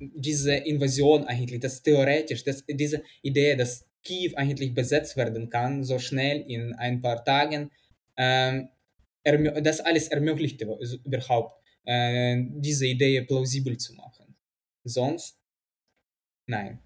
diese 0.00 0.54
Invasion 0.54 1.24
eigentlich, 1.24 1.60
das 1.60 1.82
theoretisch, 1.82 2.44
dass 2.44 2.64
diese 2.66 3.02
Idee, 3.22 3.56
dass 3.56 3.86
Kiew 4.02 4.32
eigentlich 4.36 4.74
besetzt 4.74 5.16
werden 5.16 5.48
kann, 5.48 5.84
so 5.84 5.98
schnell 5.98 6.40
in 6.48 6.74
ein 6.74 7.00
paar 7.00 7.24
Tagen, 7.24 7.70
ähm, 8.16 8.68
das 9.62 9.80
alles 9.80 10.08
ermöglichte 10.08 10.64
überhaupt, 11.04 11.62
äh, 11.84 12.42
diese 12.56 12.86
Idee 12.86 13.22
plausibel 13.22 13.76
zu 13.76 13.94
machen. 13.94 14.21
Sonst, 14.84 15.38
nein. 16.46 16.80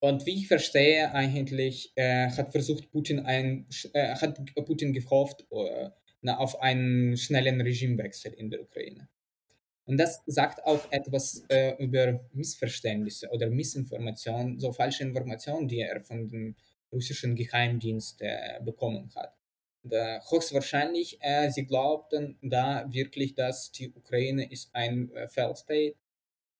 Und 0.00 0.24
wie 0.24 0.36
ich 0.36 0.48
verstehe, 0.48 1.12
eigentlich 1.12 1.92
äh, 1.94 2.30
hat 2.30 2.52
versucht 2.52 2.90
Putin 2.90 3.20
ein, 3.20 3.66
äh, 3.92 4.14
hat 4.14 4.40
Putin 4.64 4.92
gehofft 4.92 5.46
äh, 5.50 5.90
auf 6.30 6.60
einen 6.60 7.16
schnellen 7.16 7.60
Regimewechsel 7.60 8.32
in 8.32 8.50
der 8.50 8.62
Ukraine. 8.62 9.08
Und 9.84 9.98
das 9.98 10.22
sagt 10.26 10.64
auch 10.64 10.90
etwas 10.90 11.44
äh, 11.48 11.74
über 11.82 12.24
Missverständnisse 12.32 13.28
oder 13.30 13.50
Missinformationen, 13.50 14.58
so 14.58 14.72
falsche 14.72 15.02
Informationen, 15.02 15.68
die 15.68 15.80
er 15.80 16.00
von 16.00 16.28
dem 16.30 16.54
russischen 16.92 17.34
Geheimdienst 17.34 18.22
äh, 18.22 18.60
bekommen 18.64 19.10
hat. 19.14 19.34
Da, 19.82 20.20
höchstwahrscheinlich, 20.30 21.18
äh, 21.20 21.50
sie 21.50 21.66
glaubten 21.66 22.38
da 22.42 22.86
wirklich, 22.90 23.34
dass 23.34 23.72
die 23.72 23.90
Ukraine 23.92 24.50
ist 24.50 24.74
ein 24.74 25.10
äh, 25.12 25.26
Failed 25.28 25.56
State 25.56 25.96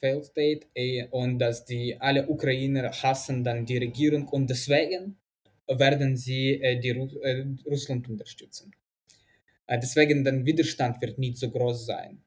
Failed 0.00 0.24
State 0.24 0.66
äh, 0.74 1.06
und 1.10 1.38
dass 1.38 1.64
die 1.64 1.96
alle 2.00 2.26
Ukrainer 2.28 2.90
hassen 2.90 3.44
dann 3.44 3.66
die 3.66 3.78
Regierung 3.78 4.26
und 4.28 4.48
deswegen 4.48 5.16
werden 5.68 6.16
sie 6.16 6.60
äh, 6.60 6.80
die 6.80 6.90
Ru 6.90 7.06
äh, 7.22 7.46
Russland 7.66 8.08
unterstützen. 8.08 8.72
Äh, 9.66 9.78
deswegen 9.78 10.24
dann 10.24 10.44
Widerstand 10.44 11.00
wird 11.00 11.18
nicht 11.18 11.36
so 11.36 11.50
groß 11.50 11.86
sein. 11.86 12.22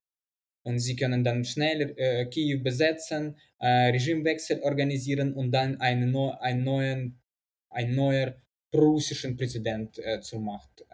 Und 0.66 0.80
sie 0.80 0.96
können 0.96 1.26
dann 1.26 1.44
schnell 1.44 1.94
äh, 1.98 2.26
Kiew 2.28 2.64
besetzen, 2.64 3.36
Regimewechsel 3.62 4.62
organisieren 4.62 5.34
und 5.34 5.52
dann 5.52 5.80
einen, 5.82 6.12
no 6.12 6.32
einen 6.40 6.64
neuen, 6.64 7.20
einen 7.70 7.96
neuer 7.96 8.36
russischen 8.74 9.38
Präsident 9.38 10.02
zur 10.22 10.42
Macht 10.42 10.86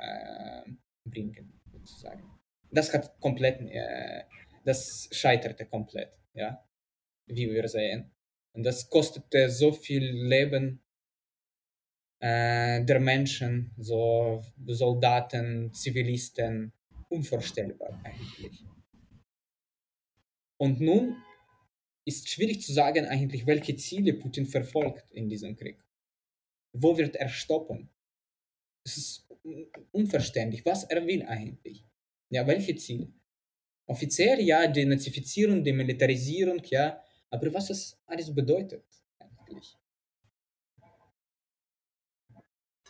bringen, 1.04 1.60
sozusagen. 1.72 2.24
Das 2.72 2.94
hat 2.94 3.20
komplett, 3.20 3.60
das 4.66 5.10
scheiterte 5.12 5.66
komplett, 5.66 6.12
ja 6.34 6.64
wie 7.30 7.50
wir 7.52 7.68
sehen. 7.68 8.12
Und 8.54 8.64
das 8.64 8.90
kostete 8.90 9.50
so 9.50 9.72
viel 9.72 10.04
Leben 10.04 10.82
äh, 12.20 12.84
der 12.84 13.00
Menschen, 13.00 13.72
so 13.78 14.44
Soldaten, 14.68 15.74
Zivilisten, 15.74 16.74
unvorstellbar 17.10 18.00
eigentlich. 18.04 18.66
Und 20.58 20.82
nun 20.82 21.16
ist 22.06 22.28
schwierig 22.28 22.62
zu 22.62 22.74
sagen 22.74 23.06
eigentlich, 23.06 23.46
welche 23.46 23.76
Ziele 23.76 24.14
Putin 24.14 24.46
verfolgt 24.46 25.12
in 25.12 25.30
diesem 25.30 25.56
Krieg. 25.56 25.78
Wo 26.74 26.98
wird 26.98 27.16
er 27.16 27.30
stoppen? 27.30 27.90
Es 28.86 28.98
ist 28.98 29.28
unverständlich, 29.92 30.66
was 30.66 30.84
er 30.86 31.06
will 31.06 31.24
eigentlich. 31.24 31.86
Ja, 32.30 32.46
welche 32.46 32.76
Ziele? 32.76 33.12
Offiziell 33.88 34.42
ja, 34.42 34.68
die 34.68 34.86
Nazifizierung, 34.86 35.64
die 35.64 35.74
Militarisierung, 35.74 36.62
ja, 36.66 37.02
aber 37.32 37.54
was 37.54 37.68
das 37.68 37.98
alles 38.08 38.34
bedeutet 38.34 38.84
eigentlich. 39.20 39.78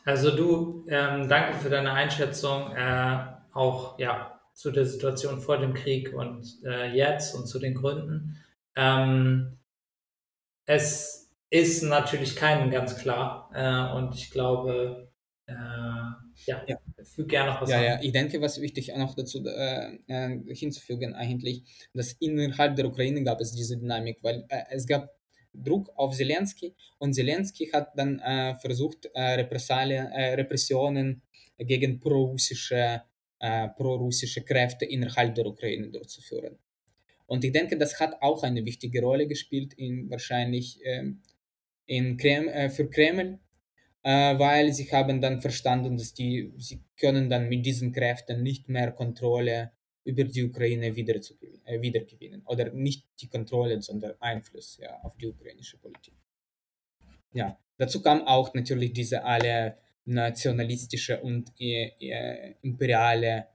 Also 0.06 0.36
du, 0.36 0.86
ähm, 0.90 1.28
danke 1.30 1.58
für 1.58 1.70
deine 1.70 1.92
Einschätzung, 1.94 2.72
äh, 2.76 3.18
auch 3.54 4.00
ja, 4.00 4.40
zu 4.54 4.72
der 4.72 4.86
Situation 4.86 5.40
vor 5.42 5.58
dem 5.58 5.74
Krieg 5.74 6.14
und 6.14 6.46
äh, 6.66 6.92
jetzt 6.94 7.36
und 7.36 7.48
zu 7.48 7.60
den 7.60 7.76
Gründen. 7.76 8.44
Ähm, 8.76 9.60
es 10.66 11.30
ist 11.50 11.84
natürlich 11.84 12.36
keinem 12.36 12.72
ganz 12.72 12.98
klar 12.98 13.50
äh, 13.54 13.98
und 13.98 14.16
ich 14.16 14.30
glaube, 14.32 15.12
äh, 15.48 15.54
ja, 15.54 16.64
ja. 16.68 16.78
Füge 17.04 17.28
gerne 17.28 17.52
noch 17.52 17.62
was 17.62 17.70
ja, 17.70 17.78
an. 17.78 17.84
Ja, 17.84 18.00
ich 18.02 18.12
denke, 18.12 18.42
was 18.42 18.62
wichtig 18.62 18.94
noch 18.96 19.16
dazu 19.16 19.44
äh, 19.46 19.98
äh, 20.08 20.56
hinzufügen 20.56 21.14
eigentlich, 21.14 21.64
dass 21.94 22.14
innerhalb 22.14 22.76
der 22.76 22.86
Ukraine 22.86 23.24
gab 23.24 23.40
es 23.42 23.54
diese 23.54 23.78
Dynamik, 23.78 24.20
weil 24.22 24.46
äh, 24.50 24.64
es 24.72 24.86
gab 24.86 25.10
Druck 25.54 25.92
auf 25.96 26.16
Zelensky 26.16 26.76
und 27.00 27.14
Zelensky 27.14 27.70
hat 27.72 27.98
dann 27.98 28.20
äh, 28.20 28.56
versucht, 28.56 29.10
äh, 29.14 29.42
äh, 29.42 30.34
Repressionen 30.36 31.22
gegen 31.58 32.00
prorussische, 32.00 33.02
prorussische 33.78 34.44
Kräfte 34.44 34.86
innerhalb 34.86 35.36
der 35.36 35.46
Ukraine 35.46 35.90
durchzuführen. 35.90 36.58
Und 37.26 37.44
ich 37.44 37.52
denke, 37.52 37.78
das 37.78 38.00
hat 38.00 38.22
auch 38.22 38.44
eine 38.44 38.64
wichtige 38.64 39.02
Rolle 39.02 39.28
gespielt 39.28 39.74
in 39.74 40.10
wahrscheinlich 40.10 40.80
ähm, 40.86 41.22
in 41.86 42.16
Krem, 42.16 42.70
für 42.70 42.90
Kreml, 42.90 43.40
weil 44.02 44.72
sie 44.72 44.90
haben 44.92 45.20
dann 45.20 45.42
verstanden, 45.42 45.98
dass 45.98 46.14
die, 46.14 46.54
sie 46.58 46.82
können 46.98 47.30
dann 47.30 47.50
mit 47.50 47.66
diesen 47.66 47.92
Kräften 47.92 48.44
nicht 48.44 48.70
mehr 48.70 48.92
Kontrolle 48.92 49.72
über 50.10 50.24
die 50.24 50.44
Ukraine 50.44 50.96
wieder 50.96 51.22
zu, 51.22 51.36
äh, 51.66 51.82
wiedergewinnen 51.82 52.44
oder 52.46 52.72
nicht 52.72 53.06
die 53.22 53.28
Kontrolle, 53.28 53.82
sondern 53.82 54.14
Einfluss 54.20 54.78
ja, 54.78 55.00
auf 55.02 55.16
die 55.18 55.28
ukrainische 55.28 55.78
Politik. 55.78 56.14
Ja, 57.32 57.58
dazu 57.78 58.02
kam 58.02 58.26
auch 58.26 58.54
natürlich 58.54 58.94
diese 58.94 59.24
alle 59.24 59.78
nationalistische 60.06 61.22
und 61.22 61.52
äh, 61.60 61.92
äh, 62.00 62.56
imperiale 62.62 63.48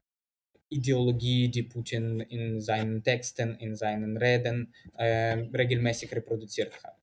Ideologie, 0.69 1.49
die 1.49 1.65
Putin 1.65 2.21
in 2.21 2.61
seinen 2.61 3.03
Texten, 3.03 3.57
in 3.57 3.75
seinen 3.77 4.17
Reden 4.17 4.73
äh, 4.97 5.33
regelmäßig 5.53 6.15
reproduziert 6.15 6.73
hat. 6.83 6.97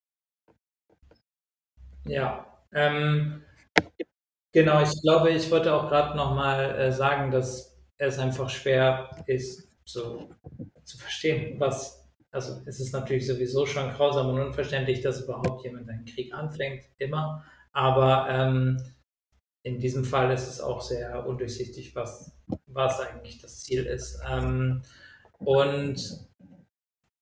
Ja, 2.05 2.50
ähm, 2.73 3.43
genau, 4.51 4.81
ich 4.81 5.01
glaube, 5.01 5.29
ich 5.31 5.49
wollte 5.51 5.73
auch 5.73 5.87
gerade 5.89 6.15
nochmal 6.17 6.75
äh, 6.79 6.91
sagen, 6.91 7.31
dass 7.31 7.77
es 7.97 8.19
einfach 8.19 8.49
schwer 8.49 9.09
ist, 9.27 9.67
so 9.85 10.29
zu 10.83 10.97
verstehen, 10.97 11.59
was, 11.59 12.09
also 12.31 12.61
es 12.65 12.79
ist 12.79 12.93
natürlich 12.93 13.27
sowieso 13.27 13.65
schon 13.65 13.91
grausam 13.93 14.29
und 14.29 14.39
unverständlich, 14.41 15.01
dass 15.01 15.21
überhaupt 15.21 15.63
jemand 15.63 15.89
einen 15.89 16.05
Krieg 16.05 16.33
anfängt, 16.33 16.83
immer, 16.97 17.43
aber 17.73 18.27
ähm, 18.29 18.77
in 19.63 19.79
diesem 19.79 20.05
Fall 20.05 20.31
ist 20.33 20.47
es 20.47 20.59
auch 20.61 20.81
sehr 20.81 21.25
undurchsichtig, 21.27 21.95
was, 21.95 22.31
was 22.67 22.99
eigentlich 22.99 23.39
das 23.41 23.63
Ziel 23.63 23.85
ist. 23.85 24.19
Ähm, 24.29 24.81
und 25.39 26.27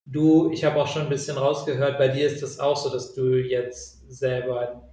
du, 0.06 0.52
ich 0.52 0.64
habe 0.64 0.82
auch 0.82 0.88
schon 0.88 1.04
ein 1.04 1.10
bisschen 1.10 1.38
rausgehört, 1.38 1.98
bei 1.98 2.08
dir 2.08 2.28
ist 2.28 2.42
das 2.42 2.60
auch 2.60 2.78
so, 2.78 2.90
dass 2.90 3.14
du 3.14 3.36
jetzt 3.36 4.10
selber 4.12 4.89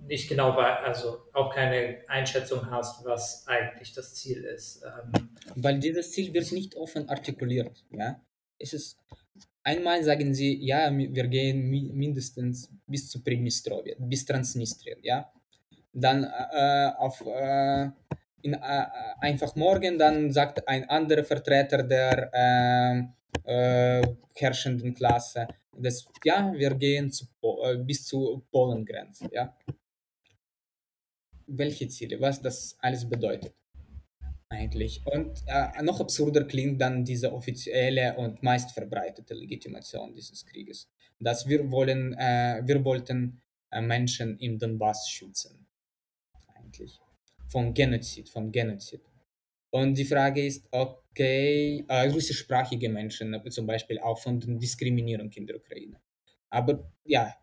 nicht 0.00 0.28
genau 0.28 0.52
also 0.52 1.18
auch 1.32 1.54
keine 1.54 1.98
Einschätzung 2.08 2.70
hast, 2.70 3.04
was 3.04 3.46
eigentlich 3.46 3.92
das 3.92 4.14
Ziel 4.14 4.44
ist. 4.44 4.82
Ähm, 4.84 5.30
Weil 5.56 5.78
dieses 5.78 6.12
Ziel 6.12 6.32
wird 6.32 6.50
nicht 6.52 6.76
offen 6.76 7.08
artikuliert. 7.08 7.84
Ja? 7.90 8.20
Es 8.58 8.72
ist, 8.72 8.98
einmal 9.62 10.02
sagen 10.04 10.34
sie, 10.34 10.64
ja, 10.64 10.90
wir 10.96 11.26
gehen 11.28 11.68
mindestens 11.68 12.70
bis 12.86 13.10
zu 13.10 13.22
Pridnistrovje, 13.22 13.96
bis 13.98 14.24
Transnistrien. 14.24 14.98
Ja? 15.02 15.30
Dann 15.92 16.24
äh, 16.24 16.90
auf, 16.98 17.20
äh, 17.22 17.88
in, 18.42 18.54
äh, 18.54 18.86
einfach 19.20 19.56
morgen, 19.56 19.98
dann 19.98 20.30
sagt 20.30 20.66
ein 20.68 20.88
anderer 20.88 21.24
Vertreter 21.24 21.82
der 21.82 22.30
äh, 22.32 24.00
äh, 24.00 24.02
herrschenden 24.34 24.94
Klasse, 24.94 25.48
dass, 25.78 26.06
ja, 26.24 26.52
wir 26.54 26.74
gehen 26.74 27.10
zu, 27.10 27.26
äh, 27.64 27.76
bis 27.76 28.06
zur 28.06 28.42
Polengrenze. 28.50 29.28
Ja? 29.32 29.54
Welche 31.46 31.88
Ziele, 31.88 32.20
was 32.20 32.40
das 32.42 32.76
alles 32.80 33.08
bedeutet 33.08 33.54
eigentlich. 34.48 35.02
Und 35.06 35.42
äh, 35.46 35.82
noch 35.82 36.00
absurder 36.00 36.44
klingt 36.44 36.80
dann 36.80 37.04
diese 37.04 37.32
offizielle 37.32 38.16
und 38.16 38.42
meist 38.42 38.72
verbreitete 38.72 39.34
Legitimation 39.34 40.14
dieses 40.14 40.44
Krieges, 40.44 40.88
dass 41.18 41.48
wir 41.48 41.70
wollen, 41.70 42.14
äh, 42.14 42.62
wir 42.64 42.84
wollten 42.84 43.40
äh, 43.70 43.80
Menschen 43.80 44.38
im 44.38 44.58
Donbass 44.58 45.08
schützen, 45.08 45.66
eigentlich 46.54 46.98
von 47.48 47.74
Genozid, 47.74 48.28
vom 48.28 48.50
Genozid. 48.50 49.02
Und 49.70 49.98
die 49.98 50.04
Frage 50.04 50.46
ist, 50.46 50.66
okay, 50.70 51.84
äh, 51.88 52.08
russischsprachige 52.08 52.88
Menschen 52.88 53.38
zum 53.50 53.66
Beispiel 53.66 53.98
auch 53.98 54.18
von 54.18 54.40
der 54.40 54.54
Diskriminierung 54.54 55.30
in 55.32 55.46
der 55.46 55.56
Ukraine. 55.56 56.00
Aber 56.50 56.90
ja, 57.04 57.34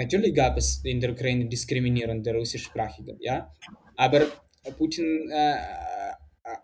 natürlich 0.00 0.34
gab 0.34 0.56
es 0.56 0.82
in 0.84 1.00
der 1.00 1.12
Ukraine 1.12 1.46
Diskriminierung 1.46 2.22
der 2.22 2.34
russischsprachigen, 2.34 3.18
ja, 3.20 3.52
aber 3.96 4.26
Putin 4.78 5.30
äh, 5.30 5.56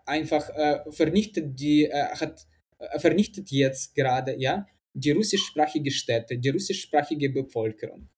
einfach 0.05 0.49
äh, 0.49 0.91
vernichtet 0.91 1.59
die, 1.59 1.85
äh, 1.85 2.09
hat 2.21 2.47
äh, 2.79 2.99
vernichtet 2.99 3.51
jetzt 3.51 3.95
gerade, 3.95 4.35
ja, 4.39 4.65
die 4.93 5.11
russischsprachige 5.11 5.91
Städte, 5.91 6.37
die 6.37 6.49
russischsprachige 6.49 7.29
Bevölkerung. 7.29 8.09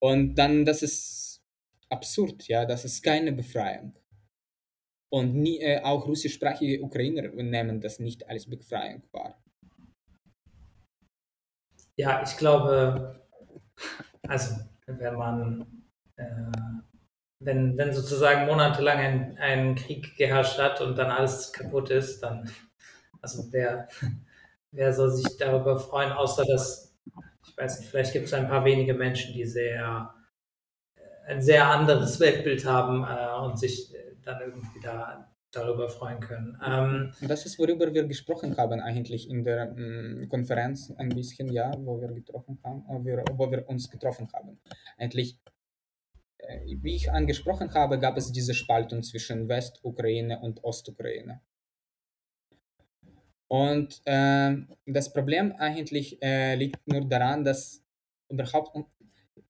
Und 0.00 0.34
dann, 0.34 0.64
das 0.64 0.82
ist 0.82 1.42
absurd, 1.88 2.46
ja, 2.48 2.66
das 2.66 2.84
ist 2.84 3.02
keine 3.02 3.32
Befreiung. 3.32 3.98
Und 5.10 5.34
nie, 5.34 5.58
äh, 5.60 5.80
auch 5.82 6.06
russischsprachige 6.06 6.82
Ukrainer 6.82 7.28
nehmen 7.28 7.80
das 7.80 7.98
nicht 7.98 8.28
als 8.28 8.46
Befreiung 8.46 9.02
wahr. 9.12 9.42
Ja, 11.96 12.22
ich 12.22 12.36
glaube, 12.36 13.27
also 14.26 14.56
wenn 14.86 15.14
man, 15.14 15.66
äh, 16.16 16.24
wenn, 17.40 17.76
wenn 17.78 17.92
sozusagen 17.94 18.46
monatelang 18.46 18.98
ein, 18.98 19.38
ein 19.38 19.74
Krieg 19.76 20.16
geherrscht 20.16 20.58
hat 20.58 20.80
und 20.80 20.96
dann 20.96 21.10
alles 21.10 21.52
kaputt 21.52 21.90
ist, 21.90 22.20
dann, 22.22 22.50
also 23.22 23.44
wer, 23.52 23.88
wer 24.72 24.92
soll 24.92 25.10
sich 25.10 25.36
darüber 25.38 25.78
freuen, 25.78 26.12
außer 26.12 26.44
dass, 26.46 26.96
ich 27.46 27.56
weiß 27.56 27.80
nicht, 27.80 27.90
vielleicht 27.90 28.12
gibt 28.12 28.26
es 28.26 28.34
ein 28.34 28.48
paar 28.48 28.64
wenige 28.64 28.94
Menschen, 28.94 29.34
die 29.34 29.44
sehr, 29.46 30.14
äh, 30.96 31.32
ein 31.32 31.42
sehr 31.42 31.68
anderes 31.68 32.20
Weltbild 32.20 32.64
haben 32.66 33.04
äh, 33.04 33.40
und 33.44 33.58
sich 33.58 33.92
dann 34.24 34.40
irgendwie 34.40 34.80
da 34.82 35.27
darüber 35.50 35.88
freuen 35.88 36.20
können. 36.20 36.58
Ähm, 36.64 37.12
das 37.26 37.46
ist, 37.46 37.58
worüber 37.58 37.92
wir 37.92 38.06
gesprochen 38.06 38.56
haben 38.56 38.80
eigentlich 38.80 39.28
in 39.28 39.44
der 39.44 39.74
ähm, 39.76 40.26
Konferenz 40.28 40.90
ein 40.96 41.08
bisschen, 41.08 41.50
ja, 41.50 41.72
wo 41.78 42.00
wir 42.00 42.08
getroffen 42.08 42.58
haben, 42.64 42.84
wo 42.86 43.04
wir, 43.04 43.24
wo 43.32 43.50
wir 43.50 43.68
uns 43.68 43.90
getroffen 43.90 44.28
haben. 44.32 44.60
Eigentlich, 44.98 45.38
äh, 46.38 46.60
wie 46.82 46.96
ich 46.96 47.10
angesprochen 47.10 47.72
habe, 47.72 47.98
gab 47.98 48.16
es 48.16 48.30
diese 48.30 48.54
Spaltung 48.54 49.02
zwischen 49.02 49.48
Westukraine 49.48 50.40
und 50.40 50.62
Ostukraine. 50.64 51.40
Und 53.48 54.02
äh, 54.04 54.54
das 54.84 55.12
Problem 55.12 55.52
eigentlich 55.52 56.22
äh, 56.22 56.54
liegt 56.54 56.86
nur 56.86 57.08
daran, 57.08 57.44
dass 57.44 57.82
überhaupt, 58.28 58.76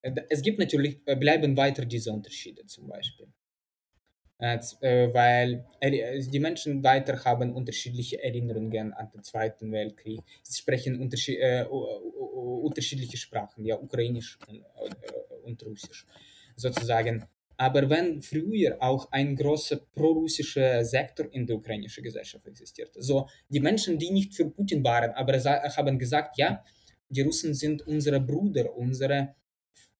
äh, 0.03 0.13
es 0.31 0.43
gibt 0.43 0.61
natürlich, 0.61 1.01
äh, 1.07 1.17
bleiben 1.17 1.57
weiter 1.57 1.85
diese 1.85 2.13
Unterschiede 2.13 2.65
zum 2.67 2.87
Beispiel. 2.87 3.27
Äh, 4.41 5.13
weil 5.13 5.65
die 5.81 6.39
Menschen 6.39 6.85
weiter 6.85 7.25
haben 7.25 7.53
unterschiedliche 7.53 8.23
Erinnerungen 8.23 8.93
an 8.93 9.11
den 9.11 9.25
Zweiten 9.25 9.73
Weltkrieg. 9.73 10.21
Sie 10.43 10.59
sprechen 10.59 10.95
äh, 11.11 11.65
unterschiedliche 11.65 13.17
Sprachen, 13.17 13.65
ja, 13.65 13.77
Ukrainisch 13.77 14.39
und 15.43 15.63
Russisch 15.65 16.07
sozusagen. 16.55 17.25
Aber 17.57 17.91
wenn 17.91 18.23
früher 18.23 18.77
auch 18.79 19.11
ein 19.11 19.35
großer 19.35 19.81
prorussischer 19.93 20.85
Sektor 20.85 21.27
in 21.33 21.45
der 21.45 21.57
ukrainischen 21.57 22.05
Gesellschaft 22.05 22.47
existierte, 22.47 23.03
so 23.03 23.27
die 23.49 23.59
Menschen, 23.59 23.99
die 23.99 24.13
nicht 24.13 24.37
für 24.37 24.49
Putin 24.49 24.85
waren, 24.85 25.11
aber 25.11 25.33
haben 25.43 25.99
gesagt, 25.99 26.39
ja, 26.39 26.63
die 27.09 27.23
Russen 27.23 27.55
sind 27.55 27.85
unsere 27.89 28.21
Brüder, 28.21 28.77
unsere 28.77 29.35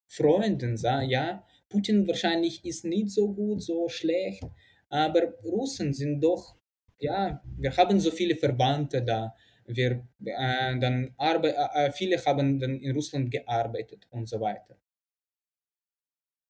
Freunde, 0.07 0.77
ja, 1.09 1.45
Putin 1.69 2.07
wahrscheinlich 2.07 2.65
ist 2.65 2.85
nicht 2.85 3.11
so 3.11 3.33
gut, 3.33 3.63
so 3.63 3.89
schlecht, 3.89 4.45
aber 4.89 5.35
Russen 5.45 5.93
sind 5.93 6.21
doch, 6.21 6.57
ja, 6.99 7.43
wir 7.57 7.77
haben 7.77 8.01
so 8.01 8.11
viele 8.11 8.37
Verwandte 8.37 9.03
da, 9.03 9.35
wir 9.67 10.07
äh, 10.25 10.79
dann 10.79 11.15
arbe 11.19 11.55
äh, 11.55 11.93
viele 11.93 12.25
haben 12.25 12.59
dann 12.59 12.81
in 12.81 12.93
Russland 12.93 13.31
gearbeitet 13.31 14.07
und 14.11 14.27
so 14.27 14.41
weiter. 14.41 14.79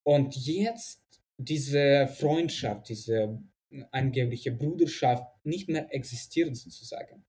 Und 0.04 0.36
jetzt 0.36 1.02
diese 1.36 2.06
Freundschaft, 2.06 2.88
diese 2.88 3.38
angebliche 3.90 4.52
Bruderschaft 4.52 5.24
nicht 5.44 5.68
mehr 5.68 5.92
existiert 5.94 6.56
sozusagen. 6.56 7.24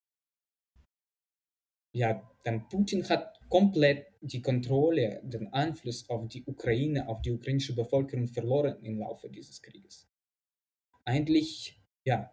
Ja, 1.92 2.30
dann 2.44 2.68
Putin 2.70 3.08
hat 3.10 3.40
komplett 3.50 4.08
die 4.22 4.42
Kontrolle, 4.42 5.22
den 5.24 5.52
Einfluss 5.54 6.10
auf 6.10 6.28
die 6.28 6.44
Ukraine, 6.46 7.08
auf 7.08 7.22
die 7.22 7.32
ukrainische 7.32 7.76
Bevölkerung 7.76 8.28
verloren 8.28 8.78
im 8.84 9.00
Laufe 9.00 9.30
dieses 9.30 9.62
Krieges. 9.62 10.08
Eigentlich, 11.06 11.80
ja, 12.04 12.32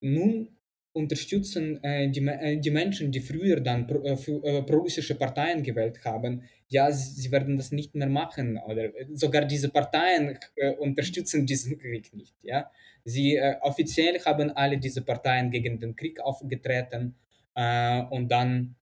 nun 0.00 0.48
unterstützen 0.92 1.82
äh, 1.82 2.10
die, 2.10 2.20
äh, 2.26 2.58
die 2.58 2.70
Menschen, 2.70 3.10
die 3.10 3.20
früher 3.20 3.60
dann 3.60 3.86
pro, 3.86 4.02
äh, 4.02 4.12
äh, 4.12 4.62
pro-russische 4.62 5.14
Parteien 5.14 5.62
gewählt 5.62 6.04
haben, 6.04 6.42
ja, 6.68 6.90
sie, 6.90 7.20
sie, 7.22 7.32
werden 7.32 7.56
das 7.56 7.72
nicht 7.72 7.94
mehr 7.94 8.08
machen 8.08 8.58
oder 8.58 8.94
äh, 8.94 9.06
sogar 9.14 9.46
diese 9.46 9.70
Parteien 9.70 10.38
äh, 10.56 10.74
unterstützen 10.74 11.46
diesen 11.46 11.78
Krieg 11.78 12.12
nicht, 12.14 12.34
ja. 12.42 12.70
Sie 13.04 13.36
offiziell 13.62 14.20
haben 14.20 14.52
alle 14.52 14.78
diese 14.78 15.02
Parteien 15.02 15.50
gegen 15.50 15.80
den 15.80 15.96
Krieg 15.96 16.20
aufgetreten 16.20 17.16
und 17.54 18.28
dann 18.28 18.76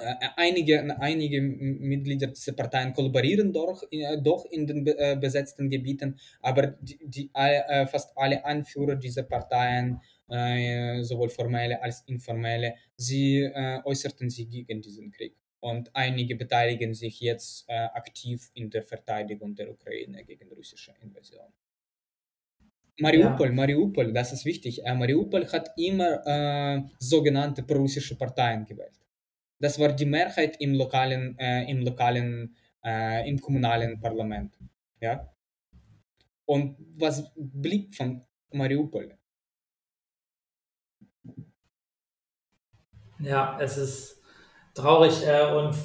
äh, 0.00 0.28
einige, 0.36 1.00
einige 1.00 1.40
Mitglieder 1.40 2.28
dieser 2.28 2.52
Parteien 2.52 2.92
kollaborieren 2.92 3.52
doch, 3.52 3.82
äh, 3.90 4.20
doch 4.20 4.44
in 4.46 4.66
den 4.66 4.86
äh, 4.86 5.16
besetzten 5.20 5.70
Gebieten, 5.70 6.18
aber 6.40 6.78
die, 6.80 6.98
die, 7.02 7.30
fast 7.90 8.16
alle 8.16 8.44
Anführer 8.44 8.96
dieser 8.96 9.22
Parteien, 9.22 10.00
sowohl 11.00 11.30
formelle 11.30 11.82
als 11.82 12.02
informelle, 12.06 12.74
sie 12.96 13.48
äußerten 13.84 14.28
sich 14.28 14.50
gegen 14.50 14.82
diesen 14.82 15.10
Krieg. 15.10 15.34
Und 15.60 15.90
einige 15.94 16.36
beteiligen 16.36 16.92
sich 16.92 17.20
jetzt 17.20 17.68
aktiv 17.70 18.50
in 18.54 18.68
der 18.68 18.82
Verteidigung 18.82 19.54
der 19.54 19.70
Ukraine 19.70 20.24
gegen 20.24 20.52
russische 20.52 20.92
Invasion. 21.00 21.48
Mariupol, 22.98 23.48
ja. 23.48 23.52
Mariupol, 23.52 24.12
das 24.12 24.32
ist 24.32 24.44
wichtig. 24.44 24.82
Mariupol 24.84 25.46
hat 25.52 25.70
immer 25.76 26.26
äh, 26.26 26.82
sogenannte 26.98 27.62
prorussische 27.62 28.16
Parteien 28.16 28.64
gewählt. 28.64 28.98
Das 29.60 29.78
war 29.78 29.92
die 29.92 30.06
Mehrheit 30.06 30.56
im 30.60 30.74
lokalen, 30.74 31.36
äh, 31.38 31.70
im 31.70 31.80
lokalen, 31.82 32.56
äh, 32.84 33.28
im 33.28 33.40
kommunalen 33.40 34.00
Parlament. 34.00 34.58
Ja? 35.00 35.32
Und 36.46 36.76
was 36.96 37.30
blieb 37.36 37.94
von 37.94 38.24
Mariupol? 38.52 39.16
Ja, 43.20 43.58
es 43.60 43.76
ist 43.76 44.22
traurig 44.74 45.26
äh, 45.26 45.52
und 45.52 45.76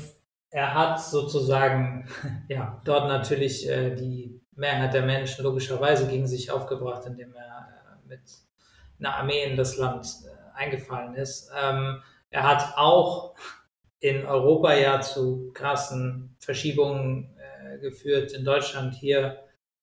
er 0.51 0.74
hat 0.74 1.01
sozusagen 1.01 2.07
ja, 2.47 2.80
dort 2.86 3.07
natürlich 3.07 3.68
äh, 3.68 3.95
die 3.95 4.42
Mehrheit 4.56 4.93
der 4.93 5.04
Menschen 5.04 5.43
logischerweise 5.43 6.08
gegen 6.08 6.28
sich 6.28 6.51
aufgebracht, 6.51 7.06
indem 7.06 7.34
er 7.36 7.43
äh, 7.43 8.08
mit 8.08 8.22
einer 8.99 9.16
Armee 9.16 9.43
in 9.43 9.58
das 9.58 9.78
Land 9.78 10.06
äh, 10.26 10.58
eingefallen 10.58 11.16
ist. 11.16 11.51
Ähm, 11.60 12.01
er 12.30 12.43
hat 12.43 12.78
auch 12.78 13.36
in 13.99 14.26
Europa 14.26 14.74
ja 14.74 15.01
zu 15.01 15.51
krassen 15.54 16.36
Verschiebungen 16.39 17.30
äh, 17.38 17.80
geführt. 17.80 18.34
In 18.34 18.45
Deutschland 18.45 18.93
hier 18.93 19.39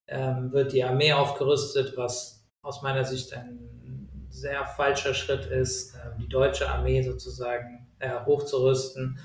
ähm, 0.06 0.52
wird 0.52 0.72
die 0.72 0.84
Armee 0.84 1.12
aufgerüstet, 1.12 1.96
was 1.96 2.46
aus 2.62 2.82
meiner 2.82 3.04
Sicht 3.04 3.32
ein 3.32 4.28
sehr 4.28 4.64
falscher 4.66 5.14
Schritt 5.14 5.46
ist, 5.46 5.94
äh, 5.94 5.98
die 6.18 6.28
deutsche 6.28 6.68
Armee 6.68 7.02
sozusagen 7.02 7.86
hochzurüsten. 8.24 9.18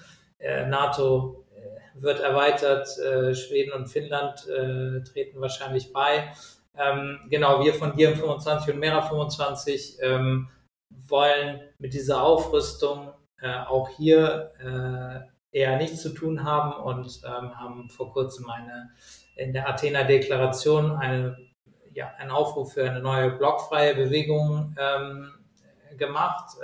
NATO 0.68 1.45
wird 1.96 2.20
erweitert, 2.20 2.88
äh, 3.00 3.34
Schweden 3.34 3.74
und 3.74 3.88
Finnland 3.88 4.46
treten 4.46 5.42
wahrscheinlich 5.42 5.94
bei. 5.94 6.32
Ähm, 6.78 7.20
genau, 7.30 7.64
wir 7.64 7.74
von 7.74 7.96
Diem 7.96 8.16
25 8.16 8.74
und 8.74 8.80
Mera 8.80 9.02
25 9.02 9.98
ähm, 10.02 10.50
wollen 11.08 11.62
mit 11.80 11.94
dieser 11.94 12.22
Aufrüstung 12.22 13.14
äh, 13.42 13.60
auch 13.60 13.90
hier 13.90 14.52
äh, 14.60 15.58
eher 15.58 15.78
nichts 15.78 16.02
zu 16.02 16.10
tun 16.10 16.44
haben 16.44 16.74
und 16.74 17.22
ähm, 17.26 17.58
haben 17.58 17.90
vor 17.90 18.12
kurzem 18.12 18.50
eine 18.50 18.92
in 19.38 19.54
der 19.54 19.70
Athener 19.70 20.04
Deklaration 20.06 20.92
eine, 20.92 21.38
ja, 21.94 22.14
einen 22.18 22.32
Aufruf 22.32 22.74
für 22.74 22.90
eine 22.90 23.02
neue 23.02 23.32
blockfreie 23.32 23.94
Bewegung 23.94 24.74
gemacht. 25.98 26.56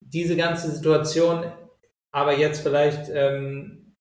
Diese 0.00 0.36
ganze 0.36 0.70
Situation, 0.70 1.44
aber 2.14 2.38
jetzt 2.38 2.60
vielleicht 2.60 3.10
ähm, 3.10 3.96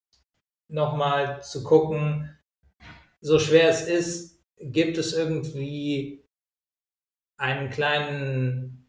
nochmal 0.68 1.42
zu 1.42 1.64
gucken, 1.64 2.30
so 3.22 3.40
schwer 3.40 3.70
es 3.70 3.88
ist, 3.88 4.40
gibt 4.60 5.00
es 5.00 5.14
irgendwie 5.14 6.24
einen 7.38 7.72
kleinen 7.72 8.88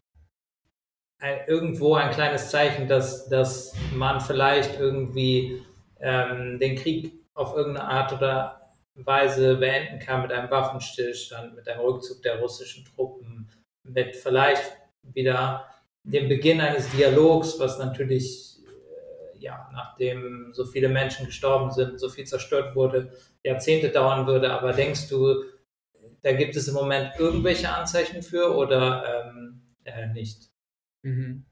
irgendwo 1.47 1.95
ein 1.95 2.11
kleines 2.11 2.51
Zeichen, 2.51 2.87
dass, 2.87 3.27
dass 3.27 3.73
man 3.95 4.21
vielleicht 4.21 4.79
irgendwie 4.79 5.63
ähm, 5.99 6.59
den 6.59 6.75
Krieg 6.75 7.13
auf 7.33 7.55
irgendeine 7.55 7.87
Art 7.89 8.13
oder 8.13 8.69
Weise 8.93 9.55
beenden 9.55 9.97
kann 9.97 10.21
mit 10.21 10.31
einem 10.31 10.51
Waffenstillstand, 10.51 11.55
mit 11.55 11.67
einem 11.67 11.81
Rückzug 11.81 12.21
der 12.21 12.39
russischen 12.39 12.85
Truppen, 12.85 13.49
mit 13.81 14.15
vielleicht 14.15 14.77
wieder 15.01 15.65
dem 16.03 16.29
Beginn 16.29 16.61
eines 16.61 16.91
Dialogs, 16.91 17.59
was 17.59 17.79
natürlich 17.79 18.54
ja, 19.45 19.69
nachdem 19.71 20.49
so 20.53 20.65
viele 20.65 20.89
Menschen 20.89 21.27
gestorben 21.27 21.69
sind, 21.71 21.99
so 21.99 22.09
viel 22.09 22.25
zerstört 22.25 22.75
wurde, 22.75 23.11
Jahrzehnte 23.43 23.89
dauern 23.89 24.25
würde. 24.25 24.51
Aber 24.51 24.73
denkst 24.73 25.07
du, 25.07 25.43
da 26.23 26.33
gibt 26.33 26.55
es 26.55 26.67
im 26.67 26.73
Moment 26.73 27.11
irgendwelche 27.19 27.69
Anzeichen 27.69 28.23
für 28.23 28.57
oder 28.57 29.03
ähm, 29.07 29.61
äh, 29.83 30.07
nicht? 30.07 30.49
Mhm. 31.03 31.45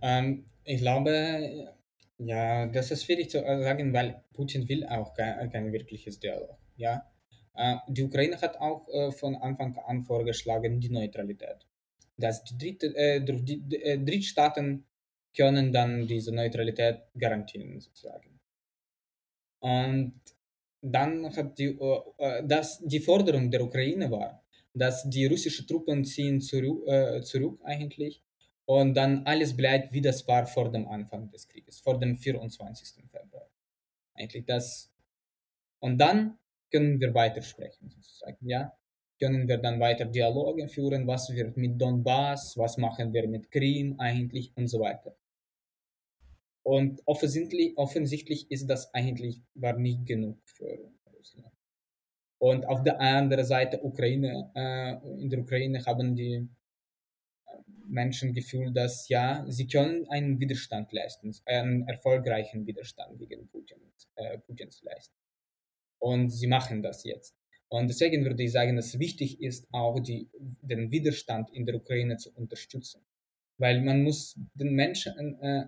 Ähm, 0.00 0.46
ich 0.64 0.80
glaube, 0.80 1.74
ja, 2.16 2.66
das 2.66 2.90
ist 2.90 3.04
schwierig 3.04 3.28
zu 3.28 3.40
sagen, 3.40 3.92
weil 3.92 4.24
Putin 4.32 4.66
will 4.70 4.86
auch 4.86 5.12
kein, 5.12 5.50
kein 5.50 5.72
wirkliches 5.74 6.20
Dialog. 6.20 6.56
Ja? 6.76 7.04
Äh, 7.54 7.76
die 7.88 8.02
Ukraine 8.02 8.40
hat 8.40 8.56
auch 8.56 8.88
äh, 8.88 9.12
von 9.12 9.36
Anfang 9.36 9.76
an 9.86 10.04
vorgeschlagen, 10.04 10.80
die 10.80 10.88
Neutralität. 10.90 11.66
Dass 12.16 12.44
die, 12.44 12.56
Dritte, 12.56 12.96
äh, 12.96 13.20
die, 13.20 13.60
die 13.60 13.82
äh, 13.82 13.98
Drittstaaten 13.98 14.86
können 15.36 15.72
dann 15.72 16.06
diese 16.06 16.34
Neutralität 16.34 17.02
garantieren, 17.18 17.80
sozusagen. 17.80 18.40
Und 19.60 20.20
dann 20.82 21.34
hat 21.36 21.58
die, 21.58 21.76
äh, 21.78 22.00
äh, 22.18 22.46
dass 22.46 22.78
die 22.80 23.00
Forderung 23.00 23.50
der 23.50 23.62
Ukraine 23.62 24.10
war, 24.10 24.42
dass 24.72 25.08
die 25.08 25.26
russischen 25.26 25.66
Truppen 25.66 26.04
ziehen 26.04 26.40
zurück, 26.40 26.86
äh, 26.86 27.22
zurück 27.22 27.60
eigentlich 27.64 28.22
und 28.64 28.94
dann 28.94 29.26
alles 29.26 29.56
bleibt, 29.56 29.92
wie 29.92 30.00
das 30.00 30.26
war 30.26 30.46
vor 30.46 30.70
dem 30.70 30.88
Anfang 30.88 31.30
des 31.30 31.48
Krieges, 31.48 31.80
vor 31.80 31.98
dem 31.98 32.16
24. 32.16 33.08
Februar. 33.10 33.50
Eigentlich 34.14 34.46
das. 34.46 34.92
Und 35.80 35.98
dann 35.98 36.38
können 36.70 37.00
wir 37.00 37.12
weitersprechen, 37.14 37.90
sozusagen, 37.90 38.46
ja. 38.46 38.72
Können 39.18 39.48
wir 39.48 39.58
dann 39.58 39.80
weiter 39.80 40.06
Dialoge 40.06 40.66
führen, 40.68 41.06
was 41.06 41.28
wird 41.34 41.56
mit 41.56 41.78
Donbass, 41.78 42.56
was 42.56 42.78
machen 42.78 43.12
wir 43.12 43.28
mit 43.28 43.50
Krim 43.50 43.96
eigentlich 43.98 44.50
und 44.56 44.68
so 44.68 44.80
weiter. 44.80 45.14
Und 46.62 47.00
offensichtlich, 47.06 47.76
offensichtlich 47.76 48.50
ist 48.50 48.66
das 48.66 48.92
eigentlich 48.94 49.42
war 49.54 49.76
nicht 49.76 50.06
genug 50.06 50.38
für 50.44 50.92
Russland. 51.16 51.52
Und 52.38 52.66
auf 52.66 52.82
der 52.82 53.00
anderen 53.00 53.44
Seite 53.44 53.82
Ukraine, 53.82 54.50
äh, 54.54 55.20
in 55.20 55.30
der 55.30 55.40
Ukraine 55.40 55.84
haben 55.84 56.14
die 56.14 56.34
äh, 56.34 56.46
Menschen 57.86 58.34
Gefühl, 58.34 58.72
dass 58.72 59.08
ja, 59.08 59.44
sie 59.48 59.66
können 59.66 60.06
einen 60.08 60.38
Widerstand 60.38 60.92
leisten, 60.92 61.34
einen 61.46 61.86
erfolgreichen 61.88 62.66
Widerstand 62.66 63.18
gegen 63.18 63.48
Putin, 63.48 63.78
äh, 64.16 64.38
Putins 64.38 64.82
leisten. 64.82 65.14
Und 65.98 66.30
sie 66.30 66.46
machen 66.46 66.82
das 66.82 67.04
jetzt. 67.04 67.34
Und 67.68 67.88
deswegen 67.88 68.24
würde 68.24 68.42
ich 68.42 68.52
sagen, 68.52 68.74
dass 68.74 68.98
wichtig 68.98 69.40
ist, 69.40 69.68
auch 69.70 70.00
die, 70.00 70.28
den 70.38 70.90
Widerstand 70.90 71.50
in 71.52 71.66
der 71.66 71.76
Ukraine 71.76 72.16
zu 72.16 72.34
unterstützen. 72.34 73.02
Weil 73.58 73.80
man 73.82 74.02
muss 74.02 74.34
den 74.54 74.74
Menschen 74.74 75.40
äh, 75.40 75.66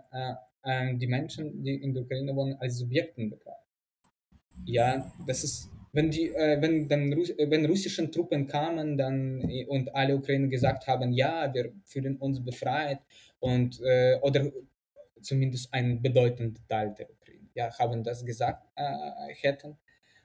äh, 0.64 0.94
die 0.94 1.06
Menschen, 1.06 1.62
die 1.62 1.74
in 1.74 1.94
der 1.94 2.02
Ukraine 2.02 2.34
wohnen, 2.34 2.56
als 2.60 2.78
Subjekten 2.78 3.30
betrachten. 3.30 3.62
Ja, 4.64 5.12
das 5.26 5.44
ist, 5.44 5.70
wenn 5.92 6.10
die, 6.10 6.28
äh, 6.28 6.60
wenn 6.60 6.88
dann 6.88 7.12
Russ 7.12 7.30
wenn 7.36 7.66
russische 7.66 8.10
Truppen 8.10 8.46
kamen, 8.46 8.96
dann 8.96 9.42
und 9.68 9.94
alle 9.94 10.16
Ukrainer 10.16 10.48
gesagt 10.48 10.86
haben, 10.86 11.12
ja, 11.12 11.52
wir 11.52 11.72
fühlen 11.84 12.16
uns 12.16 12.44
befreit 12.44 13.00
und 13.40 13.80
äh, 13.82 14.18
oder 14.22 14.50
zumindest 15.20 15.72
ein 15.72 16.00
bedeutender 16.02 16.60
Teil 16.68 16.94
der 16.96 17.10
Ukraine, 17.10 17.48
ja, 17.54 17.78
haben 17.78 18.02
das 18.04 18.24
gesagt 18.24 18.66
äh, 18.76 19.34
hätten, 19.34 19.76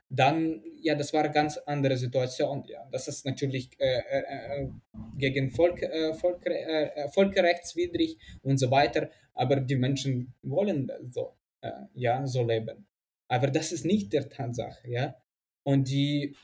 dann, 0.09 0.63
ja, 0.81 0.95
das 0.95 1.11
war 1.13 1.23
eine 1.23 1.33
ganz 1.33 1.57
andere 1.57 1.97
Situation. 1.97 2.63
Ja. 2.67 2.87
Das 2.91 3.07
ist 3.07 3.25
natürlich 3.25 3.69
äh, 3.79 3.99
äh, 3.99 4.63
äh 4.63 4.69
gegen 5.17 5.51
Volk, 5.51 5.81
äh, 5.81 6.13
Volk, 6.13 6.45
äh, 6.45 7.09
völkerrechtswidrig 7.09 8.17
und 8.41 8.57
so 8.57 8.71
weiter, 8.71 9.09
aber 9.33 9.57
die 9.57 9.75
Menschen 9.75 10.33
wollen 10.43 10.91
so, 11.09 11.35
äh, 11.61 11.71
ja, 11.93 12.25
so 12.25 12.43
leben. 12.43 12.87
Aber 13.27 13.47
das 13.47 13.71
ist 13.71 13.85
nicht 13.85 14.13
der 14.13 14.29
Tatsache. 14.29 14.89
Ja. 14.89 15.15
Und 15.63 15.89
die, 15.89 16.35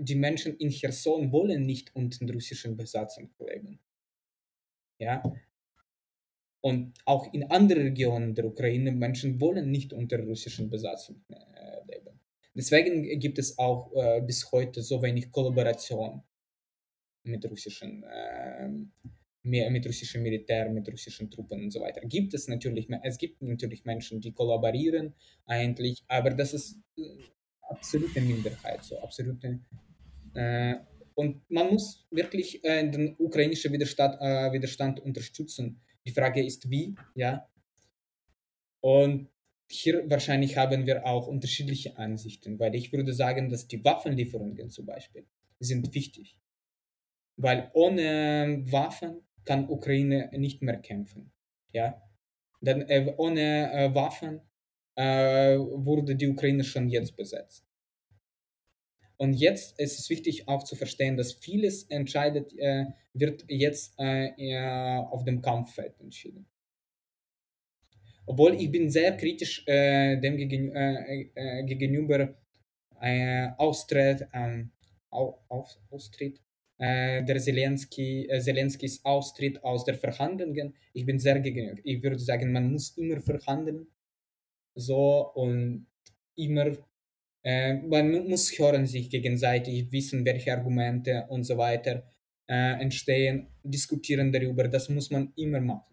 die 0.00 0.16
Menschen 0.16 0.56
in 0.56 0.70
Cherson 0.70 1.30
wollen 1.30 1.64
nicht 1.64 1.94
unter 1.94 2.32
russischen 2.32 2.76
Besatzung 2.76 3.30
leben. 3.38 3.78
Ja. 4.98 5.22
Und 6.60 6.98
auch 7.04 7.32
in 7.32 7.44
anderen 7.50 7.84
Regionen 7.84 8.34
der 8.34 8.46
Ukraine, 8.46 8.90
Menschen 8.92 9.40
wollen 9.40 9.70
nicht 9.70 9.92
unter 9.92 10.18
russischen 10.18 10.68
Besatzung 10.68 11.22
leben. 11.86 12.09
Deswegen 12.54 13.18
gibt 13.20 13.38
es 13.38 13.58
auch 13.58 13.92
äh, 13.94 14.20
bis 14.22 14.50
heute 14.50 14.82
so 14.82 15.02
wenig 15.02 15.30
Kollaboration 15.30 16.22
mit 17.22 17.48
russischen, 17.48 18.02
äh, 18.04 18.68
mit 19.42 19.86
russischem 19.86 20.22
Militär, 20.22 20.68
mit 20.68 20.90
russischen 20.90 21.30
Truppen 21.30 21.62
und 21.64 21.70
so 21.70 21.80
weiter. 21.80 22.00
Gibt 22.02 22.34
es 22.34 22.48
natürlich, 22.48 22.88
es 23.02 23.18
gibt 23.18 23.40
natürlich 23.42 23.84
Menschen, 23.84 24.20
die 24.20 24.32
kollaborieren 24.32 25.14
eigentlich, 25.46 26.02
aber 26.08 26.30
das 26.30 26.54
ist 26.54 26.76
äh, 26.96 27.02
absolute 27.60 28.20
Minderheit, 28.20 28.82
so 28.84 28.98
absolute. 28.98 29.60
Äh, 30.34 30.76
und 31.14 31.42
man 31.50 31.70
muss 31.70 32.06
wirklich 32.10 32.64
äh, 32.64 32.88
den 32.88 33.14
ukrainischen 33.18 33.72
Widerstand, 33.72 34.20
äh, 34.20 34.52
Widerstand 34.52 35.00
unterstützen. 35.00 35.80
Die 36.06 36.12
Frage 36.12 36.44
ist, 36.44 36.70
wie, 36.70 36.94
ja. 37.14 37.46
Und 38.80 39.28
hier 39.70 40.10
wahrscheinlich 40.10 40.56
haben 40.56 40.86
wir 40.86 41.06
auch 41.06 41.28
unterschiedliche 41.28 41.96
Ansichten, 41.96 42.58
weil 42.58 42.74
ich 42.74 42.92
würde 42.92 43.12
sagen, 43.12 43.48
dass 43.48 43.68
die 43.68 43.84
Waffenlieferungen 43.84 44.68
zum 44.70 44.86
Beispiel 44.86 45.26
sind 45.60 45.94
wichtig. 45.94 46.36
Weil 47.36 47.70
ohne 47.72 48.62
Waffen 48.70 49.22
kann 49.44 49.68
Ukraine 49.68 50.30
nicht 50.32 50.60
mehr 50.60 50.78
kämpfen. 50.78 51.32
Ja? 51.72 52.02
Denn 52.60 52.82
äh, 52.82 53.14
ohne 53.16 53.72
äh, 53.72 53.94
Waffen 53.94 54.40
äh, 54.96 55.56
wurde 55.56 56.16
die 56.16 56.28
Ukraine 56.28 56.64
schon 56.64 56.88
jetzt 56.88 57.16
besetzt. 57.16 57.64
Und 59.16 59.34
jetzt 59.34 59.78
ist 59.78 59.98
es 59.98 60.10
wichtig 60.10 60.48
auch 60.48 60.64
zu 60.64 60.74
verstehen, 60.74 61.16
dass 61.16 61.32
vieles 61.32 61.84
entscheidet, 61.84 62.52
äh, 62.58 62.86
wird 63.12 63.44
jetzt 63.48 63.94
äh, 63.98 64.58
auf 65.10 65.24
dem 65.24 65.42
Kampffeld 65.42 66.00
entschieden. 66.00 66.46
Obwohl 68.30 68.54
ich 68.54 68.70
bin 68.70 68.88
sehr 68.88 69.16
kritisch 69.16 69.66
äh, 69.66 70.16
dem 70.16 70.36
gegen, 70.36 70.70
äh, 70.72 71.30
äh, 71.34 71.64
gegenüber 71.64 72.32
äh, 73.00 73.48
Austritt, 73.58 74.28
ähm, 74.32 74.70
auf, 75.10 75.76
Austritt 75.90 76.40
äh, 76.78 77.24
der 77.24 77.40
Zelensky, 77.40 78.28
äh, 78.30 78.40
Zelenskys 78.40 79.04
Austritt 79.04 79.64
aus 79.64 79.84
der 79.84 79.96
Verhandlungen. 79.96 80.76
Ich 80.92 81.04
bin 81.04 81.18
sehr 81.18 81.40
gegen. 81.40 81.80
Ich 81.82 82.00
würde 82.04 82.20
sagen, 82.20 82.52
man 82.52 82.70
muss 82.70 82.96
immer 82.96 83.20
verhandeln. 83.20 83.88
So 84.76 85.32
und 85.34 85.88
immer 86.36 86.70
äh, 87.42 87.74
man 87.74 88.28
muss 88.28 88.56
hören 88.56 88.86
sich 88.86 89.10
gegenseitig, 89.10 89.90
wissen, 89.90 90.24
welche 90.24 90.52
Argumente 90.52 91.26
und 91.30 91.42
so 91.42 91.58
weiter 91.58 92.04
äh, 92.48 92.80
entstehen, 92.80 93.48
diskutieren 93.64 94.30
darüber. 94.30 94.68
Das 94.68 94.88
muss 94.88 95.10
man 95.10 95.32
immer 95.34 95.60
machen 95.60 95.89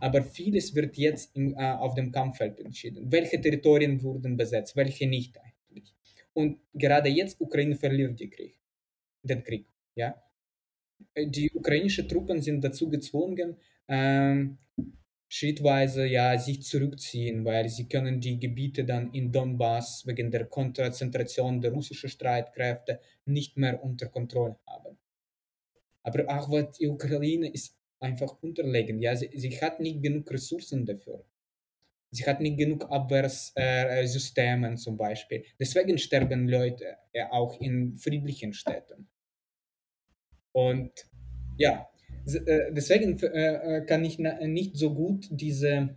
aber 0.00 0.22
vieles 0.22 0.74
wird 0.74 0.96
jetzt 0.96 1.34
im, 1.36 1.54
äh, 1.54 1.72
auf 1.72 1.94
dem 1.94 2.12
Kampffeld 2.12 2.60
entschieden. 2.60 3.10
Welche 3.10 3.40
Territorien 3.40 4.02
wurden 4.02 4.36
besetzt, 4.36 4.76
welche 4.76 5.06
nicht 5.06 5.38
eigentlich. 5.38 5.94
Und 6.32 6.58
gerade 6.72 7.08
jetzt 7.08 7.40
Ukraine 7.40 7.74
verliert 7.74 8.18
den 8.20 8.30
Krieg. 8.30 8.56
Den 9.22 9.42
Krieg 9.42 9.66
ja? 9.98 10.14
Die 11.16 11.50
ukrainischen 11.52 12.08
Truppen 12.08 12.40
sind 12.40 12.62
dazu 12.62 12.88
gezwungen, 12.88 13.56
ähm, 13.88 14.58
schrittweise 15.28 16.06
ja, 16.06 16.38
sich 16.38 16.62
zurückziehen, 16.62 17.44
weil 17.44 17.68
sie 17.68 17.88
können 17.88 18.20
die 18.20 18.38
Gebiete 18.38 18.84
dann 18.84 19.12
in 19.12 19.30
Donbass 19.30 20.06
wegen 20.06 20.30
der 20.30 20.46
Konzentration 20.46 21.60
der 21.60 21.72
russischen 21.72 22.08
Streitkräfte 22.08 23.00
nicht 23.26 23.56
mehr 23.56 23.82
unter 23.82 24.06
Kontrolle 24.06 24.58
haben. 24.66 24.96
Aber 26.02 26.24
auch 26.28 26.48
die 26.72 26.88
Ukraine 26.88 27.52
ist 27.52 27.77
einfach 28.00 28.42
unterlegen. 28.42 29.00
Ja, 29.00 29.14
sie, 29.16 29.30
sie 29.34 29.60
hat 29.60 29.80
nicht 29.80 30.02
genug 30.02 30.30
Ressourcen 30.30 30.86
dafür. 30.86 31.24
Sie 32.10 32.24
hat 32.24 32.40
nicht 32.40 32.56
genug 32.56 32.90
Abwehrsystemen 32.90 34.72
äh, 34.74 34.76
zum 34.76 34.96
Beispiel. 34.96 35.44
Deswegen 35.58 35.98
sterben 35.98 36.48
Leute 36.48 36.96
äh, 37.12 37.24
auch 37.30 37.60
in 37.60 37.96
friedlichen 37.98 38.54
Städten. 38.54 39.08
Und 40.52 40.92
ja, 41.58 41.88
äh, 42.26 42.72
deswegen 42.72 43.18
äh, 43.18 43.78
äh, 43.78 43.84
kann 43.84 44.04
ich 44.04 44.18
nicht 44.18 44.76
so 44.76 44.94
gut 44.94 45.28
diese 45.30 45.96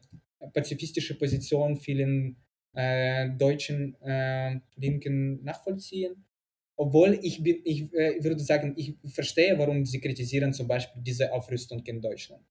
pazifistische 0.53 1.17
Position 1.17 1.77
vielen 1.77 2.37
äh, 2.73 3.29
deutschen 3.29 3.95
Linken 4.75 5.43
nachvollziehen 5.43 6.25
obwohl 6.81 7.19
ich, 7.21 7.43
bin, 7.43 7.61
ich 7.63 7.93
äh, 7.93 8.23
würde 8.23 8.39
sagen, 8.39 8.73
ich 8.75 8.95
verstehe, 9.05 9.55
warum 9.59 9.85
sie 9.85 10.01
kritisieren 10.01 10.51
zum 10.51 10.67
Beispiel 10.67 10.99
diese 11.03 11.31
Aufrüstung 11.31 11.85
in 11.85 12.01
Deutschland. 12.01 12.43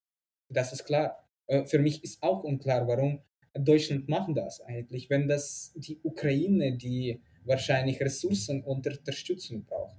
Das 0.49 0.73
ist 0.73 0.85
klar. 0.85 1.29
Äh, 1.49 1.67
für 1.67 1.81
mich 1.81 2.05
ist 2.05 2.23
auch 2.23 2.45
unklar, 2.45 2.87
warum 2.87 3.23
Deutschland 3.55 4.09
macht 4.09 4.37
das 4.37 4.61
eigentlich, 4.61 5.11
wenn 5.11 5.27
das 5.27 5.73
die 5.75 5.99
Ukraine, 6.05 6.77
die 6.77 7.21
wahrscheinlich 7.45 8.01
Ressourcen 8.01 8.63
und 8.63 8.87
Unterstützung 8.87 9.65
braucht. 9.65 9.97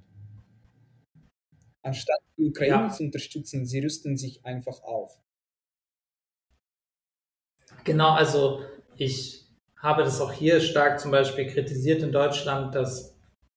Anstatt 1.81 2.21
die 2.37 2.45
Ukraine 2.45 2.87
ja. 2.87 2.89
zu 2.89 3.03
unterstützen, 3.03 3.65
sie 3.65 3.81
rüsten 3.81 4.15
sich 4.15 4.45
einfach 4.45 4.81
auf. 4.81 5.19
Genau, 7.83 8.11
also 8.11 8.61
ich 8.95 9.45
habe 9.75 10.03
das 10.03 10.21
auch 10.21 10.31
hier 10.31 10.61
stark 10.61 11.01
zum 11.01 11.11
Beispiel 11.11 11.47
kritisiert 11.47 12.01
in 12.01 12.13
Deutschland, 12.13 12.73
dass 12.75 13.10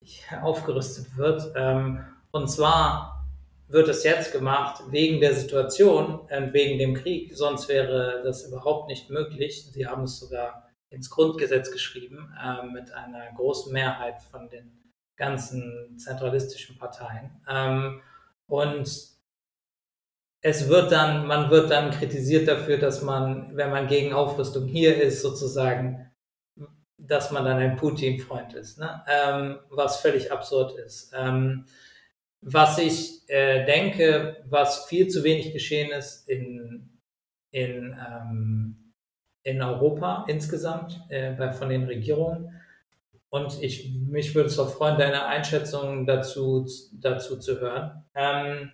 aufgerüstet 0.42 1.16
wird. 1.16 1.52
Ähm, 1.56 2.04
und 2.30 2.48
zwar 2.48 3.26
wird 3.68 3.88
es 3.88 4.04
jetzt 4.04 4.32
gemacht 4.32 4.82
wegen 4.90 5.20
der 5.20 5.34
Situation 5.34 6.20
und 6.20 6.52
wegen 6.52 6.78
dem 6.78 6.94
Krieg, 6.94 7.36
sonst 7.36 7.68
wäre 7.68 8.22
das 8.24 8.46
überhaupt 8.46 8.88
nicht 8.88 9.10
möglich. 9.10 9.64
Sie 9.72 9.86
haben 9.86 10.04
es 10.04 10.18
sogar 10.18 10.68
ins 10.90 11.10
Grundgesetz 11.10 11.70
geschrieben 11.70 12.32
äh, 12.40 12.66
mit 12.66 12.92
einer 12.92 13.32
großen 13.36 13.72
Mehrheit 13.72 14.22
von 14.30 14.48
den 14.48 14.92
ganzen 15.16 15.98
zentralistischen 15.98 16.78
Parteien. 16.78 17.30
Ähm, 17.48 18.00
und 18.46 19.14
es 20.40 20.68
wird 20.68 20.92
dann, 20.92 21.26
man 21.26 21.50
wird 21.50 21.70
dann 21.70 21.90
kritisiert 21.90 22.46
dafür, 22.48 22.76
dass 22.76 23.02
man, 23.02 23.56
wenn 23.56 23.70
man 23.70 23.86
gegen 23.86 24.12
Aufrüstung 24.12 24.66
hier 24.66 25.02
ist, 25.02 25.22
sozusagen, 25.22 26.10
dass 26.98 27.30
man 27.30 27.44
dann 27.44 27.58
ein 27.58 27.76
Putin-Freund 27.76 28.54
ist, 28.54 28.78
ne? 28.78 29.02
ähm, 29.08 29.58
was 29.70 30.00
völlig 30.00 30.32
absurd 30.32 30.78
ist. 30.78 31.12
Ähm, 31.14 31.66
was 32.40 32.78
ich 32.78 33.28
äh, 33.28 33.64
denke, 33.64 34.44
was 34.48 34.86
viel 34.86 35.08
zu 35.08 35.24
wenig 35.24 35.52
geschehen 35.52 35.90
ist 35.90 36.28
in, 36.28 37.00
in, 37.50 37.96
ähm, 37.98 38.92
in 39.42 39.62
Europa 39.62 40.24
insgesamt 40.28 41.00
äh, 41.08 41.32
bei, 41.32 41.52
von 41.52 41.68
den 41.68 41.84
Regierungen. 41.84 42.60
Und 43.30 43.62
ich, 43.62 43.92
mich 43.94 44.34
würde 44.34 44.48
es 44.48 44.58
auch 44.58 44.72
freuen, 44.72 44.98
deine 44.98 45.26
Einschätzung 45.26 46.06
dazu, 46.06 46.66
dazu 46.92 47.38
zu 47.38 47.60
hören. 47.60 48.04
Ähm, 48.14 48.70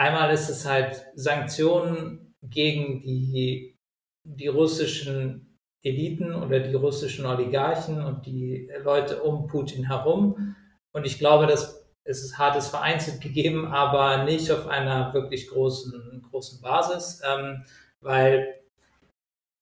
Einmal 0.00 0.32
ist 0.32 0.48
es 0.48 0.64
halt 0.64 1.04
Sanktionen 1.14 2.34
gegen 2.42 3.02
die, 3.02 3.76
die 4.24 4.46
russischen 4.46 5.49
Eliten 5.82 6.34
oder 6.34 6.60
die 6.60 6.74
russischen 6.74 7.26
Oligarchen 7.26 8.04
und 8.04 8.26
die 8.26 8.70
Leute 8.82 9.22
um 9.22 9.46
Putin 9.46 9.84
herum. 9.84 10.56
Und 10.92 11.06
ich 11.06 11.18
glaube, 11.18 11.46
dass 11.46 11.80
es 12.04 12.38
hat 12.38 12.56
es 12.56 12.68
vereinzelt 12.68 13.20
gegeben, 13.20 13.66
aber 13.66 14.24
nicht 14.24 14.50
auf 14.50 14.66
einer 14.66 15.12
wirklich 15.14 15.48
großen, 15.48 16.26
großen 16.30 16.60
Basis, 16.60 17.22
ähm, 17.24 17.64
weil 18.00 18.60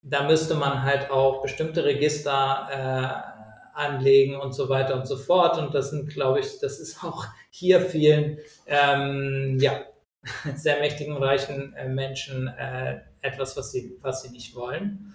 da 0.03 0.25
müsste 0.25 0.55
man 0.55 0.83
halt 0.83 1.11
auch 1.11 1.43
bestimmte 1.43 1.85
Register 1.85 2.69
äh, 2.71 3.79
anlegen 3.79 4.37
und 4.37 4.53
so 4.53 4.69
weiter 4.69 4.95
und 4.95 5.07
so 5.07 5.17
fort. 5.17 5.59
Und 5.59 5.75
das 5.75 5.91
sind, 5.91 6.09
glaube 6.09 6.41
ich, 6.41 6.59
das 6.61 6.79
ist 6.79 7.05
auch 7.05 7.27
hier 7.51 7.81
vielen, 7.81 8.39
ähm, 8.67 9.59
ja, 9.61 9.83
sehr 10.55 10.81
mächtigen 10.81 11.15
und 11.15 11.23
reichen 11.23 11.75
äh, 11.75 11.89
Menschen 11.89 12.49
äh, 12.49 13.01
etwas, 13.21 13.57
was 13.57 13.73
sie, 13.73 13.99
was 14.01 14.23
sie 14.23 14.31
nicht 14.31 14.55
wollen. 14.55 15.15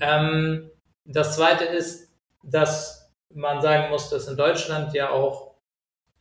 Ähm, 0.00 0.70
das 1.04 1.36
Zweite 1.36 1.64
ist, 1.64 2.10
dass 2.42 3.12
man 3.30 3.60
sagen 3.62 3.90
muss, 3.90 4.10
dass 4.10 4.28
in 4.28 4.36
Deutschland 4.36 4.94
ja 4.94 5.10
auch 5.10 5.54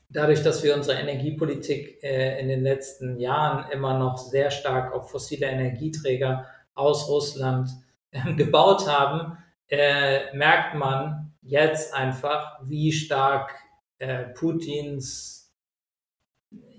dadurch, 0.10 0.44
dass 0.44 0.64
wir 0.64 0.76
unsere 0.76 1.00
Energiepolitik 1.00 2.04
äh, 2.04 2.40
in 2.40 2.48
den 2.48 2.64
letzten 2.64 3.20
Jahren 3.20 3.72
immer 3.72 3.98
noch 3.98 4.18
sehr 4.18 4.52
stark 4.52 4.94
auf 4.94 5.10
fossile 5.10 5.48
Energieträger 5.48 6.48
aus 6.76 7.08
Russland 7.10 7.70
äh, 8.12 8.34
gebaut 8.36 8.88
haben, 8.88 9.38
äh, 9.70 10.36
merkt 10.36 10.76
man 10.76 11.34
jetzt 11.42 11.94
einfach, 11.94 12.60
wie 12.64 12.92
stark 12.92 13.54
äh, 14.00 14.26
Putins 14.26 15.52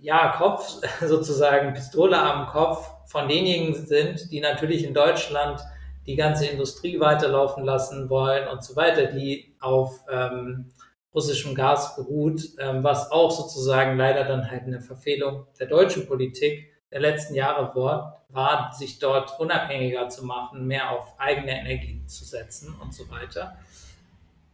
ja, 0.00 0.34
Kopf, 0.36 0.80
sozusagen 1.00 1.72
Pistole 1.72 2.18
am 2.18 2.46
Kopf 2.46 2.90
von 3.06 3.28
denjenigen 3.28 3.86
sind, 3.86 4.30
die 4.30 4.40
natürlich 4.40 4.84
in 4.84 4.94
Deutschland 4.94 5.60
die 6.06 6.16
ganze 6.16 6.46
Industrie 6.46 7.00
weiterlaufen 7.00 7.64
lassen 7.64 8.10
wollen 8.10 8.48
und 8.48 8.62
so 8.62 8.76
weiter, 8.76 9.06
die 9.06 9.56
auf 9.60 10.04
ähm, 10.10 10.72
russischem 11.14 11.54
Gas 11.54 11.96
beruht, 11.96 12.42
ähm, 12.58 12.84
was 12.84 13.10
auch 13.10 13.30
sozusagen 13.30 13.96
leider 13.96 14.24
dann 14.24 14.50
halt 14.50 14.64
eine 14.64 14.80
Verfehlung 14.80 15.46
der 15.58 15.66
deutschen 15.66 16.06
Politik 16.06 16.70
der 16.90 17.00
letzten 17.00 17.34
Jahre 17.34 17.74
war, 17.74 18.24
war, 18.28 18.72
sich 18.72 18.98
dort 18.98 19.38
unabhängiger 19.40 20.08
zu 20.08 20.24
machen, 20.24 20.66
mehr 20.66 20.90
auf 20.90 21.18
eigene 21.18 21.58
Energie 21.60 22.04
zu 22.06 22.24
setzen 22.24 22.74
und 22.80 22.94
so 22.94 23.08
weiter. 23.10 23.56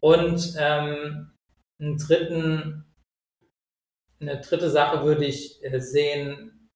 Und 0.00 0.54
ähm, 0.58 1.30
einen 1.78 1.98
dritten 1.98 2.86
eine 4.20 4.40
dritte 4.40 4.70
Sache 4.70 5.04
würde 5.04 5.24
ich 5.24 5.64
äh, 5.64 5.80
sehen, 5.80 6.70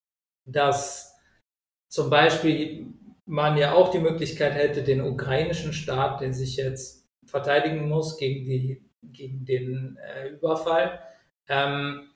dass 0.47 1.14
zum 1.89 2.11
Beispiel 2.11 2.94
man 3.27 3.57
ja 3.57 3.72
auch 3.72 3.91
die 3.91 3.99
Möglichkeit 3.99 4.55
hätte, 4.55 4.83
den 4.83 5.01
ukrainischen 5.01 5.72
Staat, 5.72 6.20
der 6.20 6.33
sich 6.33 6.57
jetzt 6.57 7.07
verteidigen 7.25 7.89
muss 7.89 8.18
gegen, 8.18 8.45
die, 8.45 8.85
gegen 9.03 9.45
den 9.45 9.99
äh, 10.03 10.29
Überfall, 10.29 11.01
ähm, 11.49 12.11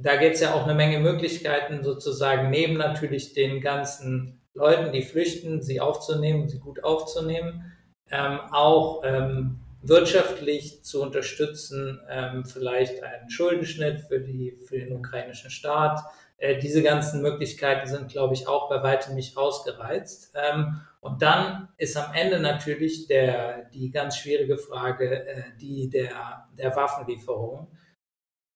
da 0.00 0.14
gibt 0.16 0.36
es 0.36 0.40
ja 0.40 0.54
auch 0.54 0.64
eine 0.64 0.74
Menge 0.74 1.00
Möglichkeiten, 1.00 1.82
sozusagen 1.82 2.50
neben 2.50 2.74
natürlich 2.74 3.32
den 3.32 3.60
ganzen 3.60 4.40
Leuten, 4.54 4.92
die 4.92 5.02
flüchten, 5.02 5.60
sie 5.60 5.80
aufzunehmen, 5.80 6.48
sie 6.48 6.60
gut 6.60 6.84
aufzunehmen, 6.84 7.72
ähm, 8.10 8.38
auch 8.52 9.02
ähm, 9.04 9.58
wirtschaftlich 9.82 10.84
zu 10.84 11.02
unterstützen, 11.02 12.00
ähm, 12.08 12.44
vielleicht 12.44 13.02
einen 13.02 13.28
Schuldenschnitt 13.28 14.02
für, 14.06 14.20
die, 14.20 14.56
für 14.66 14.78
den 14.78 14.92
ukrainischen 14.92 15.50
Staat. 15.50 16.00
Äh, 16.38 16.58
diese 16.58 16.82
ganzen 16.82 17.20
Möglichkeiten 17.20 17.88
sind, 17.88 18.08
glaube 18.10 18.34
ich, 18.34 18.46
auch 18.46 18.68
bei 18.68 18.82
weitem 18.82 19.14
nicht 19.14 19.36
ausgereizt. 19.36 20.32
Ähm, 20.34 20.80
und 21.00 21.20
dann 21.22 21.68
ist 21.76 21.96
am 21.96 22.14
Ende 22.14 22.40
natürlich 22.40 23.06
der, 23.08 23.64
die 23.70 23.90
ganz 23.90 24.16
schwierige 24.16 24.56
Frage, 24.56 25.26
äh, 25.26 25.42
die 25.60 25.90
der, 25.90 26.48
der 26.56 26.74
Waffenlieferung. 26.76 27.68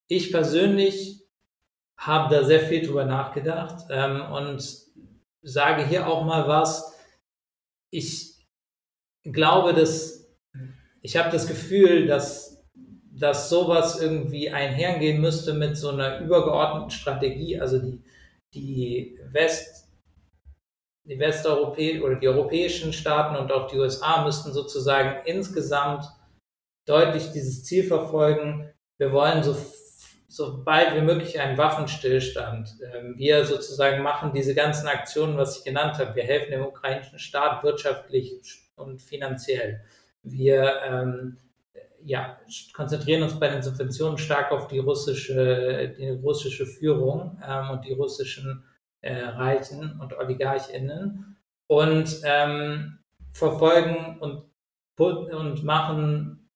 Ich 0.09 0.31
persönlich 0.31 1.27
habe 1.97 2.35
da 2.35 2.45
sehr 2.45 2.61
viel 2.61 2.87
drüber 2.87 3.05
nachgedacht 3.05 3.87
ähm, 3.91 4.23
und 4.33 4.63
sage 5.43 5.87
hier 5.87 6.07
auch 6.07 6.25
mal 6.25 6.47
was. 6.49 6.97
Ich 7.91 8.47
glaube, 9.25 9.75
dass 9.75 10.23
ich 11.03 11.17
habe 11.17 11.31
das 11.31 11.49
Gefühl, 11.49 12.07
dass, 12.07 12.52
dass 13.15 13.51
sowas 13.51 14.01
irgendwie 14.01 14.51
einhergehen 14.51 15.21
müsste 15.21 15.53
mit 15.53 15.77
so 15.77 15.91
einer 15.91 16.21
übergeordneten 16.21 16.91
Strategie, 16.91 17.61
also 17.61 17.79
die, 17.79 18.03
die 18.55 19.19
West, 19.31 19.89
die 21.05 21.19
westeuropäischen 21.19 22.03
oder 22.03 22.15
die 22.17 22.29
europäischen 22.29 22.93
Staaten 22.93 23.37
und 23.37 23.53
auch 23.53 23.67
die 23.67 23.77
USA 23.77 24.25
müssten 24.25 24.53
sozusagen 24.53 25.27
insgesamt 25.27 26.05
deutlich 26.87 27.33
dieses 27.33 27.65
Ziel 27.65 27.85
verfolgen. 27.85 28.71
Wir 28.99 29.13
wollen 29.13 29.43
so, 29.43 29.57
so 30.29 30.63
bald 30.65 30.95
wie 30.95 31.01
möglich 31.01 31.39
einen 31.39 31.59
Waffenstillstand. 31.59 32.77
Ähm, 32.95 33.15
wir 33.19 33.45
sozusagen 33.45 34.03
machen 34.03 34.33
diese 34.33 34.55
ganzen 34.55 34.89
Aktionen, 34.89 35.37
was 35.37 35.59
ich 35.59 35.65
genannt 35.65 35.99
habe. 35.99 36.15
Wir 36.15 36.25
helfen 36.25 36.53
dem 36.53 36.65
ukrainischen 36.65 37.19
Staat 37.19 37.63
wirtschaftlich 37.63 38.33
und 38.77 39.03
finanziell. 39.03 39.85
Wir 40.23 40.81
ähm, 40.83 41.37
ja, 42.05 42.39
konzentrieren 42.73 43.23
uns 43.23 43.39
bei 43.39 43.49
den 43.49 43.63
Subventionen 43.63 44.19
stark 44.19 44.53
auf 44.53 44.69
die 44.69 44.79
russische, 44.79 45.95
die 45.97 46.09
russische 46.09 46.67
Führung 46.67 47.41
ähm, 47.47 47.71
und 47.71 47.85
die 47.85 47.93
russischen 47.93 48.65
äh, 49.01 49.23
Reichen 49.23 49.99
und 50.01 50.17
OligarchInnen 50.17 51.37
und 51.67 52.21
ähm, 52.25 52.99
verfolgen 53.31 54.19
und, 54.21 54.45
und 54.99 55.65
machen 55.65 56.49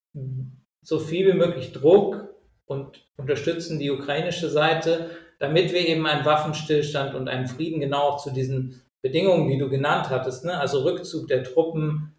so 0.82 0.98
viel 0.98 1.26
wie 1.26 1.36
möglich 1.36 1.72
Druck 1.72 2.28
und 2.66 3.06
unterstützen 3.16 3.78
die 3.78 3.90
ukrainische 3.90 4.48
Seite, 4.48 5.10
damit 5.38 5.72
wir 5.72 5.86
eben 5.86 6.06
einen 6.06 6.24
Waffenstillstand 6.24 7.14
und 7.14 7.28
einen 7.28 7.46
Frieden 7.46 7.80
genau 7.80 8.02
auch 8.02 8.22
zu 8.22 8.30
diesen 8.30 8.82
Bedingungen, 9.02 9.48
die 9.48 9.58
du 9.58 9.68
genannt 9.68 10.10
hattest, 10.10 10.44
ne? 10.44 10.58
also 10.58 10.82
Rückzug 10.82 11.28
der 11.28 11.44
Truppen, 11.44 12.15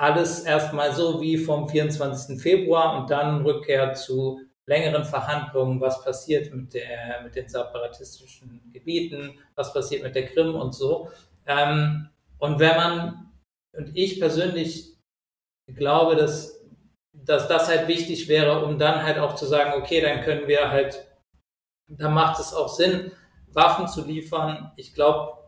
alles 0.00 0.40
erstmal 0.40 0.94
so 0.94 1.20
wie 1.20 1.36
vom 1.36 1.68
24. 1.68 2.40
Februar 2.40 2.98
und 2.98 3.10
dann 3.10 3.42
Rückkehr 3.42 3.92
zu 3.92 4.40
längeren 4.64 5.04
Verhandlungen, 5.04 5.78
was 5.78 6.02
passiert 6.02 6.54
mit, 6.54 6.72
der, 6.72 7.20
mit 7.22 7.36
den 7.36 7.46
separatistischen 7.46 8.62
Gebieten, 8.72 9.38
was 9.56 9.74
passiert 9.74 10.02
mit 10.02 10.14
der 10.14 10.24
Krim 10.24 10.54
und 10.54 10.74
so. 10.74 11.10
Ähm, 11.46 12.08
und 12.38 12.58
wenn 12.58 12.76
man, 12.76 13.32
und 13.76 13.94
ich 13.94 14.18
persönlich 14.18 14.96
glaube, 15.66 16.16
dass, 16.16 16.64
dass 17.12 17.46
das 17.46 17.68
halt 17.68 17.86
wichtig 17.86 18.26
wäre, 18.26 18.64
um 18.64 18.78
dann 18.78 19.02
halt 19.02 19.18
auch 19.18 19.34
zu 19.34 19.44
sagen, 19.44 19.82
okay, 19.82 20.00
dann 20.00 20.22
können 20.22 20.48
wir 20.48 20.70
halt, 20.70 21.06
dann 21.88 22.14
macht 22.14 22.40
es 22.40 22.54
auch 22.54 22.70
Sinn, 22.70 23.12
Waffen 23.48 23.86
zu 23.86 24.06
liefern. 24.06 24.72
Ich 24.76 24.94
glaube, 24.94 25.39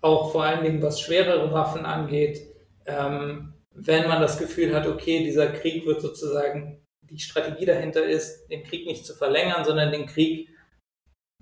auch 0.00 0.32
vor 0.32 0.44
allen 0.44 0.64
Dingen 0.64 0.82
was 0.82 1.00
schwerere 1.00 1.52
Waffen 1.52 1.84
angeht, 1.84 2.40
ähm, 2.86 3.54
wenn 3.70 4.08
man 4.08 4.20
das 4.20 4.38
Gefühl 4.38 4.74
hat, 4.74 4.86
okay, 4.86 5.22
dieser 5.24 5.48
Krieg 5.48 5.86
wird 5.86 6.00
sozusagen, 6.00 6.84
die 7.02 7.18
Strategie 7.18 7.64
dahinter 7.64 8.04
ist, 8.04 8.48
den 8.48 8.64
Krieg 8.64 8.86
nicht 8.86 9.06
zu 9.06 9.14
verlängern, 9.14 9.64
sondern 9.64 9.92
den 9.92 10.06
Krieg 10.06 10.48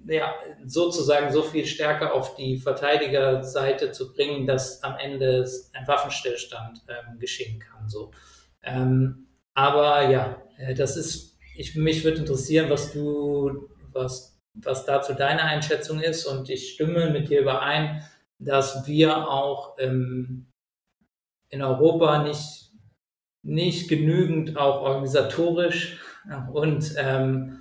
ja, 0.04 0.34
sozusagen 0.64 1.32
so 1.32 1.42
viel 1.42 1.66
stärker 1.66 2.14
auf 2.14 2.36
die 2.36 2.59
Verteidigerseite 2.59 3.92
zu 3.92 4.12
bringen, 4.12 4.46
dass 4.46 4.82
am 4.82 4.96
Ende 4.98 5.48
ein 5.72 5.88
Waffenstillstand 5.88 6.82
ähm, 6.88 7.18
geschehen 7.18 7.59
kann. 7.59 7.88
So. 7.88 8.12
Ähm, 8.62 9.26
aber 9.54 10.09
ja, 10.09 10.42
äh, 10.59 10.74
das 10.74 10.96
ist, 10.96 11.38
ich, 11.57 11.74
mich 11.74 12.04
würde 12.04 12.18
interessieren, 12.18 12.70
was 12.70 12.92
du, 12.92 13.68
was, 13.92 14.38
was 14.54 14.84
dazu 14.84 15.14
deine 15.14 15.42
Einschätzung 15.42 16.00
ist 16.00 16.26
und 16.26 16.50
ich 16.50 16.74
stimme 16.74 17.11
mit 17.11 17.30
dir 17.30 17.40
überein, 17.40 18.02
dass 18.39 18.87
wir 18.87 19.28
auch 19.28 19.76
ähm, 19.78 20.47
in 21.49 21.62
Europa 21.62 22.22
nicht, 22.22 22.70
nicht 23.43 23.89
genügend 23.89 24.57
auch 24.57 24.82
organisatorisch 24.82 26.01
und 26.53 26.95
ähm, 26.99 27.61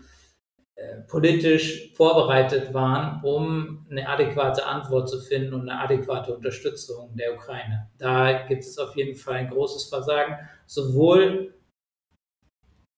äh, 0.77 1.01
politisch 1.07 1.93
vorbereitet 1.93 2.73
waren, 2.73 3.23
um 3.23 3.87
eine 3.89 4.09
adäquate 4.09 4.65
Antwort 4.65 5.09
zu 5.09 5.21
finden 5.21 5.53
und 5.53 5.69
eine 5.69 5.79
adäquate 5.79 6.35
Unterstützung 6.35 7.15
der 7.15 7.33
Ukraine. 7.35 7.89
Da 7.97 8.45
gibt 8.45 8.63
es 8.63 8.77
auf 8.77 8.95
jeden 8.97 9.15
Fall 9.15 9.35
ein 9.35 9.49
großes 9.49 9.87
Versagen, 9.87 10.37
sowohl 10.65 11.53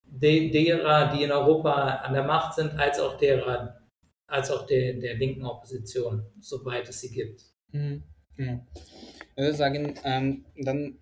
derer, 0.03 1.13
die 1.13 1.23
in 1.23 1.32
Europa 1.32 1.71
an 1.71 2.13
der 2.13 2.23
Macht 2.23 2.55
sind, 2.55 2.80
als 2.80 2.99
auch 2.99 3.17
derer, 3.17 3.80
als 4.28 4.49
auch 4.49 4.65
der, 4.65 4.93
der 4.93 5.15
linken 5.15 5.45
Opposition, 5.45 6.25
soweit 6.39 6.89
es 6.89 7.01
sie 7.01 7.11
gibt. 7.11 7.43
Mhm. 7.72 8.03
Ich 8.38 9.38
würde 9.38 9.53
sagen, 9.53 9.95
ähm, 10.03 10.45
dann 10.55 10.99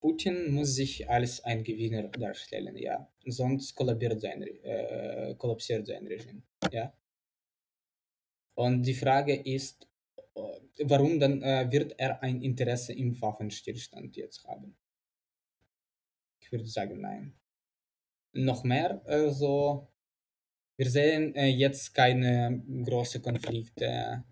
Putin 0.00 0.52
muss 0.52 0.74
sich 0.74 1.08
als 1.08 1.42
ein 1.44 1.64
Gewinner 1.64 2.08
darstellen, 2.08 2.76
ja. 2.76 3.10
Sonst 3.24 3.74
kollabiert 3.74 4.20
sein, 4.20 4.42
äh, 4.42 5.34
kollapsiert 5.38 5.86
sein 5.86 6.06
Regime, 6.06 6.42
ja. 6.70 6.92
Und 8.54 8.82
die 8.82 8.94
Frage 8.94 9.34
ist, 9.34 9.88
äh, 10.34 10.84
warum 10.84 11.18
dann 11.18 11.42
äh, 11.42 11.72
wird 11.72 11.98
er 11.98 12.22
ein 12.22 12.42
Interesse 12.42 12.92
im 12.92 13.20
Waffenstillstand 13.20 14.14
jetzt 14.16 14.44
haben? 14.44 14.76
Ich 16.40 16.52
würde 16.52 16.66
sagen, 16.66 17.00
nein. 17.00 17.34
Noch 18.32 18.62
mehr, 18.62 19.00
also 19.06 19.88
wir 20.76 20.90
sehen 20.90 21.34
äh, 21.34 21.46
jetzt 21.46 21.94
keine 21.94 22.62
großen 22.84 23.22
Konflikte, 23.22 24.24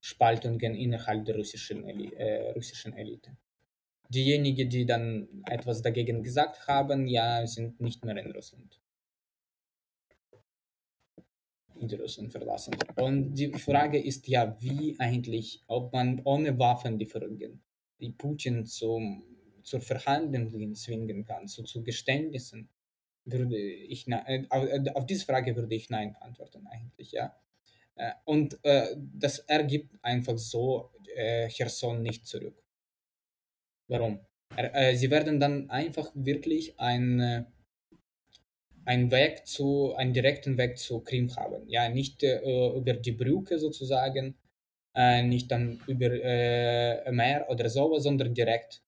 Spaltungen 0.00 0.74
innerhalb 0.74 1.24
der 1.24 1.36
russischen, 1.36 1.84
äh, 1.86 2.50
russischen 2.52 2.92
Elite 2.92 3.36
diejenigen, 4.08 4.68
die 4.70 4.86
dann 4.86 5.28
etwas 5.46 5.82
dagegen 5.82 6.22
gesagt 6.22 6.66
haben, 6.66 7.06
ja, 7.06 7.46
sind 7.46 7.80
nicht 7.80 8.04
mehr 8.04 8.16
in 8.16 8.32
Russland. 8.32 8.80
In 11.78 11.88
Russland 12.00 12.32
verlassen. 12.32 12.76
Und 12.96 13.34
die 13.34 13.52
Frage 13.52 14.02
ist 14.02 14.26
ja, 14.26 14.56
wie 14.60 14.98
eigentlich, 14.98 15.62
ob 15.68 15.92
man 15.92 16.20
ohne 16.24 16.58
Waffenlieferungen 16.58 17.62
die 18.00 18.10
Putin 18.10 18.66
zum, 18.66 19.22
zur 19.62 19.80
Verhandlung 19.80 20.74
zwingen 20.74 21.24
kann, 21.24 21.46
zu, 21.46 21.62
zu 21.62 21.84
Geständnissen, 21.84 22.68
würde 23.24 23.58
ich 23.58 24.08
äh, 24.08 24.46
auf, 24.48 24.66
auf 24.94 25.06
diese 25.06 25.26
Frage 25.26 25.54
würde 25.54 25.74
ich 25.74 25.90
nein 25.90 26.16
antworten 26.20 26.66
eigentlich, 26.66 27.12
ja. 27.12 27.36
Äh, 27.98 28.12
und 28.24 28.58
äh, 28.64 28.96
das 28.96 29.40
ergibt 29.40 29.92
einfach 30.02 30.38
so 30.38 30.92
äh, 31.16 31.48
Cherson 31.48 32.02
nicht 32.02 32.26
zurück. 32.26 32.62
Warum? 33.88 34.20
Sie 34.94 35.10
werden 35.10 35.40
dann 35.40 35.68
einfach 35.68 36.10
wirklich 36.14 36.80
ein, 36.80 37.46
einen 38.86 39.10
Weg 39.10 39.46
zu, 39.46 39.94
einen 39.94 40.12
direkten 40.14 40.56
Weg 40.56 40.78
zu 40.78 41.00
Krim 41.00 41.34
haben. 41.36 41.68
Ja, 41.68 41.88
nicht 41.88 42.22
äh, 42.22 42.40
über 42.74 42.94
die 42.94 43.12
Brücke 43.12 43.58
sozusagen, 43.58 44.36
äh, 44.94 45.22
nicht 45.22 45.50
dann 45.50 45.82
über 45.86 46.06
äh, 46.06 47.12
Meer 47.12 47.46
oder 47.50 47.68
sowas, 47.68 48.02
sondern 48.02 48.34
direkt. 48.34 48.82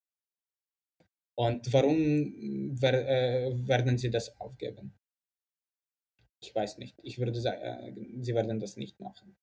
Und 1.34 1.72
warum 1.72 2.76
wer, 2.80 3.52
werden 3.68 3.96
sie 3.98 4.10
das 4.10 4.38
aufgeben? 4.40 4.99
Ich 6.40 6.54
weiß 6.54 6.78
nicht. 6.78 6.96
Ich 7.02 7.18
würde 7.18 7.38
sagen, 7.40 8.22
sie 8.22 8.34
werden 8.34 8.60
das 8.60 8.76
nicht 8.76 8.98
machen. 9.00 9.36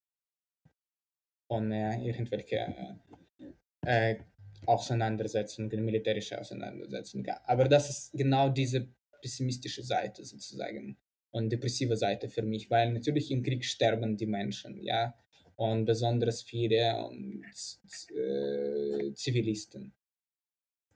Ohne 1.50 2.04
irgendwelche 2.04 3.00
Auseinandersetzungen, 4.66 5.86
militärische 5.86 6.40
Auseinandersetzungen. 6.40 7.30
Aber 7.46 7.68
das 7.68 7.90
ist 7.90 8.12
genau 8.14 8.50
diese 8.50 8.88
pessimistische 9.22 9.84
Seite 9.84 10.26
sozusagen 10.26 10.98
und 11.32 11.50
depressive 11.50 11.96
Seite 11.96 12.30
für 12.30 12.42
mich, 12.42 12.70
weil 12.70 12.92
natürlich 12.94 13.32
im 13.32 13.44
Krieg 13.44 13.64
sterben 13.64 14.18
die 14.18 14.26
Menschen, 14.26 14.82
ja, 14.82 15.14
und 15.56 15.86
besonders 15.86 16.42
viele 16.42 17.06
und, 17.08 17.44
äh, 18.16 19.14
Zivilisten. 19.14 19.94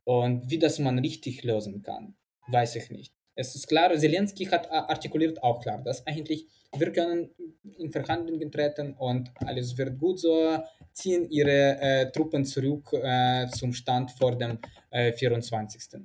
Und 0.04 0.50
wie 0.50 0.60
das 0.60 0.80
man 0.80 1.00
richtig 1.00 1.44
lösen 1.44 1.82
kann, 1.82 2.16
weiß 2.48 2.76
ich 2.76 2.90
nicht. 2.90 3.14
Es 3.42 3.56
ist 3.56 3.68
klar, 3.68 3.98
Zelensky 3.98 4.46
hat 4.46 4.70
artikuliert 4.72 5.42
auch 5.42 5.60
klar, 5.62 5.82
dass 5.84 6.06
eigentlich 6.06 6.46
wir 6.78 6.92
können 6.92 7.32
in 7.78 7.92
Verhandlungen 7.92 8.52
treten 8.52 8.94
und 8.94 9.32
alles 9.38 9.76
wird 9.78 9.98
gut 9.98 10.20
so, 10.20 10.60
ziehen 10.94 11.28
ihre 11.30 11.80
äh, 11.82 12.12
Truppen 12.12 12.46
zurück 12.46 12.94
äh, 12.94 13.48
zum 13.48 13.74
Stand 13.74 14.12
vor 14.12 14.38
dem 14.38 14.60
äh, 14.92 15.12
24. 15.12 16.02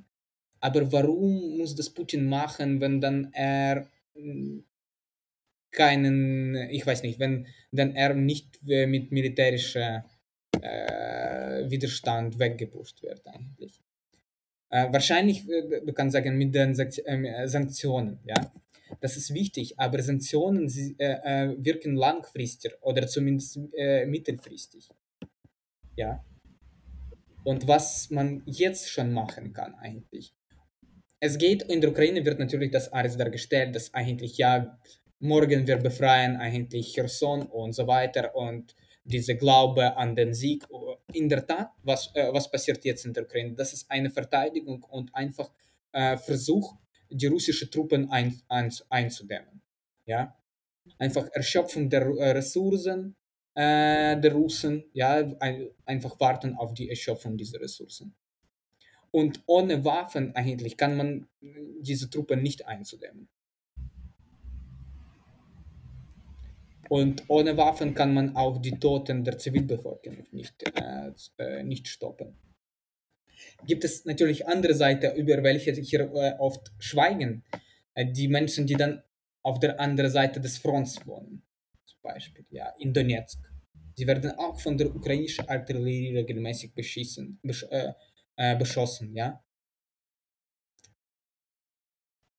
Aber 0.61 0.91
warum 0.91 1.59
muss 1.59 1.75
das 1.75 1.91
Putin 1.91 2.27
machen, 2.27 2.81
wenn 2.81 3.01
dann 3.01 3.31
er 3.33 3.87
keinen, 5.71 6.57
ich 6.71 6.87
weiß 6.87 7.03
nicht, 7.03 7.19
wenn 7.19 7.47
dann 7.71 7.95
er 7.95 8.15
nicht 8.15 8.59
äh, 8.67 8.87
mit 8.87 9.13
militärischem 9.13 10.03
äh, 10.63 11.71
Widerstand 11.71 12.39
weggepusht 12.39 13.03
wird 13.03 13.27
eigentlich? 13.27 13.86
Äh, 14.71 14.93
wahrscheinlich, 14.93 15.49
äh, 15.49 15.81
du 15.85 15.93
kannst 15.93 16.15
sagen, 16.15 16.37
mit 16.37 16.55
den 16.55 16.75
ähm, 17.07 17.49
Sanktionen, 17.49 18.21
ja. 18.25 18.35
Das 19.01 19.17
ist 19.17 19.35
wichtig, 19.35 19.79
aber 19.79 20.01
Sanktionen 20.01 20.69
sie, 20.69 20.95
äh, 20.99 21.19
äh, 21.25 21.57
wirken 21.59 21.97
langfristig 21.97 22.73
oder 22.81 23.07
zumindest 23.07 23.59
äh, 23.77 24.07
mittelfristig. 24.07 24.89
Ja. 25.97 26.25
Und 27.45 27.67
was 27.69 28.11
man 28.11 28.43
jetzt 28.47 28.91
schon 28.91 29.13
machen 29.13 29.53
kann 29.53 29.75
eigentlich. 29.75 30.35
Es 31.21 31.39
geht, 31.39 31.63
in 31.63 31.81
der 31.81 31.91
Ukraine 31.91 32.25
wird 32.25 32.39
natürlich 32.39 32.71
das 32.71 32.93
alles 32.93 33.17
dargestellt, 33.17 33.75
dass 33.75 33.95
eigentlich 33.95 34.37
ja, 34.37 34.79
morgen 35.19 35.67
wir 35.67 35.79
befreien 35.79 36.37
eigentlich 36.37 36.93
Cherson 36.93 37.43
und 37.43 37.73
so 37.73 37.87
weiter 37.87 38.35
und 38.35 38.75
diese 39.07 39.37
Glaube 39.37 39.97
an 39.97 40.15
den 40.15 40.35
Sieg. 40.35 40.65
In 41.13 41.29
der 41.29 41.47
Tat, 41.47 41.71
was, 41.83 42.11
äh, 42.15 42.33
was 42.33 42.51
passiert 42.51 42.85
jetzt 42.85 43.05
in 43.07 43.13
der 43.13 43.25
Ukraine? 43.25 43.55
Das 43.55 43.73
ist 43.73 43.91
eine 43.91 44.11
Verteidigung 44.11 44.83
und 44.85 45.15
einfach 45.15 45.51
äh, 45.93 46.17
Versuch, 46.17 46.75
die 47.09 47.27
russischen 47.27 47.71
Truppen 47.71 48.11
ein, 48.11 48.41
ein, 48.49 48.73
einzudämmen. 48.91 49.63
Ja? 50.05 50.37
Einfach 50.99 51.29
Erschöpfung 51.33 51.89
der 51.89 52.03
äh, 52.03 52.31
Ressourcen 52.33 53.17
äh, 53.57 54.21
der 54.21 54.33
Russen, 54.33 54.85
ja? 54.93 55.15
Ein, 55.41 55.71
einfach 55.87 56.21
warten 56.21 56.55
auf 56.55 56.75
die 56.75 56.91
Erschöpfung 56.91 57.37
dieser 57.39 57.61
Ressourcen. 57.61 58.15
Und 59.11 59.43
ohne 59.47 59.83
Waffen 59.85 60.37
eigentlich 60.37 60.77
kann 60.77 60.97
man 60.97 61.27
diese 61.81 62.11
Truppen 62.11 62.43
nicht 62.43 62.67
einzudämmen. 62.67 63.29
Und 66.89 67.25
ohne 67.29 67.57
Waffen 67.57 67.95
kann 67.95 68.15
man 68.15 68.37
auch 68.37 68.59
die 68.61 68.79
Toten 68.79 69.25
der 69.25 69.39
Zivilbevölkerung 69.39 70.27
nicht, 70.31 70.63
äh, 70.77 71.13
äh, 71.39 71.63
nicht 71.63 71.89
stoppen. 71.89 72.39
Gibt 73.67 73.85
es 73.85 74.05
natürlich 74.05 74.47
andere 74.47 74.75
Seiten, 74.75 75.15
über 75.17 75.43
welche 75.43 75.73
hier 75.73 76.13
äh, 76.15 76.35
oft 76.39 76.73
schweigen. 76.79 77.45
Äh, 77.95 78.07
die 78.13 78.29
Menschen, 78.29 78.67
die 78.67 78.75
dann 78.75 79.03
auf 79.43 79.59
der 79.59 79.81
anderen 79.81 80.11
Seite 80.11 80.41
des 80.41 80.59
Fronts 80.59 81.07
wohnen. 81.07 81.43
Zum 81.85 81.99
Beispiel 82.03 82.45
ja, 82.51 82.69
in 82.79 82.93
Donetsk. 82.93 83.41
Sie 83.95 84.07
werden 84.07 84.31
auch 84.33 84.61
von 84.61 84.77
der 84.77 84.95
ukrainischen 84.95 85.49
Artillerie 85.49 86.17
regelmäßig 86.17 86.75
beschissen, 86.75 87.39
besch 87.43 87.65
äh, 87.71 87.93
äh, 88.37 88.57
beschossen. 88.57 89.15
Ja? 89.15 89.43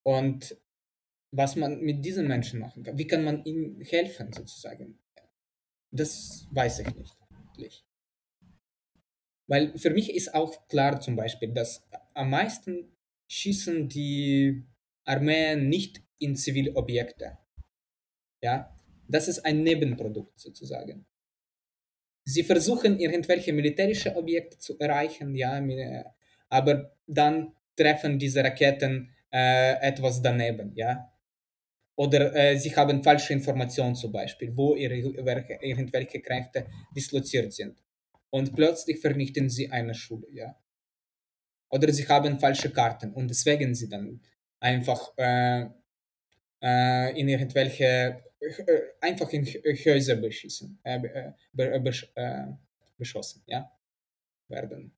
Und 0.04 0.56
was 1.38 1.56
man 1.56 1.80
mit 1.82 2.04
diesen 2.04 2.28
Menschen 2.28 2.60
machen 2.60 2.84
kann. 2.84 2.98
Wie 2.98 3.06
kann 3.06 3.24
man 3.24 3.46
ihnen 3.46 3.80
helfen, 3.82 4.34
sozusagen? 4.34 5.00
Das 5.92 6.48
weiß 6.52 6.80
ich 6.80 6.96
nicht. 6.96 7.86
Weil 9.46 9.78
für 9.78 9.92
mich 9.92 10.14
ist 10.14 10.34
auch 10.34 10.68
klar 10.68 11.00
zum 11.00 11.16
Beispiel, 11.16 11.54
dass 11.54 11.88
am 12.16 12.32
meisten 12.32 12.92
schießen 13.28 13.88
die 13.88 14.66
Armeen 15.06 15.70
nicht 15.70 16.02
in 16.18 16.36
Zivilobjekte. 16.36 17.38
Ja, 18.42 18.76
das 19.08 19.28
ist 19.28 19.46
ein 19.46 19.64
Nebenprodukt 19.64 20.40
sozusagen. 20.40 21.06
Sie 22.26 22.44
versuchen 22.44 23.00
irgendwelche 23.00 23.54
militärische 23.54 24.16
Objekte 24.16 24.58
zu 24.58 24.78
erreichen, 24.80 25.36
ja, 25.36 25.62
aber 26.50 26.98
dann 27.06 27.56
treffen 27.76 28.20
diese 28.20 28.44
Raketen 28.44 29.14
äh, 29.32 29.76
etwas 29.82 30.22
daneben, 30.22 30.74
ja. 30.76 31.14
Oder 31.98 32.34
äh, 32.36 32.58
sie 32.58 32.74
haben 32.76 33.04
falsche 33.04 33.34
Informationen 33.34 33.96
zum 33.96 34.12
Beispiel, 34.12 34.56
wo 34.56 34.76
ihre, 34.76 34.96
irgendwelche 34.96 36.22
Kräfte 36.22 36.68
disloziert 36.96 37.52
sind. 37.52 37.84
Und 38.30 38.56
plötzlich 38.56 39.00
vernichten 39.00 39.50
sie 39.50 39.72
eine 39.72 39.96
Schule, 39.96 40.28
ja. 40.32 40.56
Oder 41.70 41.92
sie 41.92 42.08
haben 42.08 42.40
falsche 42.40 42.70
Karten 42.70 43.12
und 43.14 43.28
deswegen 43.30 43.74
sie 43.74 43.90
dann 43.90 44.22
einfach 44.60 45.12
äh, 45.18 45.66
äh, 46.62 47.20
in 47.20 47.30
irgendwelche, 47.30 48.24
äh, 48.40 48.82
einfach 49.02 49.30
in 49.32 49.46
Häuser 49.46 50.16
beschissen, 50.18 50.80
äh, 50.84 51.34
äh, 51.56 51.80
besch 51.80 52.14
beschossen, 52.98 53.44
ja, 53.48 53.72
werden. 54.48 54.97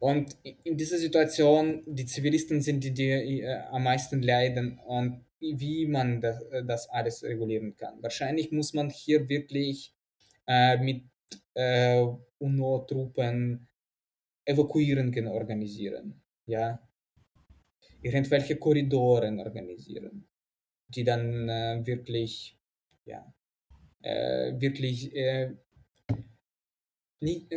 Und 0.00 0.34
in 0.64 0.78
dieser 0.78 0.96
Situation, 0.96 1.82
die 1.86 2.06
Zivilisten 2.06 2.62
sind 2.62 2.82
die, 2.82 2.92
die 2.92 3.42
äh, 3.42 3.60
am 3.70 3.84
meisten 3.84 4.22
leiden 4.22 4.78
und 4.78 5.24
wie 5.40 5.86
man 5.86 6.20
das, 6.22 6.42
das, 6.66 6.88
alles 6.88 7.22
regulieren 7.22 7.76
kann. 7.76 8.02
Wahrscheinlich 8.02 8.50
muss 8.50 8.72
man 8.72 8.90
hier 8.90 9.28
wirklich 9.28 9.94
äh, 10.46 10.78
mit 10.78 11.04
äh, 11.54 12.06
UNO-Truppen 12.38 13.68
Evakuierungen 14.44 15.28
organisieren, 15.28 16.22
ja, 16.46 16.80
irgendwelche 18.02 18.56
Korridoren 18.56 19.38
organisieren, 19.38 20.26
die 20.88 21.04
dann 21.04 21.48
äh, 21.48 21.82
wirklich, 21.84 22.58
ja, 23.04 23.32
äh, 24.00 24.58
wirklich 24.58 25.14
äh, 25.14 25.52
nicht, 27.20 27.52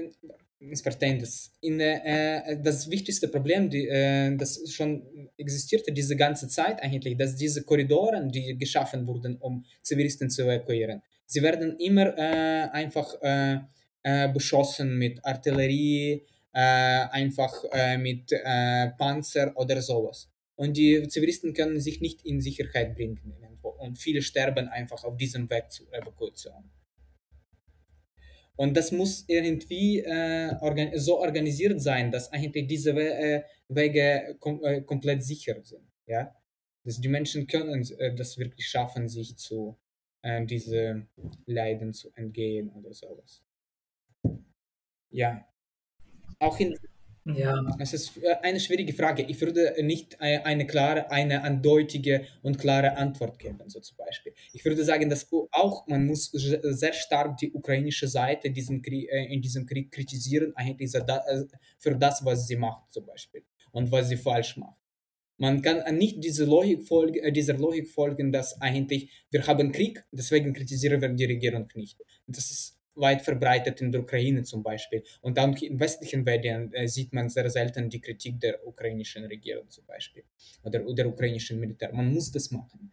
missverstehen 0.64 1.20
das. 1.20 1.52
In, 1.62 1.80
äh, 1.80 2.58
das 2.62 2.90
wichtigste 2.90 3.28
Problem, 3.28 3.70
die, 3.70 3.88
äh, 3.88 4.36
das 4.36 4.72
schon 4.72 5.30
existierte 5.38 5.92
diese 5.92 6.16
ganze 6.16 6.48
Zeit 6.48 6.82
eigentlich, 6.82 7.18
dass 7.18 7.36
diese 7.36 7.64
Korridoren, 7.64 8.30
die 8.30 8.58
geschaffen 8.58 9.06
wurden, 9.08 9.38
um 9.38 9.66
Zivilisten 9.82 10.30
zu 10.30 10.44
evakuieren, 10.44 11.02
sie 11.26 11.42
werden 11.42 11.78
immer 11.80 12.18
äh, 12.18 12.70
einfach 12.72 13.16
beschossen 14.34 14.98
mit 14.98 15.24
Artillerie, 15.24 16.26
einfach 16.52 17.54
mit 17.98 18.34
Panzer 18.98 19.54
oder 19.56 19.82
sowas. 19.82 20.30
Und 20.58 20.76
die 20.76 21.08
Zivilisten 21.08 21.54
können 21.54 21.80
sich 21.80 22.02
nicht 22.02 22.26
in 22.26 22.42
Sicherheit 22.42 22.96
bringen 22.96 23.34
irgendwo. 23.42 23.70
Und 23.70 23.98
viele 23.98 24.22
sterben 24.22 24.68
einfach 24.68 25.06
auf 25.06 25.16
diesem 25.16 25.50
Weg 25.50 25.72
zur 25.72 25.88
Evakuation. 25.94 26.70
Und 28.56 28.78
das 28.78 28.92
muss 28.92 29.26
irgendwie 29.28 30.00
äh, 30.00 30.56
organ 30.62 30.92
so 30.98 31.20
organisiert 31.20 31.82
sein, 31.82 32.12
dass 32.12 32.32
eigentlich 32.32 32.68
diese 32.68 32.92
äh, 32.92 33.44
Wege 33.68 34.36
kom 34.40 34.64
äh, 34.64 34.82
komplett 34.82 35.24
sicher 35.24 35.64
sind. 35.64 35.88
Ja? 36.06 36.36
Dass 36.84 37.02
die 37.02 37.08
Menschen 37.08 37.48
können 37.48 37.84
äh, 37.98 38.14
das 38.14 38.38
wirklich 38.38 38.68
schaffen, 38.68 39.10
sich 39.10 39.38
zu 39.38 39.80
äh, 40.22 40.46
diese 40.46 41.08
Leiden 41.46 41.94
zu 41.94 42.12
entgehen 42.16 42.70
oder 42.70 42.94
sowas. 42.94 43.44
Ja. 45.10 45.48
Auch 46.40 46.60
in 46.60 46.76
ja. 47.26 47.64
Es 47.80 47.94
ist 47.94 48.18
äh, 48.18 48.36
eine 48.42 48.60
schwierige 48.60 48.94
Frage. 48.94 49.24
Ich 49.24 49.40
würde 49.40 49.76
nicht 49.82 50.20
eine 50.20 50.68
klare, 50.68 51.10
eine 51.10 51.42
eindeutige 51.44 52.26
und 52.42 52.58
klare 52.58 52.98
Antwort 52.98 53.40
geben, 53.40 53.62
so 53.68 53.80
zum 53.80 53.98
Beispiel. 53.98 54.34
Ich 54.52 54.66
würde 54.66 54.84
sagen, 54.84 55.10
dass 55.10 55.28
auch 55.52 55.88
man 55.88 56.06
muss 56.06 56.32
sehr 56.32 56.94
stark 56.94 57.38
die 57.38 57.52
ukrainische 57.52 58.08
Seite 58.08 58.52
diesen 58.52 58.82
Krieg, 58.82 59.10
äh, 59.10 59.26
in 59.34 59.42
diesem 59.42 59.66
Krieg 59.66 59.92
kritisieren, 59.92 60.54
eigentlich 60.56 60.94
äh, 60.94 61.44
für 61.80 61.96
das, 61.96 62.26
was 62.26 62.48
sie 62.48 62.58
macht, 62.58 62.92
zum 62.92 63.06
Beispiel, 63.06 63.44
und 63.72 63.92
was 63.92 64.10
sie 64.10 64.18
falsch 64.18 64.58
macht. 64.58 64.78
Man 65.38 65.62
kann 65.62 65.98
nicht 65.98 66.24
diese 66.24 66.46
Logik 66.46 66.88
folgen, 66.88 67.34
dieser 67.34 67.56
Logik 67.56 67.88
folgen, 67.88 68.32
dass 68.32 68.62
eigentlich 68.62 69.10
wir 69.32 69.46
haben 69.48 69.72
Krieg, 69.72 70.04
deswegen 70.12 70.54
kritisieren 70.54 71.02
wir 71.02 71.10
die 71.10 71.26
Regierung 71.26 71.68
nicht. 71.76 72.00
Das 72.28 72.52
ist 72.52 72.73
weit 72.96 73.22
verbreitet 73.22 73.82
in 73.82 73.92
der 73.92 74.02
Ukraine 74.02 74.44
zum 74.44 74.64
Beispiel. 74.64 75.04
Und 75.22 75.38
dann 75.38 75.56
in 75.58 75.80
westlichen 75.80 76.24
Medien 76.24 76.72
äh, 76.74 76.88
sieht 76.88 77.14
man 77.14 77.30
sehr 77.30 77.50
selten 77.50 77.90
die 77.90 78.02
Kritik 78.02 78.40
der 78.40 78.66
ukrainischen 78.66 79.26
Regierung 79.26 79.70
zum 79.70 79.86
Beispiel 79.86 80.24
oder 80.64 80.80
der 80.80 81.08
ukrainischen 81.08 81.60
Militär. 81.60 81.92
Man 81.94 82.14
muss 82.14 82.32
das 82.32 82.52
machen, 82.52 82.92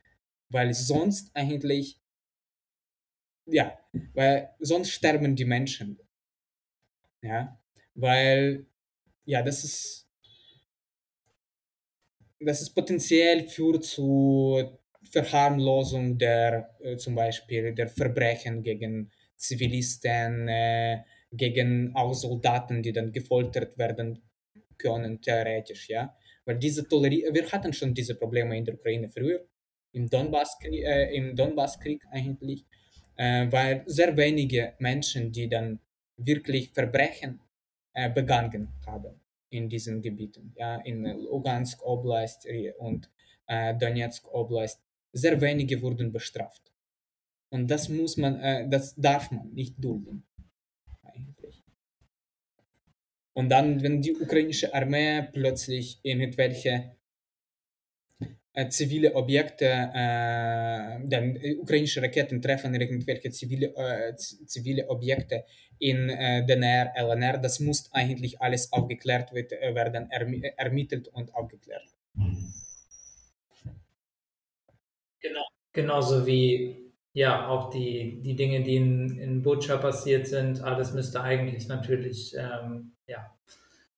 weil 0.49 0.73
sonst 0.75 1.31
eigentlich, 1.35 1.99
ja, 3.47 3.79
weil 4.15 4.51
sonst 4.59 4.91
sterben 4.91 5.37
die 5.37 5.45
Menschen. 5.45 5.99
Ja, 7.23 7.61
weil, 7.95 8.67
ja, 9.27 9.43
das 9.43 9.63
ist, 9.63 10.09
das 12.39 12.63
ist 12.63 12.71
potenziell 12.71 13.47
führt 13.47 13.85
zu 13.85 14.79
Verharmlosung 15.11 16.17
der, 16.19 16.75
äh, 16.81 16.97
zum 16.97 17.15
Beispiel 17.15 17.75
der 17.75 17.89
Verbrechen 17.89 18.63
gegen 18.63 19.11
Zivilisten, 19.41 20.49
äh, 20.49 21.03
gegen 21.33 21.95
auch 21.95 22.13
Soldaten, 22.13 22.83
die 22.83 22.93
dann 22.93 23.13
gefoltert 23.13 23.79
werden 23.79 24.21
können, 24.77 25.21
theoretisch, 25.21 25.89
ja. 25.89 26.15
Weil 26.45 26.59
diese 26.59 26.87
Tolerie 26.89 27.27
wir 27.33 27.51
hatten 27.51 27.73
schon 27.73 27.95
diese 27.95 28.15
Probleme 28.15 28.57
in 28.57 28.65
der 28.65 28.75
Ukraine 28.75 29.09
früher, 29.09 29.41
im 29.93 30.09
Donbasskrieg, 30.09 30.85
äh, 30.85 31.15
im 31.17 31.37
eigentlich, 32.11 32.65
äh, 33.17 33.47
weil 33.51 33.83
sehr 33.87 34.17
wenige 34.17 34.75
Menschen, 34.79 35.33
die 35.33 35.49
dann 35.49 35.81
wirklich 36.17 36.71
Verbrechen 36.71 37.41
äh, 37.95 38.11
begangen 38.11 38.69
haben 38.87 39.21
in 39.51 39.69
diesen 39.69 40.01
Gebieten, 40.01 40.53
ja, 40.57 40.77
in 40.77 41.03
Lugansk 41.05 41.83
Oblast 41.85 42.47
und 42.79 43.11
äh, 43.47 43.75
Donetsk 43.77 44.33
Oblast, 44.33 44.81
sehr 45.13 45.41
wenige 45.41 45.83
wurden 45.83 46.13
bestraft. 46.13 46.70
Und 47.51 47.69
das 47.69 47.89
muss 47.89 48.17
man, 48.17 48.41
äh, 48.41 48.69
das 48.69 48.95
darf 48.95 49.31
man 49.31 49.53
nicht 49.53 49.75
dulden. 49.83 50.25
Eigentlich. 51.03 51.63
Und 53.33 53.49
dann, 53.49 53.83
wenn 53.83 54.01
die 54.01 54.15
ukrainische 54.15 54.73
Armee 54.73 55.23
plötzlich 55.33 55.99
irgendwelche 56.03 56.97
äh, 58.53 58.69
zivile 58.69 59.15
Objekte, 59.15 59.67
äh, 59.67 61.09
dann 61.09 61.37
äh, 61.37 61.57
ukrainische 61.57 62.03
Raketen 62.03 62.41
treffen 62.41 62.75
irgendwelche 62.75 63.31
zivile, 63.31 63.75
äh, 63.77 64.15
zivile 64.17 64.89
Objekte 64.89 65.45
in 65.79 66.11
äh, 66.11 66.45
DNR, 66.47 66.93
LNR, 66.97 67.39
das 67.39 67.61
muss 67.61 67.93
eigentlich 67.93 68.41
alles 68.41 68.73
aufgeklärt 68.73 69.33
wird, 69.33 69.53
werden, 69.53 70.11
erm 70.11 70.43
ermittelt 70.57 71.09
und 71.09 71.35
aufgeklärt. 71.35 71.95
Genau. 75.21 75.47
Genauso 75.73 76.27
wie 76.27 76.90
ja, 77.13 77.49
auch 77.49 77.71
die, 77.71 78.21
die 78.23 78.37
Dinge, 78.37 78.63
die 78.63 78.77
in, 78.77 79.19
in 79.19 79.43
Butscha 79.43 79.77
passiert 79.79 80.29
sind, 80.29 80.63
alles 80.63 80.93
müsste 80.93 81.23
eigentlich 81.23 81.67
natürlich 81.69 82.35
ähm, 82.37 82.93
ja, 83.07 83.35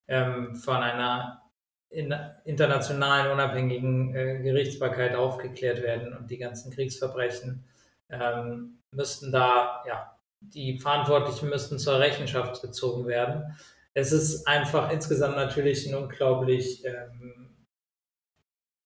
ähm, 0.08 0.56
von 0.56 0.76
einer 0.76 1.42
in, 1.90 2.14
internationalen 2.44 3.30
unabhängigen 3.32 4.14
äh, 4.14 4.42
Gerichtsbarkeit 4.42 5.14
aufgeklärt 5.14 5.82
werden 5.82 6.16
und 6.16 6.30
die 6.30 6.38
ganzen 6.38 6.72
Kriegsverbrechen 6.72 7.64
ähm, 8.08 8.78
müssten 8.92 9.30
da, 9.30 9.82
ja, 9.86 10.16
die 10.40 10.78
Verantwortlichen 10.78 11.48
müssten 11.48 11.78
zur 11.78 11.98
Rechenschaft 11.98 12.62
gezogen 12.62 13.06
werden. 13.06 13.56
Es 13.94 14.10
ist 14.10 14.46
einfach 14.48 14.90
insgesamt 14.90 15.36
natürlich 15.36 15.86
ein 15.86 15.94
unglaublich 15.94 16.84
ähm, 16.84 17.66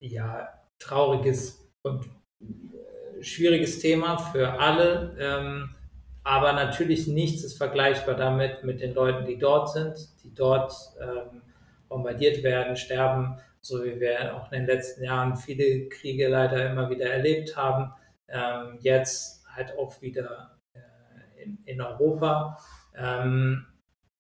ja, 0.00 0.48
trauriges 0.78 1.66
und 1.82 2.08
schwieriges 3.26 3.78
Thema 3.80 4.18
für 4.18 4.58
alle, 4.58 5.16
ähm, 5.18 5.70
aber 6.22 6.52
natürlich 6.52 7.06
nichts 7.06 7.44
ist 7.44 7.56
vergleichbar 7.56 8.16
damit 8.16 8.64
mit 8.64 8.80
den 8.80 8.94
Leuten, 8.94 9.26
die 9.26 9.38
dort 9.38 9.70
sind, 9.70 9.96
die 10.24 10.34
dort 10.34 10.72
ähm, 11.00 11.42
bombardiert 11.88 12.42
werden, 12.42 12.76
sterben, 12.76 13.38
so 13.60 13.84
wie 13.84 14.00
wir 14.00 14.34
auch 14.34 14.50
in 14.50 14.60
den 14.60 14.66
letzten 14.66 15.04
Jahren 15.04 15.36
viele 15.36 15.88
Kriege 15.88 16.28
leider 16.28 16.70
immer 16.70 16.90
wieder 16.90 17.10
erlebt 17.10 17.56
haben. 17.56 17.92
Ähm, 18.28 18.78
jetzt 18.80 19.44
halt 19.54 19.76
auch 19.78 20.00
wieder 20.02 20.58
äh, 20.74 21.42
in, 21.44 21.58
in, 21.64 21.80
Europa. 21.80 22.58
Ähm, 22.96 23.66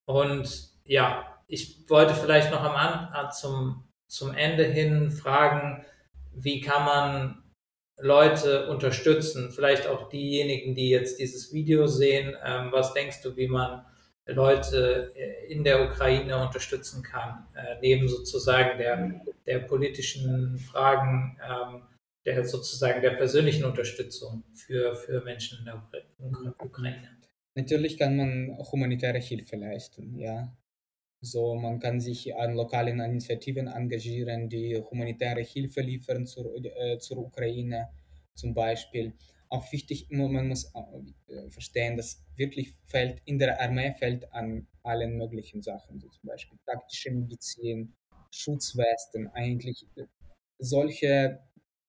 und 0.04 0.70
ja, 0.84 1.26
ich 1.48 1.88
wollte 1.88 2.14
vielleicht 2.14 2.52
noch 2.52 2.62
am 2.62 3.30
zum, 3.30 3.84
zum 4.06 4.34
Ende 4.34 4.64
hin 4.64 5.10
fragen, 5.10 5.84
wie 6.32 6.60
kann 6.60 6.84
man 6.84 7.42
Leute 7.98 8.68
unterstützen? 8.68 9.50
Vielleicht 9.50 9.86
auch 9.86 10.08
diejenigen, 10.08 10.74
die 10.74 10.90
jetzt 10.90 11.18
dieses 11.18 11.52
Video 11.52 11.86
sehen. 11.86 12.36
Ähm, 12.44 12.68
was 12.70 12.94
denkst 12.94 13.22
du, 13.22 13.36
wie 13.36 13.48
man 13.48 13.84
Leute 14.26 15.12
äh, 15.14 15.52
in 15.52 15.64
der 15.64 15.84
Ukraine 15.84 16.42
unterstützen 16.44 17.02
kann, 17.02 17.46
äh, 17.54 17.76
neben 17.80 18.08
sozusagen 18.08 18.78
der, 18.78 19.20
der 19.46 19.60
politischen 19.60 20.58
Fragen, 20.58 21.38
ähm, 21.42 21.82
der 22.24 22.44
sozusagen 22.44 23.00
der 23.02 23.10
persönlichen 23.10 23.64
Unterstützung 23.64 24.42
für, 24.52 24.94
für 24.96 25.22
Menschen 25.22 25.60
in 25.60 25.64
der 25.64 26.54
Ukraine? 26.58 27.08
Natürlich 27.54 27.96
kann 27.96 28.16
man 28.16 28.58
humanitäre 28.70 29.18
Hilfe 29.18 29.56
leisten, 29.56 30.18
ja. 30.18 30.52
So, 31.32 31.54
man 31.56 31.80
kann 31.80 32.00
sich 32.00 32.34
an 32.36 32.54
lokalen 32.54 33.00
Initiativen 33.00 33.66
engagieren, 33.68 34.48
die 34.48 34.76
humanitäre 34.76 35.42
Hilfe 35.42 35.80
liefern 35.80 36.26
zur, 36.26 36.46
äh, 36.64 36.98
zur 36.98 37.18
Ukraine 37.18 37.88
zum 38.34 38.54
Beispiel. 38.54 39.14
Auch 39.48 39.70
wichtig, 39.72 40.08
man 40.10 40.48
muss 40.48 40.72
äh, 40.74 41.50
verstehen, 41.50 41.96
dass 41.96 42.24
wirklich 42.36 42.74
fällt, 42.86 43.22
in 43.24 43.38
der 43.38 43.60
Armee 43.60 43.92
fällt 43.98 44.32
an 44.32 44.66
allen 44.82 45.16
möglichen 45.16 45.62
Sachen, 45.62 45.98
so 46.00 46.08
zum 46.08 46.28
Beispiel 46.28 46.58
taktische 46.66 47.10
Medizin, 47.10 47.94
Schutzwesten, 48.30 49.28
eigentlich 49.28 49.86
äh, 49.96 50.04
solche 50.58 51.40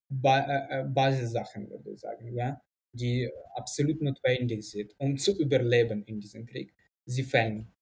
ba 0.09 0.39
äh, 0.39 0.81
äh, 0.81 0.83
Basissachen, 0.85 1.69
würde 1.69 1.91
ich 1.91 1.99
sagen, 1.99 2.33
ja, 2.33 2.61
die 2.93 3.29
absolut 3.55 4.01
notwendig 4.01 4.63
sind, 4.69 4.93
um 4.99 5.17
zu 5.17 5.37
überleben 5.39 6.03
in 6.05 6.19
diesem 6.19 6.45
Krieg. 6.45 6.73
Sie 7.05 7.23
fehlen. 7.23 7.73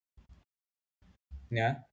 Ja. 1.50 1.88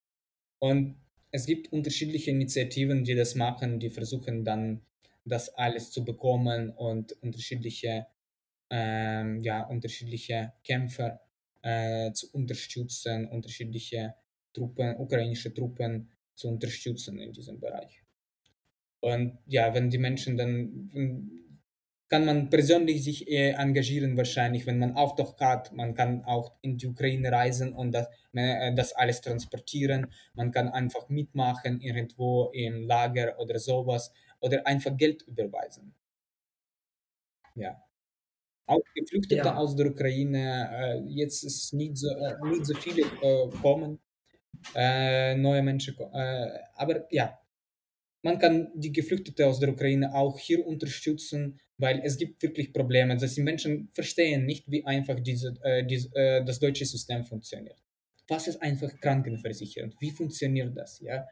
Und 0.58 0.96
es 1.30 1.46
gibt 1.46 1.72
unterschiedliche 1.72 2.30
Initiativen, 2.30 3.04
die 3.04 3.14
das 3.14 3.34
machen, 3.34 3.80
die 3.80 3.90
versuchen 3.90 4.44
dann 4.44 4.82
das 5.24 5.48
alles 5.54 5.90
zu 5.90 6.04
bekommen 6.04 6.70
und 6.70 7.12
unterschiedliche, 7.22 8.06
ähm, 8.70 9.40
ja, 9.40 9.62
unterschiedliche 9.62 10.52
Kämpfer 10.64 11.20
äh, 11.62 12.12
zu 12.12 12.30
unterstützen, 12.32 13.26
unterschiedliche 13.28 14.14
Truppen, 14.52 14.96
ukrainische 14.98 15.54
Truppen 15.54 16.10
zu 16.34 16.48
unterstützen 16.48 17.18
in 17.18 17.32
diesem 17.32 17.60
Bereich. 17.60 18.02
Und 19.00 19.38
ja, 19.46 19.74
wenn 19.74 19.90
die 19.90 19.98
Menschen 19.98 20.36
dann, 20.36 20.90
kann 22.12 22.26
man 22.26 22.50
persönlich 22.50 23.02
sich 23.02 23.26
engagieren 23.26 24.18
wahrscheinlich, 24.18 24.66
wenn 24.66 24.78
man 24.78 24.96
Auftrag 24.96 25.40
hat. 25.40 25.72
Man 25.72 25.94
kann 25.94 26.22
auch 26.26 26.52
in 26.60 26.76
die 26.76 26.86
Ukraine 26.86 27.32
reisen 27.32 27.72
und 27.72 27.92
das, 27.92 28.06
äh, 28.34 28.74
das 28.74 28.92
alles 28.92 29.22
transportieren. 29.22 30.12
Man 30.34 30.52
kann 30.52 30.68
einfach 30.68 31.08
mitmachen 31.08 31.80
irgendwo 31.80 32.50
im 32.52 32.82
Lager 32.82 33.40
oder 33.40 33.58
sowas 33.58 34.12
oder 34.40 34.66
einfach 34.66 34.94
Geld 34.94 35.22
überweisen. 35.22 35.94
Ja. 37.54 37.82
Auch 38.66 38.82
Geflüchtete 38.94 39.46
ja. 39.46 39.56
aus 39.56 39.74
der 39.74 39.86
Ukraine, 39.86 40.68
äh, 40.70 40.98
jetzt 41.08 41.44
ist 41.44 41.72
nicht 41.72 41.96
so, 41.96 42.10
äh, 42.10 42.36
nicht 42.46 42.66
so 42.66 42.74
viele 42.74 43.06
äh, 43.22 43.48
kommen, 43.62 43.98
äh, 44.74 45.34
neue 45.34 45.62
Menschen, 45.62 45.96
äh, 46.12 46.58
aber 46.74 47.06
ja, 47.10 47.38
man 48.22 48.38
kann 48.38 48.68
die 48.74 48.92
Geflüchteten 48.92 49.44
aus 49.44 49.58
der 49.58 49.70
Ukraine 49.70 50.14
auch 50.14 50.38
hier 50.38 50.64
unterstützen, 50.66 51.60
weil 51.76 52.00
es 52.04 52.16
gibt 52.16 52.42
wirklich 52.42 52.72
Probleme. 52.72 53.16
Dass 53.16 53.34
die 53.34 53.42
Menschen 53.42 53.88
verstehen 53.92 54.46
nicht, 54.46 54.70
wie 54.70 54.84
einfach 54.86 55.18
diese, 55.20 55.56
äh, 55.62 55.84
diese, 55.84 56.14
äh, 56.14 56.44
das 56.44 56.60
deutsche 56.60 56.86
System 56.86 57.24
funktioniert. 57.24 57.76
Was 58.28 58.46
ist 58.46 58.62
einfach 58.62 58.90
Krankenversicherung? 59.00 59.92
Wie 59.98 60.12
funktioniert 60.12 60.76
das? 60.76 61.00
Ja? 61.00 61.26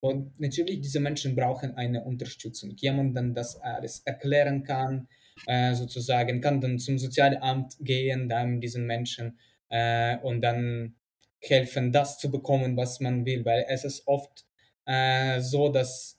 Und 0.00 0.38
natürlich, 0.38 0.80
diese 0.80 1.00
Menschen 1.00 1.34
brauchen 1.34 1.74
eine 1.74 2.04
Unterstützung. 2.04 2.70
Jemand, 2.76 3.16
der 3.16 3.24
das 3.30 3.56
alles 3.60 4.02
erklären 4.04 4.62
kann, 4.62 5.08
äh, 5.46 5.74
sozusagen, 5.74 6.40
kann 6.40 6.60
dann 6.60 6.78
zum 6.78 6.98
Sozialamt 6.98 7.76
gehen, 7.80 8.28
dann 8.28 8.60
diesen 8.60 8.86
Menschen 8.86 9.38
äh, 9.68 10.16
und 10.18 10.40
dann 10.42 10.94
helfen, 11.40 11.92
das 11.92 12.18
zu 12.18 12.30
bekommen, 12.30 12.76
was 12.76 13.00
man 13.00 13.26
will, 13.26 13.44
weil 13.44 13.66
es 13.68 13.84
ist 13.84 14.06
oft 14.06 14.45
äh, 14.86 15.40
so, 15.40 15.68
dass 15.68 16.18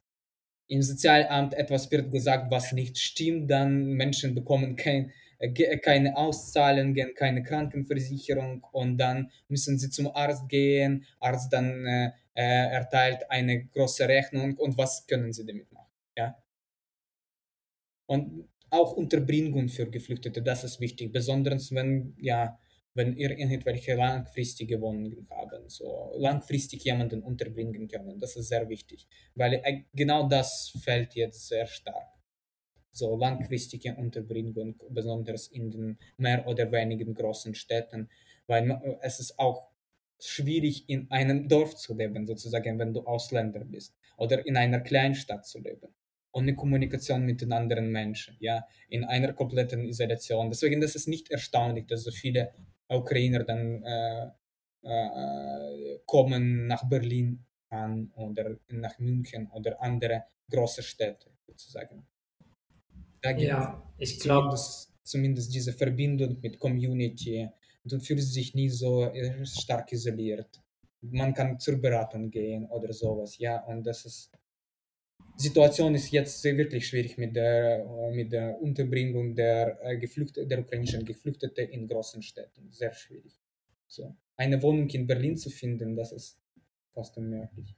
im 0.67 0.81
Sozialamt 0.81 1.53
etwas 1.53 1.89
wird 1.91 2.11
gesagt, 2.11 2.51
was 2.51 2.73
nicht 2.73 2.97
stimmt, 2.97 3.49
dann 3.49 3.93
Menschen 3.93 4.35
bekommen 4.35 4.75
kein, 4.75 5.11
äh, 5.39 5.77
keine 5.77 6.15
Auszahlungen, 6.15 7.13
keine 7.15 7.43
Krankenversicherung 7.43 8.65
und 8.71 8.97
dann 8.97 9.31
müssen 9.47 9.77
sie 9.77 9.89
zum 9.89 10.07
Arzt 10.13 10.49
gehen, 10.49 11.05
Arzt 11.19 11.51
dann 11.53 11.85
äh, 11.85 12.11
äh, 12.33 12.71
erteilt 12.71 13.29
eine 13.31 13.65
große 13.65 14.07
Rechnung 14.07 14.55
und 14.57 14.77
was 14.77 15.07
können 15.07 15.33
sie 15.33 15.45
damit 15.45 15.71
machen? 15.71 15.87
Ja? 16.17 16.37
Und 18.05 18.47
auch 18.69 18.93
Unterbringung 18.93 19.69
für 19.69 19.89
Geflüchtete, 19.89 20.41
das 20.41 20.63
ist 20.63 20.81
wichtig, 20.81 21.13
besonders 21.13 21.73
wenn 21.73 22.15
ja 22.19 22.59
wenn 22.97 23.15
ihr 23.15 23.37
irgendwelche 23.37 23.93
langfristige 23.93 24.81
Wohnungen 24.81 25.27
haben, 25.29 25.69
so 25.69 26.11
langfristig 26.17 26.83
jemanden 26.83 27.21
unterbringen 27.21 27.87
können. 27.87 28.19
Das 28.19 28.35
ist 28.35 28.49
sehr 28.49 28.67
wichtig, 28.69 29.07
weil 29.35 29.53
äh, 29.63 29.83
genau 29.93 30.27
das 30.27 30.73
fällt 30.83 31.13
jetzt 31.13 31.47
sehr 31.47 31.67
stark. 31.67 32.07
So 32.91 33.15
langfristige 33.15 33.95
Unterbringung, 33.95 34.81
besonders 34.89 35.47
in 35.47 35.69
den 35.69 35.97
mehr 36.17 36.47
oder 36.47 36.71
weniger 36.71 37.05
großen 37.13 37.53
Städten, 37.53 38.09
weil 38.47 38.71
äh, 38.71 38.97
es 39.01 39.19
ist 39.19 39.37
auch 39.37 39.69
schwierig 40.19 40.89
in 40.89 41.11
einem 41.11 41.47
Dorf 41.47 41.75
zu 41.75 41.93
leben, 41.93 42.25
sozusagen, 42.25 42.79
wenn 42.79 42.95
du 42.95 43.01
Ausländer 43.05 43.63
bist, 43.63 43.95
oder 44.17 44.43
in 44.47 44.57
einer 44.57 44.79
Kleinstadt 44.79 45.45
zu 45.45 45.59
leben 45.59 45.93
ohne 46.33 46.55
Kommunikation 46.55 47.25
mit 47.25 47.41
den 47.41 47.51
anderen 47.51 47.91
Menschen, 47.91 48.37
ja, 48.39 48.67
in 48.89 49.03
einer 49.03 49.33
kompletten 49.33 49.83
Isolation. 49.83 50.49
Deswegen 50.49 50.81
das 50.81 50.93
ist 50.93 51.07
nicht 51.07 51.31
erstaunlich, 51.31 51.87
dass 51.87 52.03
so 52.03 52.11
viele 52.11 52.53
Ukrainer 52.89 53.43
dann 53.43 53.83
äh, 53.83 54.27
äh, 54.83 55.99
kommen 56.05 56.67
nach 56.67 56.87
Berlin 56.87 57.45
an 57.69 58.11
oder 58.15 58.57
nach 58.69 58.97
München 58.99 59.49
oder 59.51 59.81
andere 59.81 60.23
große 60.49 60.83
Städte 60.83 61.31
sozusagen. 61.45 62.05
Ja, 63.23 63.83
ich 63.97 64.19
glaube, 64.19 64.55
zumindest, 64.55 64.93
zumindest 65.03 65.53
diese 65.53 65.73
Verbindung 65.73 66.39
mit 66.41 66.59
Community. 66.59 67.49
Du 67.83 67.99
fühlst 67.99 68.35
dich 68.35 68.53
nie 68.53 68.69
so 68.69 69.05
äh, 69.05 69.45
stark 69.45 69.91
isoliert. 69.91 70.61
Man 71.01 71.33
kann 71.33 71.59
zur 71.59 71.77
Beratung 71.81 72.29
gehen 72.29 72.65
oder 72.67 72.93
sowas, 72.93 73.37
ja, 73.37 73.63
und 73.65 73.85
das 73.85 74.05
ist 74.05 74.31
Situation 75.37 75.93
ist 75.93 76.11
jetzt 76.11 76.43
wirklich 76.43 76.87
schwierig 76.87 77.17
mit 77.17 77.35
der, 77.35 77.85
mit 78.11 78.31
der 78.31 78.59
Unterbringung 78.59 79.35
der, 79.35 79.77
Geflüchteten, 79.99 80.49
der 80.49 80.59
ukrainischen 80.59 81.05
Geflüchteten 81.05 81.69
in 81.69 81.87
großen 81.87 82.23
Städten. 82.23 82.71
Sehr 82.71 82.91
schwierig. 82.93 83.39
So. 83.87 84.15
Eine 84.35 84.61
Wohnung 84.61 84.89
in 84.89 85.05
Berlin 85.05 85.37
zu 85.37 85.49
finden, 85.49 85.95
das 85.95 86.11
ist 86.11 86.39
fast 86.93 87.17
unmöglich. 87.17 87.75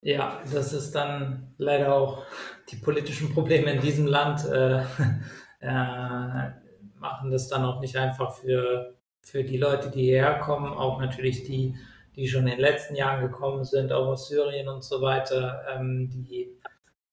Ja, 0.00 0.42
das 0.52 0.72
ist 0.72 0.92
dann 0.96 1.54
leider 1.58 1.94
auch 1.94 2.24
die 2.68 2.76
politischen 2.76 3.32
Probleme 3.32 3.72
in 3.72 3.80
diesem 3.80 4.06
Land 4.06 4.44
äh, 4.44 4.80
äh, 5.60 6.50
machen 6.98 7.30
das 7.30 7.48
dann 7.48 7.64
auch 7.64 7.80
nicht 7.80 7.96
einfach 7.96 8.34
für, 8.34 8.96
für 9.20 9.44
die 9.44 9.58
Leute, 9.58 9.90
die 9.90 10.02
hierher 10.02 10.40
kommen, 10.40 10.72
auch 10.72 11.00
natürlich 11.00 11.44
die 11.44 11.76
die 12.16 12.28
schon 12.28 12.42
in 12.42 12.52
den 12.52 12.60
letzten 12.60 12.94
Jahren 12.94 13.22
gekommen 13.22 13.64
sind, 13.64 13.92
auch 13.92 14.06
aus 14.06 14.28
Syrien 14.28 14.68
und 14.68 14.84
so 14.84 15.00
weiter, 15.00 15.64
ähm, 15.70 16.10
die 16.10 16.58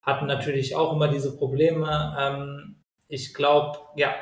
hatten 0.01 0.27
natürlich 0.27 0.75
auch 0.75 0.93
immer 0.93 1.07
diese 1.07 1.37
Probleme. 1.37 2.15
Ähm, 2.19 2.75
ich 3.07 3.33
glaube, 3.33 3.79
ja, 3.95 4.13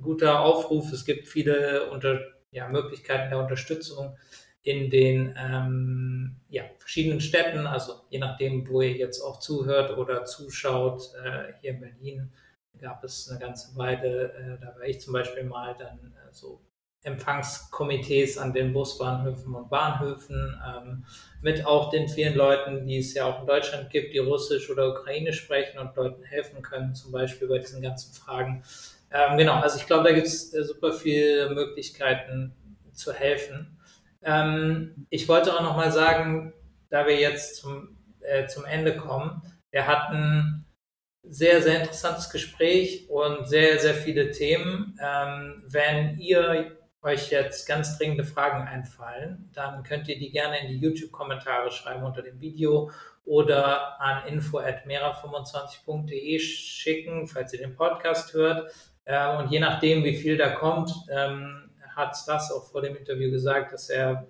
guter 0.00 0.40
Aufruf. 0.40 0.92
Es 0.92 1.04
gibt 1.04 1.28
viele 1.28 1.90
unter, 1.90 2.20
ja, 2.50 2.68
Möglichkeiten 2.68 3.30
der 3.30 3.40
Unterstützung 3.40 4.16
in 4.62 4.88
den 4.88 5.34
ähm, 5.36 6.36
ja, 6.48 6.64
verschiedenen 6.78 7.20
Städten, 7.20 7.66
also 7.66 7.92
je 8.08 8.18
nachdem, 8.18 8.66
wo 8.68 8.80
ihr 8.80 8.92
jetzt 8.92 9.20
auch 9.20 9.38
zuhört 9.38 9.98
oder 9.98 10.24
zuschaut, 10.24 11.10
äh, 11.22 11.52
hier 11.60 11.72
in 11.72 11.80
Berlin 11.80 12.32
gab 12.78 13.04
es 13.04 13.28
eine 13.28 13.38
ganze 13.38 13.76
Weile, 13.76 14.32
äh, 14.32 14.58
da 14.60 14.74
war 14.74 14.84
ich 14.84 15.00
zum 15.00 15.12
Beispiel 15.12 15.44
mal 15.44 15.76
dann 15.78 15.98
äh, 15.98 16.32
so 16.32 16.62
Empfangskomitees 17.04 18.38
an 18.38 18.52
den 18.52 18.72
Busbahnhöfen 18.72 19.54
und 19.54 19.68
Bahnhöfen, 19.68 20.60
ähm, 20.66 21.04
mit 21.42 21.64
auch 21.64 21.90
den 21.90 22.08
vielen 22.08 22.34
Leuten, 22.34 22.86
die 22.86 22.98
es 22.98 23.14
ja 23.14 23.26
auch 23.26 23.40
in 23.40 23.46
Deutschland 23.46 23.90
gibt, 23.90 24.14
die 24.14 24.18
Russisch 24.18 24.70
oder 24.70 24.88
Ukrainisch 24.88 25.40
sprechen 25.42 25.78
und 25.78 25.94
Leuten 25.94 26.22
helfen 26.24 26.62
können, 26.62 26.94
zum 26.94 27.12
Beispiel 27.12 27.46
bei 27.46 27.58
diesen 27.58 27.82
ganzen 27.82 28.14
Fragen. 28.14 28.64
Ähm, 29.12 29.36
genau, 29.36 29.60
also 29.60 29.78
ich 29.78 29.86
glaube, 29.86 30.04
da 30.04 30.14
gibt 30.14 30.26
es 30.26 30.52
äh, 30.54 30.64
super 30.64 30.92
viele 30.92 31.50
Möglichkeiten 31.50 32.54
zu 32.92 33.12
helfen. 33.12 33.78
Ähm, 34.22 35.06
ich 35.10 35.28
wollte 35.28 35.54
auch 35.54 35.62
nochmal 35.62 35.92
sagen, 35.92 36.54
da 36.88 37.06
wir 37.06 37.16
jetzt 37.16 37.56
zum, 37.56 37.98
äh, 38.20 38.46
zum 38.46 38.64
Ende 38.64 38.96
kommen, 38.96 39.42
wir 39.70 39.86
hatten 39.86 40.64
sehr, 41.22 41.62
sehr 41.62 41.80
interessantes 41.80 42.30
Gespräch 42.30 43.08
und 43.10 43.48
sehr, 43.48 43.78
sehr 43.78 43.94
viele 43.94 44.30
Themen. 44.30 44.98
Ähm, 45.02 45.64
wenn 45.66 46.18
ihr 46.18 46.78
euch 47.04 47.30
jetzt 47.30 47.68
ganz 47.68 47.98
dringende 47.98 48.24
Fragen 48.24 48.66
einfallen, 48.66 49.50
dann 49.52 49.82
könnt 49.82 50.08
ihr 50.08 50.18
die 50.18 50.30
gerne 50.30 50.58
in 50.60 50.68
die 50.68 50.78
YouTube-Kommentare 50.78 51.70
schreiben 51.70 52.02
unter 52.02 52.22
dem 52.22 52.40
Video 52.40 52.90
oder 53.24 54.00
an 54.00 54.26
info.mera25.de 54.26 56.38
schicken, 56.38 57.28
falls 57.28 57.52
ihr 57.52 57.58
den 57.60 57.76
Podcast 57.76 58.32
hört. 58.34 58.72
Ähm, 59.06 59.38
und 59.38 59.50
je 59.50 59.60
nachdem, 59.60 60.04
wie 60.04 60.16
viel 60.16 60.36
da 60.36 60.50
kommt, 60.50 60.92
ähm, 61.10 61.70
hat 61.94 62.16
das 62.26 62.50
auch 62.50 62.64
vor 62.70 62.82
dem 62.82 62.96
Interview 62.96 63.30
gesagt, 63.30 63.72
dass 63.72 63.88
er 63.90 64.26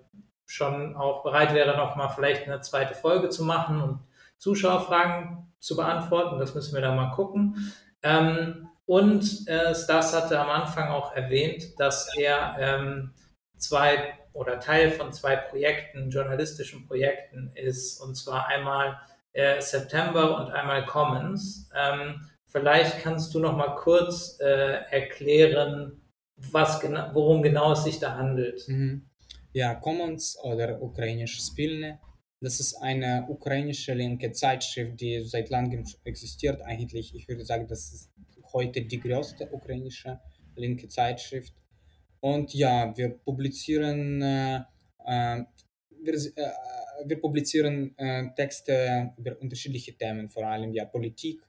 schon 0.47 0.95
auch 0.97 1.23
bereit 1.23 1.55
wäre, 1.55 1.75
nochmal 1.77 2.11
vielleicht 2.15 2.47
eine 2.47 2.61
zweite 2.61 2.95
Folge 2.95 3.31
zu 3.31 3.45
machen 3.45 3.81
und 3.81 4.01
Zuschauerfragen 4.37 5.53
zu 5.59 5.77
beantworten. 5.77 6.39
Das 6.39 6.55
müssen 6.55 6.75
wir 6.75 6.83
da 6.83 6.95
mal 6.95 7.13
gucken. 7.13 7.73
Ähm, 8.03 8.69
und 8.87 9.49
äh, 9.49 9.75
Stas 9.75 10.15
hatte 10.15 10.39
am 10.39 10.51
Anfang 10.51 10.89
auch 10.89 11.15
erwähnt, 11.15 11.79
dass 11.79 12.15
er 12.17 12.57
ähm, 12.59 13.15
zwei 13.57 14.15
oder 14.33 14.61
Teil 14.61 14.91
von 14.91 15.13
zwei 15.13 15.37
Projekten, 15.37 16.11
journalistischen 16.11 16.87
Projekten 16.87 17.53
ist, 17.55 18.01
und 18.01 18.17
zwar 18.17 18.49
einmal 18.49 18.99
äh, 19.33 19.61
September 19.61 20.39
und 20.39 20.53
einmal 20.53 20.85
Commons. 20.87 21.71
Ähm, 21.75 22.29
vielleicht 22.47 22.99
kannst 23.01 23.35
du 23.35 23.39
noch 23.39 23.57
mal 23.57 23.77
kurz 23.77 24.39
äh, 24.41 24.83
erklären, 24.91 26.01
was 26.37 26.81
gena 26.81 27.15
worum 27.15 27.43
genau 27.43 27.73
es 27.73 27.85
sich 27.85 28.01
da 28.01 28.17
handelt. 28.17 28.69
Mhm. 28.69 29.09
Ja, 29.53 29.77
Commons 29.77 30.37
oder 30.43 30.83
ukrainisch 30.83 31.41
Spilne, 31.41 32.01
das 32.45 32.61
ist 32.61 32.75
eine 32.75 33.25
ukrainische 33.29 33.95
linke 33.95 34.33
Zeitschrift, 34.33 35.01
die 35.01 35.23
seit 35.23 35.49
langem 35.49 35.85
existiert. 36.05 36.61
Eigentlich, 36.61 37.15
ich 37.15 37.27
würde 37.27 37.45
sagen, 37.45 37.67
das 37.69 37.93
ist 37.93 38.11
heute 38.55 38.83
die 38.83 39.01
größte 39.01 39.51
ukrainische 39.53 40.21
linke 40.57 40.89
Zeitschrift. 40.89 41.53
Und 42.21 42.55
ja, 42.55 42.97
wir 42.97 43.11
publizieren, 43.11 44.23
äh, 44.23 44.57
äh, 45.05 45.45
wir, 46.01 46.15
äh, 46.15 46.53
wir 47.05 47.21
publizieren 47.21 47.93
äh, 47.99 48.33
Texte 48.35 49.13
über 49.19 49.39
unterschiedliche 49.41 49.95
Themen, 49.97 50.31
vor 50.31 50.47
allem 50.47 50.73
ja 50.73 50.87
Politik, 50.87 51.43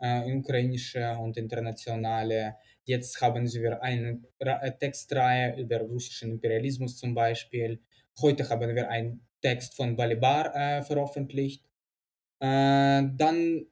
äh, 0.00 0.30
ukrainische 0.34 1.16
und 1.18 1.36
internationale. 1.36 2.56
Jetzt 2.84 3.20
haben 3.22 3.50
wir 3.50 3.82
eine 3.82 4.20
Ra- 4.40 4.70
Textreihe 4.70 5.58
über 5.60 5.80
russischen 5.80 6.32
Imperialismus 6.32 6.96
zum 6.98 7.14
Beispiel. 7.14 7.80
Heute 8.20 8.48
haben 8.50 8.74
wir 8.74 8.90
einen 8.90 9.26
Text 9.40 9.76
von 9.76 9.96
Balibar 9.96 10.54
äh, 10.54 10.82
veröffentlicht. 10.82 11.64
Äh, 12.40 13.02
dann 13.16 13.66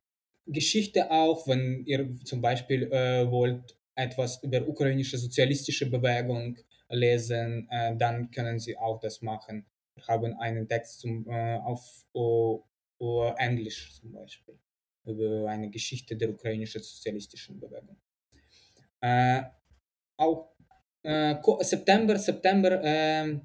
Geschichte 0.46 1.10
auch, 1.10 1.46
wenn 1.48 1.84
ihr 1.86 2.08
zum 2.24 2.40
Beispiel 2.40 2.84
äh, 2.92 3.30
wollt 3.30 3.76
etwas 3.94 4.42
über 4.42 4.66
ukrainische 4.66 5.18
sozialistische 5.18 5.90
Bewegung 5.90 6.56
lesen, 6.88 7.68
äh, 7.70 7.96
dann 7.96 8.30
können 8.30 8.58
Sie 8.58 8.76
auch 8.76 9.00
das 9.00 9.22
machen. 9.22 9.66
Wir 9.94 10.06
haben 10.06 10.34
einen 10.38 10.68
Text 10.68 11.00
zum, 11.00 11.28
äh, 11.28 11.56
auf 11.56 12.04
uh, 12.14 12.60
uh, 13.00 13.32
Englisch 13.38 13.98
zum 13.98 14.12
Beispiel 14.12 14.58
über 15.04 15.48
eine 15.48 15.70
Geschichte 15.70 16.16
der 16.16 16.30
ukrainischen 16.30 16.82
sozialistischen 16.82 17.58
Bewegung. 17.58 17.96
Äh, 19.00 19.42
auch 20.16 20.52
äh, 21.02 21.36
September, 21.60 22.18
September, 22.18 22.80
ähm, 22.82 23.42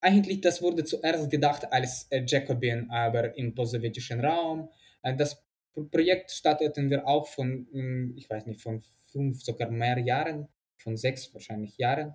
eigentlich 0.00 0.40
das 0.42 0.60
wurde 0.60 0.84
zuerst 0.84 1.30
gedacht 1.30 1.72
als 1.72 2.06
äh, 2.10 2.22
Jacobin, 2.26 2.90
aber 2.90 3.36
im 3.36 3.54
postsowjetischen 3.54 4.20
Raum. 4.20 4.68
Das 5.16 5.42
Projekt 5.90 6.30
starteten 6.30 6.90
wir 6.90 7.06
auch 7.06 7.26
von, 7.28 7.66
mm, 7.72 8.14
ich 8.16 8.28
weiß 8.28 8.46
nicht, 8.46 8.60
von 8.60 8.82
fünf, 9.10 9.42
sogar 9.42 9.70
mehr 9.70 9.98
Jahren, 9.98 10.48
von 10.78 10.96
sechs 10.96 11.32
wahrscheinlich 11.32 11.76
Jahren. 11.78 12.14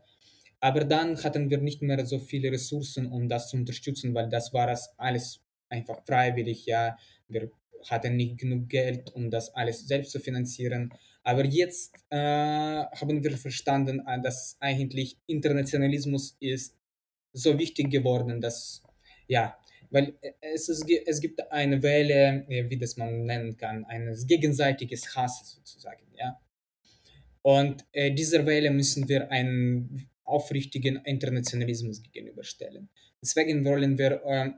Aber 0.59 0.83
dann 0.83 1.21
hatten 1.23 1.49
wir 1.49 1.59
nicht 1.59 1.81
mehr 1.81 2.05
so 2.05 2.19
viele 2.19 2.51
Ressourcen, 2.51 3.07
um 3.07 3.29
das 3.29 3.49
zu 3.49 3.57
unterstützen, 3.57 4.13
weil 4.13 4.29
das 4.29 4.53
war 4.53 4.69
es 4.69 4.89
alles 4.97 5.41
einfach 5.69 6.03
freiwillig, 6.05 6.65
ja. 6.65 6.97
Wir 7.27 7.51
hatten 7.89 8.17
nicht 8.17 8.39
genug 8.39 8.67
Geld, 8.67 9.13
um 9.13 9.29
das 9.29 9.53
alles 9.55 9.87
selbst 9.87 10.11
zu 10.11 10.19
finanzieren. 10.19 10.91
Aber 11.23 11.45
jetzt 11.45 11.95
äh, 12.09 12.17
haben 12.17 13.23
wir 13.23 13.37
verstanden, 13.37 14.01
äh, 14.05 14.21
dass 14.21 14.57
eigentlich 14.59 15.17
Internationalismus 15.27 16.35
ist 16.39 16.75
so 17.31 17.57
wichtig 17.57 17.89
geworden, 17.89 18.41
dass, 18.41 18.83
ja, 19.27 19.57
weil 19.89 20.15
äh, 20.21 20.31
es, 20.53 20.69
ist, 20.69 20.85
es 21.05 21.19
gibt 21.19 21.51
eine 21.51 21.81
Welle, 21.81 22.45
äh, 22.49 22.69
wie 22.69 22.77
das 22.77 22.97
man 22.97 23.25
nennen 23.25 23.57
kann, 23.57 23.85
eines 23.85 24.27
gegenseitiges 24.27 25.15
Hasses 25.15 25.53
sozusagen, 25.53 26.05
ja. 26.15 26.39
Und 27.41 27.85
äh, 27.93 28.11
dieser 28.11 28.45
Welle 28.45 28.69
müssen 28.69 29.07
wir 29.07 29.31
einen 29.31 30.09
aufrichtigen 30.23 30.97
Internationalismus 31.05 32.03
gegenüberstellen. 32.03 32.89
Deswegen 33.21 33.65
wollen 33.65 33.97
wir 33.97 34.21
äh, 34.25 34.51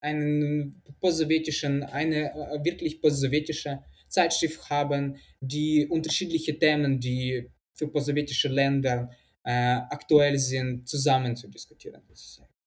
einen 0.00 0.82
postsowjetischen, 1.00 1.82
eine 1.82 2.32
äh, 2.32 2.64
wirklich 2.64 3.00
postsowjetische 3.00 3.82
Zeitschrift 4.08 4.70
haben, 4.70 5.16
die 5.40 5.86
unterschiedliche 5.86 6.58
Themen, 6.58 6.98
die 7.00 7.48
für 7.74 7.88
postsowjetische 7.88 8.48
Länder 8.48 9.10
äh, 9.44 9.80
aktuell 9.90 10.38
sind, 10.38 10.88
zusammen 10.88 11.36
zu 11.36 11.48
diskutieren. 11.48 12.02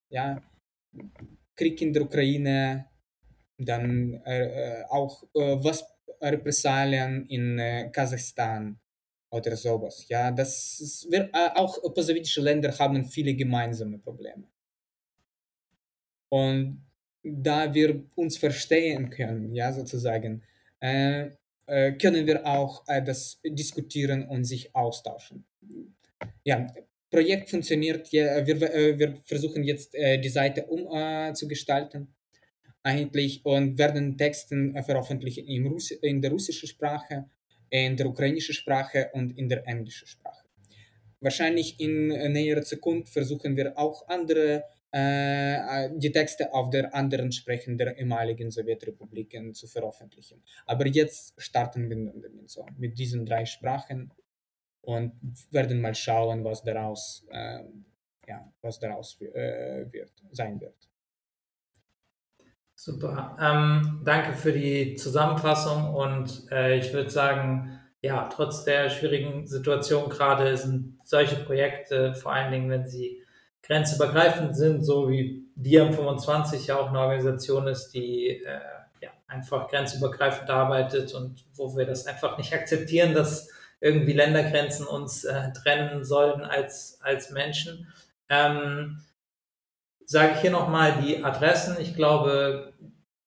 Ja, 0.10 0.42
Krieg 1.56 1.82
in 1.82 1.94
der 1.94 2.04
Ukraine, 2.04 2.88
dann 3.58 4.22
äh, 4.26 4.82
äh, 4.82 4.84
auch 4.90 5.24
äh, 5.36 5.58
was 5.64 5.86
Repressalien 6.22 7.26
in 7.28 7.60
äh, 7.60 7.90
Kasachstan 7.92 8.80
oder 9.30 9.56
sowas. 9.56 10.06
Ja, 10.08 10.32
das 10.32 10.80
ist, 10.80 11.12
wir, 11.12 11.30
äh, 11.34 11.50
auch 11.56 11.82
postsowjetische 11.94 12.42
Länder 12.42 12.78
haben 12.78 13.06
viele 13.06 13.34
gemeinsame 13.36 14.00
Probleme. 14.00 14.48
Und 16.30 16.86
da 17.24 17.74
wir 17.74 18.04
uns 18.16 18.38
verstehen 18.38 19.10
können, 19.10 19.54
ja, 19.54 19.72
sozusagen, 19.72 20.44
äh, 20.80 21.30
können 21.66 22.26
wir 22.28 22.46
auch 22.46 22.84
das 23.06 23.40
diskutieren 23.46 24.28
und 24.28 24.44
sich 24.44 24.76
austauschen. 24.76 25.46
Ja, 26.44 26.68
Projekt 27.14 27.50
funktioniert, 27.50 28.12
ja, 28.12 28.46
wir, 28.48 28.58
äh, 28.74 29.00
wir 29.00 29.10
versuchen 29.24 29.64
jetzt 29.64 29.94
äh, 29.94 30.18
die 30.20 30.30
Seite 30.30 30.66
umzugestalten. 30.66 32.02
Äh, 32.02 32.24
eigentlich 32.84 33.46
und 33.46 33.78
werden 33.78 34.18
Texten 34.18 34.76
äh, 34.76 34.84
veröffentlichen 34.84 35.46
im 35.48 35.68
Russ 35.68 35.92
in 35.92 36.22
der 36.22 36.32
russischen 36.32 36.68
Sprache, 36.68 37.26
in 37.70 37.96
der 37.96 38.08
ukrainischen 38.08 38.54
Sprache 38.54 39.10
und 39.14 39.38
in 39.38 39.48
der 39.48 39.66
englischen 39.66 40.08
Sprache. 40.08 40.44
Wahrscheinlich 41.22 41.80
in 41.80 42.12
äh, 42.12 42.30
näherer 42.30 42.64
Zukunft 42.64 43.14
versuchen 43.14 43.56
wir 43.56 43.78
auch 43.78 44.08
andere 44.08 44.66
äh, 44.92 45.90
die 45.96 46.12
Texte 46.12 46.54
auf 46.54 46.70
der 46.70 46.94
anderen 46.94 47.32
Sprachen 47.32 47.78
der 47.78 47.98
ehemaligen 47.98 48.52
Sowjetrepubliken 48.52 49.54
zu 49.54 49.68
veröffentlichen. 49.68 50.44
Aber 50.66 50.86
jetzt 50.86 51.34
starten 51.38 51.90
wir 51.90 51.96
damit 52.22 52.50
so, 52.50 52.66
mit 52.78 53.00
diesen 53.00 53.26
drei 53.26 53.46
Sprachen 53.46 54.12
und 54.84 55.14
werden 55.52 55.82
mal 55.82 55.96
schauen, 55.96 56.44
was 56.44 56.64
daraus, 56.64 57.26
äh, 57.30 57.64
ja, 58.28 58.52
was 58.62 58.80
daraus 58.80 59.20
äh, 59.22 59.86
wird, 59.92 60.12
sein 60.32 60.60
wird. 60.60 60.76
Super. 62.76 63.38
Ähm, 63.40 64.02
danke 64.04 64.34
für 64.34 64.52
die 64.52 64.96
Zusammenfassung 64.96 65.94
und 65.94 66.52
äh, 66.52 66.78
ich 66.78 66.92
würde 66.94 67.10
sagen, 67.10 67.80
ja, 68.02 68.28
trotz 68.28 68.66
der 68.66 68.90
schwierigen 68.90 69.48
Situation 69.48 70.10
gerade 70.10 70.58
sind 70.58 71.00
solche 71.06 71.38
Projekte, 71.38 72.14
vor 72.14 72.34
allen 72.34 72.52
Dingen, 72.52 72.70
wenn 72.70 72.86
sie 72.86 73.24
grenzübergreifend 73.62 74.56
sind, 74.58 74.84
so 74.84 75.10
wie 75.10 75.48
DiAM 75.56 75.94
25 75.94 76.68
ja 76.68 76.78
auch 76.78 76.90
eine 76.90 77.00
Organisation 77.00 77.68
ist, 77.68 77.92
die 77.92 78.44
äh, 78.44 78.60
ja, 79.02 79.12
einfach 79.28 79.70
grenzübergreifend 79.70 80.50
arbeitet 80.50 81.14
und 81.14 81.46
wo 81.56 81.78
wir 81.78 81.86
das 81.86 82.06
einfach 82.06 82.38
nicht 82.38 82.54
akzeptieren, 82.54 83.14
dass 83.14 83.50
irgendwie 83.84 84.14
Ländergrenzen 84.14 84.88
uns 84.88 85.26
äh, 85.26 85.52
trennen 85.52 86.06
sollten 86.06 86.42
als, 86.46 87.00
als 87.02 87.32
Menschen. 87.32 87.92
Ähm, 88.30 89.04
sage 90.06 90.34
ich 90.36 90.40
hier 90.40 90.52
nochmal 90.52 91.02
die 91.02 91.22
Adressen. 91.22 91.76
Ich 91.82 91.94
glaube, 91.94 92.72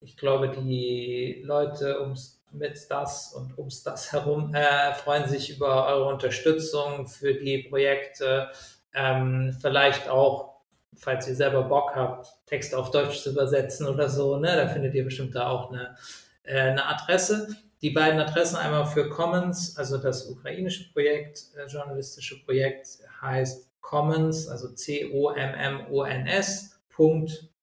ich 0.00 0.16
glaube, 0.16 0.48
die 0.48 1.42
Leute 1.44 2.00
ums, 2.00 2.42
mit 2.52 2.78
das 2.88 3.34
und 3.34 3.58
ums 3.58 3.82
das 3.82 4.12
herum 4.12 4.54
äh, 4.54 4.94
freuen 4.94 5.28
sich 5.28 5.54
über 5.54 5.88
eure 5.88 6.08
Unterstützung 6.08 7.06
für 7.06 7.34
die 7.34 7.64
Projekte. 7.68 8.48
Ähm, 8.94 9.54
vielleicht 9.60 10.08
auch, 10.08 10.60
falls 10.96 11.28
ihr 11.28 11.34
selber 11.34 11.64
Bock 11.64 11.94
habt, 11.94 12.28
Texte 12.46 12.78
auf 12.78 12.90
Deutsch 12.90 13.20
zu 13.20 13.32
übersetzen 13.32 13.86
oder 13.86 14.08
so, 14.08 14.38
ne, 14.38 14.56
da 14.56 14.68
findet 14.68 14.94
ihr 14.94 15.04
bestimmt 15.04 15.34
da 15.34 15.50
auch 15.50 15.70
eine, 15.70 15.96
äh, 16.44 16.60
eine 16.60 16.86
Adresse. 16.86 17.48
Die 17.82 17.90
beiden 17.90 18.19
Adressen 18.20 18.57
einmal 18.57 18.86
für 18.86 19.09
Commons, 19.11 19.77
also 19.77 19.98
das 19.98 20.27
ukrainische 20.27 20.90
Projekt, 20.93 21.51
äh, 21.57 21.66
journalistische 21.66 22.43
Projekt 22.44 22.86
heißt 23.20 23.70
Commons, 23.81 24.48
also 24.48 24.73
C-O-M-M-O-N-S, 24.73 25.20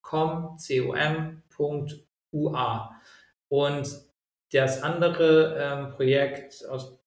.com, 0.02 0.57
C-O-M.ua. 0.57 1.41
Und 3.49 3.88
das 4.52 4.84
andere 4.84 5.57
ähm, 5.57 5.90
Projekt 5.90 6.64
aus, 6.69 6.99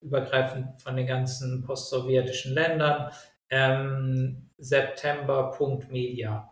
übergreifend 0.00 0.80
von 0.80 0.96
den 0.96 1.06
ganzen 1.06 1.62
postsowjetischen 1.62 2.54
Ländern, 2.54 3.10
ähm, 3.50 4.48
September.media. 4.58 6.50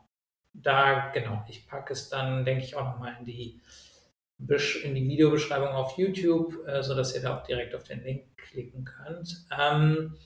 Da, 0.53 1.11
genau, 1.15 1.45
ich 1.49 1.67
packe 1.69 1.93
es 1.93 2.09
dann, 2.09 2.45
denke 2.45 2.65
ich, 2.65 2.77
auch 2.77 2.85
nochmal 2.85 3.17
in 3.19 3.25
die, 3.25 3.61
in 4.85 4.95
die 4.95 5.09
Videobeschreibung 5.09 5.69
auf 5.69 5.97
YouTube, 5.99 6.67
äh, 6.67 6.83
sodass 6.83 7.15
ihr 7.15 7.23
da 7.23 7.39
auch 7.39 7.43
direkt 7.47 7.75
auf 7.75 7.85
den 7.85 8.03
Link 8.03 8.37
klicken 8.37 8.85
könnt. 8.85 9.47
Ähm, 9.57 10.17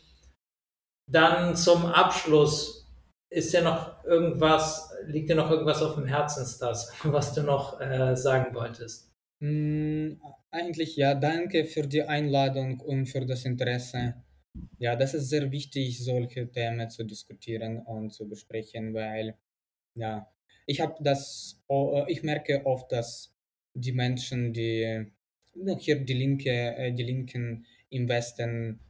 dann 1.11 1.57
zum 1.57 1.87
Abschluss, 1.87 2.87
ist 3.31 3.53
dir 3.53 3.63
noch 3.63 4.05
irgendwas, 4.05 4.91
liegt 5.07 5.29
dir 5.31 5.35
noch 5.35 5.51
irgendwas 5.51 5.83
auf 5.83 5.95
dem 5.97 6.07
Herzen, 6.07 6.47
das, 6.61 6.93
was 7.05 7.35
du 7.35 7.43
noch 7.43 7.81
äh, 7.81 8.17
sagen 8.17 8.55
wolltest? 8.55 9.11
Mm, 9.41 10.15
eigentlich 10.51 10.97
ja, 10.97 11.15
danke 11.15 11.65
für 11.65 11.87
die 11.87 12.03
Einladung 12.03 12.81
und 12.81 13.07
für 13.07 13.27
das 13.27 13.45
Interesse. 13.45 14.15
ja, 14.79 14.97
das 14.97 15.15
ist 15.15 15.29
sehr 15.31 15.51
wichtig, 15.53 16.05
solche 16.05 16.51
Themen 16.51 16.91
zu 16.91 17.05
diskutieren 17.05 17.79
und 17.81 18.13
zu 18.13 18.29
besprechen, 18.29 18.95
weil 18.95 19.39
ja, 19.97 20.33
ich 20.67 20.81
habe 20.83 20.97
das, 21.03 21.63
o- 21.69 22.05
ich 22.09 22.23
merke 22.25 22.67
oft, 22.67 22.93
dass 22.93 23.34
die 23.75 23.93
Menschen, 23.93 24.53
die 24.53 25.07
hier 25.79 26.05
die 26.05 26.15
Linke, 26.15 26.77
äh, 26.77 26.93
die 26.93 27.03
Linken 27.03 27.67
im 27.91 28.09
Westen 28.09 28.81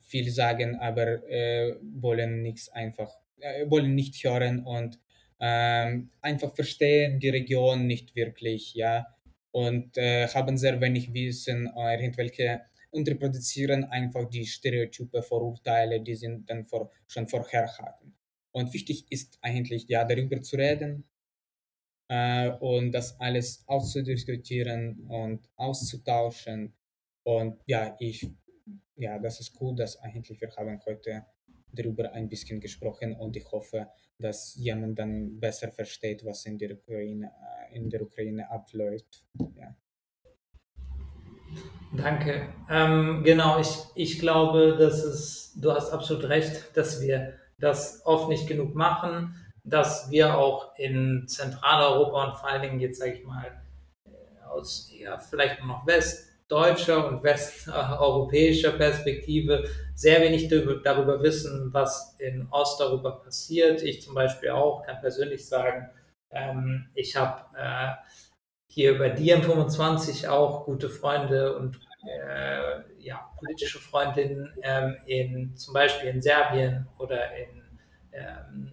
viel 0.00 0.30
sagen, 0.30 0.76
aber 0.76 1.28
äh, 1.28 1.76
wollen 1.82 2.42
nichts 2.42 2.68
einfach, 2.68 3.10
äh, 3.40 3.68
wollen 3.68 3.94
nicht 3.94 4.22
hören 4.24 4.64
und 4.64 4.98
ähm, 5.40 6.10
einfach 6.20 6.54
verstehen 6.54 7.18
die 7.18 7.30
Region 7.30 7.86
nicht 7.86 8.14
wirklich, 8.14 8.74
ja, 8.74 9.06
und 9.50 9.96
äh, 9.96 10.28
haben 10.28 10.56
sehr 10.56 10.80
wenig 10.80 11.12
Wissen, 11.12 11.68
äh, 11.76 11.94
irgendwelche 11.94 12.62
und 12.90 13.08
reproduzieren 13.08 13.84
einfach 13.84 14.28
die 14.28 14.46
Stereotype, 14.46 15.22
Vorurteile, 15.22 16.00
die 16.00 16.14
sie 16.14 16.42
dann 16.44 16.66
vor, 16.66 16.90
schon 17.08 17.26
vorher 17.26 17.66
hatten. 17.78 18.14
Und 18.52 18.74
wichtig 18.74 19.06
ist 19.08 19.38
eigentlich, 19.40 19.88
ja, 19.88 20.04
darüber 20.04 20.42
zu 20.42 20.56
reden 20.56 21.04
äh, 21.04 21.11
und 22.60 22.92
das 22.92 23.18
alles 23.20 23.64
auszudiskutieren 23.66 25.06
und 25.08 25.48
auszutauschen. 25.56 26.74
Und 27.24 27.60
ja, 27.66 27.96
ich, 27.98 28.28
ja, 28.96 29.18
das 29.18 29.40
ist 29.40 29.60
cool, 29.60 29.74
dass 29.74 29.96
eigentlich 29.96 30.40
wir 30.40 30.50
haben 30.56 30.80
heute 30.84 31.24
darüber 31.72 32.12
ein 32.12 32.28
bisschen 32.28 32.60
gesprochen 32.60 33.14
und 33.14 33.36
ich 33.36 33.50
hoffe, 33.50 33.88
dass 34.18 34.54
jemand 34.56 34.98
dann 34.98 35.40
besser 35.40 35.70
versteht, 35.70 36.24
was 36.24 36.44
in 36.46 36.58
der 36.58 36.72
Ukraine, 36.72 37.32
äh, 37.70 37.76
in 37.76 37.88
der 37.88 38.02
Ukraine 38.02 38.50
abläuft. 38.50 39.24
Ja. 39.56 39.74
Danke. 41.96 42.48
Ähm, 42.70 43.22
genau, 43.24 43.58
ich, 43.58 43.68
ich 43.94 44.18
glaube, 44.18 44.76
dass 44.78 45.02
es, 45.04 45.54
du 45.60 45.72
hast 45.72 45.90
absolut 45.90 46.24
recht, 46.24 46.76
dass 46.76 47.02
wir 47.02 47.34
das 47.58 48.02
oft 48.04 48.28
nicht 48.28 48.46
genug 48.46 48.74
machen, 48.74 49.34
dass 49.64 50.10
wir 50.10 50.36
auch 50.36 50.76
in 50.76 51.26
Zentraleuropa 51.28 52.24
und 52.24 52.36
vor 52.36 52.48
allen 52.48 52.62
Dingen 52.62 52.80
jetzt, 52.80 52.98
sage 52.98 53.12
ich 53.12 53.24
mal, 53.24 53.62
aus 54.48 54.90
ja, 54.98 55.18
vielleicht 55.18 55.64
noch 55.64 55.86
westdeutscher 55.86 57.06
und 57.08 57.22
westeuropäischer 57.22 58.72
Perspektive 58.72 59.64
sehr 59.94 60.20
wenig 60.20 60.48
darüber 60.48 61.22
wissen, 61.22 61.72
was 61.72 62.16
in 62.18 62.48
Osteuropa 62.50 63.10
passiert. 63.10 63.82
Ich 63.82 64.02
zum 64.02 64.14
Beispiel 64.14 64.50
auch 64.50 64.84
kann 64.84 65.00
persönlich 65.00 65.46
sagen, 65.46 65.88
ähm, 66.30 66.88
ich 66.94 67.16
habe 67.16 67.42
äh, 67.56 67.92
hier 68.68 68.92
über 68.92 69.06
DiEM25 69.06 70.28
auch 70.28 70.64
gute 70.64 70.88
Freunde 70.88 71.56
und 71.56 71.78
äh, 72.06 72.80
ja, 72.98 73.30
politische 73.38 73.78
Freundinnen 73.78 74.52
ähm, 74.62 74.96
in 75.06 75.56
zum 75.56 75.74
Beispiel 75.74 76.10
in 76.10 76.22
Serbien 76.22 76.88
oder 76.98 77.36
in, 77.36 77.62
ähm, 78.12 78.72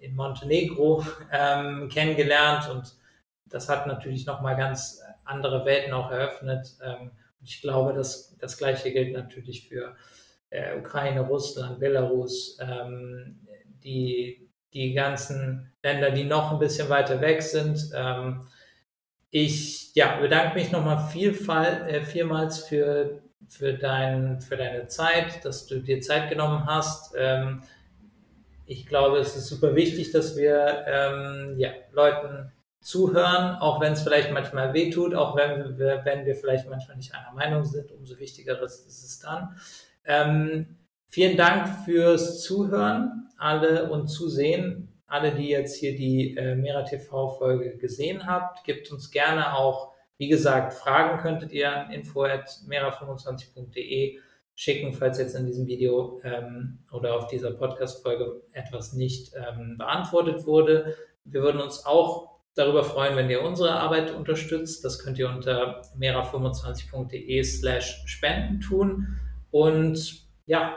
in 0.00 0.16
Montenegro 0.16 1.04
ähm, 1.32 1.88
kennengelernt 1.88 2.68
und 2.70 2.94
das 3.46 3.68
hat 3.68 3.86
natürlich 3.86 4.26
nochmal 4.26 4.56
ganz 4.56 5.02
andere 5.24 5.64
Welten 5.64 5.92
auch 5.92 6.10
eröffnet. 6.10 6.76
Ähm, 6.82 7.10
ich 7.42 7.60
glaube, 7.60 7.94
dass 7.94 8.36
das 8.38 8.58
Gleiche 8.58 8.92
gilt 8.92 9.12
natürlich 9.12 9.68
für 9.68 9.96
äh, 10.50 10.76
Ukraine, 10.78 11.22
Russland, 11.22 11.80
Belarus, 11.80 12.58
ähm, 12.60 13.40
die, 13.82 14.48
die 14.72 14.92
ganzen 14.92 15.72
Länder, 15.82 16.10
die 16.10 16.24
noch 16.24 16.52
ein 16.52 16.58
bisschen 16.58 16.88
weiter 16.88 17.20
weg 17.20 17.42
sind. 17.42 17.90
Ähm, 17.94 18.46
ich 19.30 19.94
ja, 19.94 20.16
bedanke 20.20 20.58
mich 20.58 20.72
nochmal 20.72 21.08
vielfalt, 21.08 21.88
äh, 21.88 22.02
vielmals 22.02 22.64
für, 22.64 23.22
für, 23.48 23.74
dein, 23.74 24.40
für 24.40 24.56
deine 24.56 24.88
Zeit, 24.88 25.44
dass 25.44 25.66
du 25.66 25.80
dir 25.80 26.00
Zeit 26.00 26.28
genommen 26.28 26.66
hast. 26.66 27.14
Ähm, 27.16 27.62
ich 28.70 28.86
glaube, 28.86 29.18
es 29.18 29.36
ist 29.36 29.48
super 29.48 29.74
wichtig, 29.74 30.12
dass 30.12 30.36
wir 30.36 30.84
ähm, 30.86 31.54
ja, 31.58 31.70
Leuten 31.92 32.52
zuhören, 32.80 33.56
auch 33.56 33.80
wenn 33.80 33.94
es 33.94 34.02
vielleicht 34.02 34.32
manchmal 34.32 34.72
wehtut, 34.72 35.14
auch 35.14 35.36
wenn 35.36 35.76
wir, 35.76 36.02
wenn 36.04 36.24
wir 36.24 36.36
vielleicht 36.36 36.70
manchmal 36.70 36.96
nicht 36.96 37.14
einer 37.14 37.32
Meinung 37.32 37.64
sind, 37.64 37.90
umso 37.90 38.18
wichtiger 38.18 38.62
ist 38.62 38.86
es 38.86 39.18
dann. 39.18 39.56
Ähm, 40.04 40.78
vielen 41.08 41.36
Dank 41.36 41.84
fürs 41.84 42.42
Zuhören, 42.42 43.28
alle 43.36 43.90
und 43.90 44.08
Zusehen 44.08 44.90
alle, 45.10 45.32
die 45.32 45.48
jetzt 45.48 45.76
hier 45.76 45.96
die 45.96 46.36
äh, 46.36 46.54
Mera 46.54 46.84
TV-Folge 46.84 47.78
gesehen 47.78 48.26
habt, 48.26 48.62
gebt 48.64 48.92
uns 48.92 49.10
gerne 49.10 49.56
auch, 49.56 49.92
wie 50.18 50.28
gesagt, 50.28 50.72
Fragen 50.72 51.20
könntet 51.20 51.50
ihr 51.50 51.76
an 51.76 51.90
info.mera25.de 51.90 54.20
schicken, 54.60 54.92
falls 54.92 55.16
jetzt 55.16 55.34
in 55.34 55.46
diesem 55.46 55.66
Video 55.66 56.20
ähm, 56.22 56.80
oder 56.92 57.14
auf 57.14 57.28
dieser 57.28 57.50
Podcast-Folge 57.50 58.42
etwas 58.52 58.92
nicht 58.92 59.32
ähm, 59.34 59.78
beantwortet 59.78 60.44
wurde. 60.44 60.96
Wir 61.24 61.40
würden 61.40 61.62
uns 61.62 61.86
auch 61.86 62.40
darüber 62.54 62.84
freuen, 62.84 63.16
wenn 63.16 63.30
ihr 63.30 63.40
unsere 63.40 63.72
Arbeit 63.72 64.14
unterstützt. 64.14 64.84
Das 64.84 65.02
könnt 65.02 65.18
ihr 65.18 65.30
unter 65.30 65.80
mera25.de 65.98 67.42
slash 67.42 68.02
spenden 68.04 68.60
tun. 68.60 69.18
Und 69.50 70.26
ja, 70.44 70.76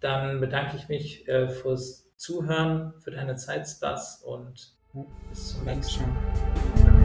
dann 0.00 0.38
bedanke 0.38 0.76
ich 0.76 0.90
mich 0.90 1.26
äh, 1.26 1.48
fürs 1.48 2.14
Zuhören, 2.18 2.92
für 2.98 3.12
deine 3.12 3.36
Zeit, 3.36 3.66
Stas, 3.66 4.22
und 4.22 4.74
bis 5.30 5.54
zum 5.54 5.64
nächsten 5.64 6.02
Mal. 6.02 7.01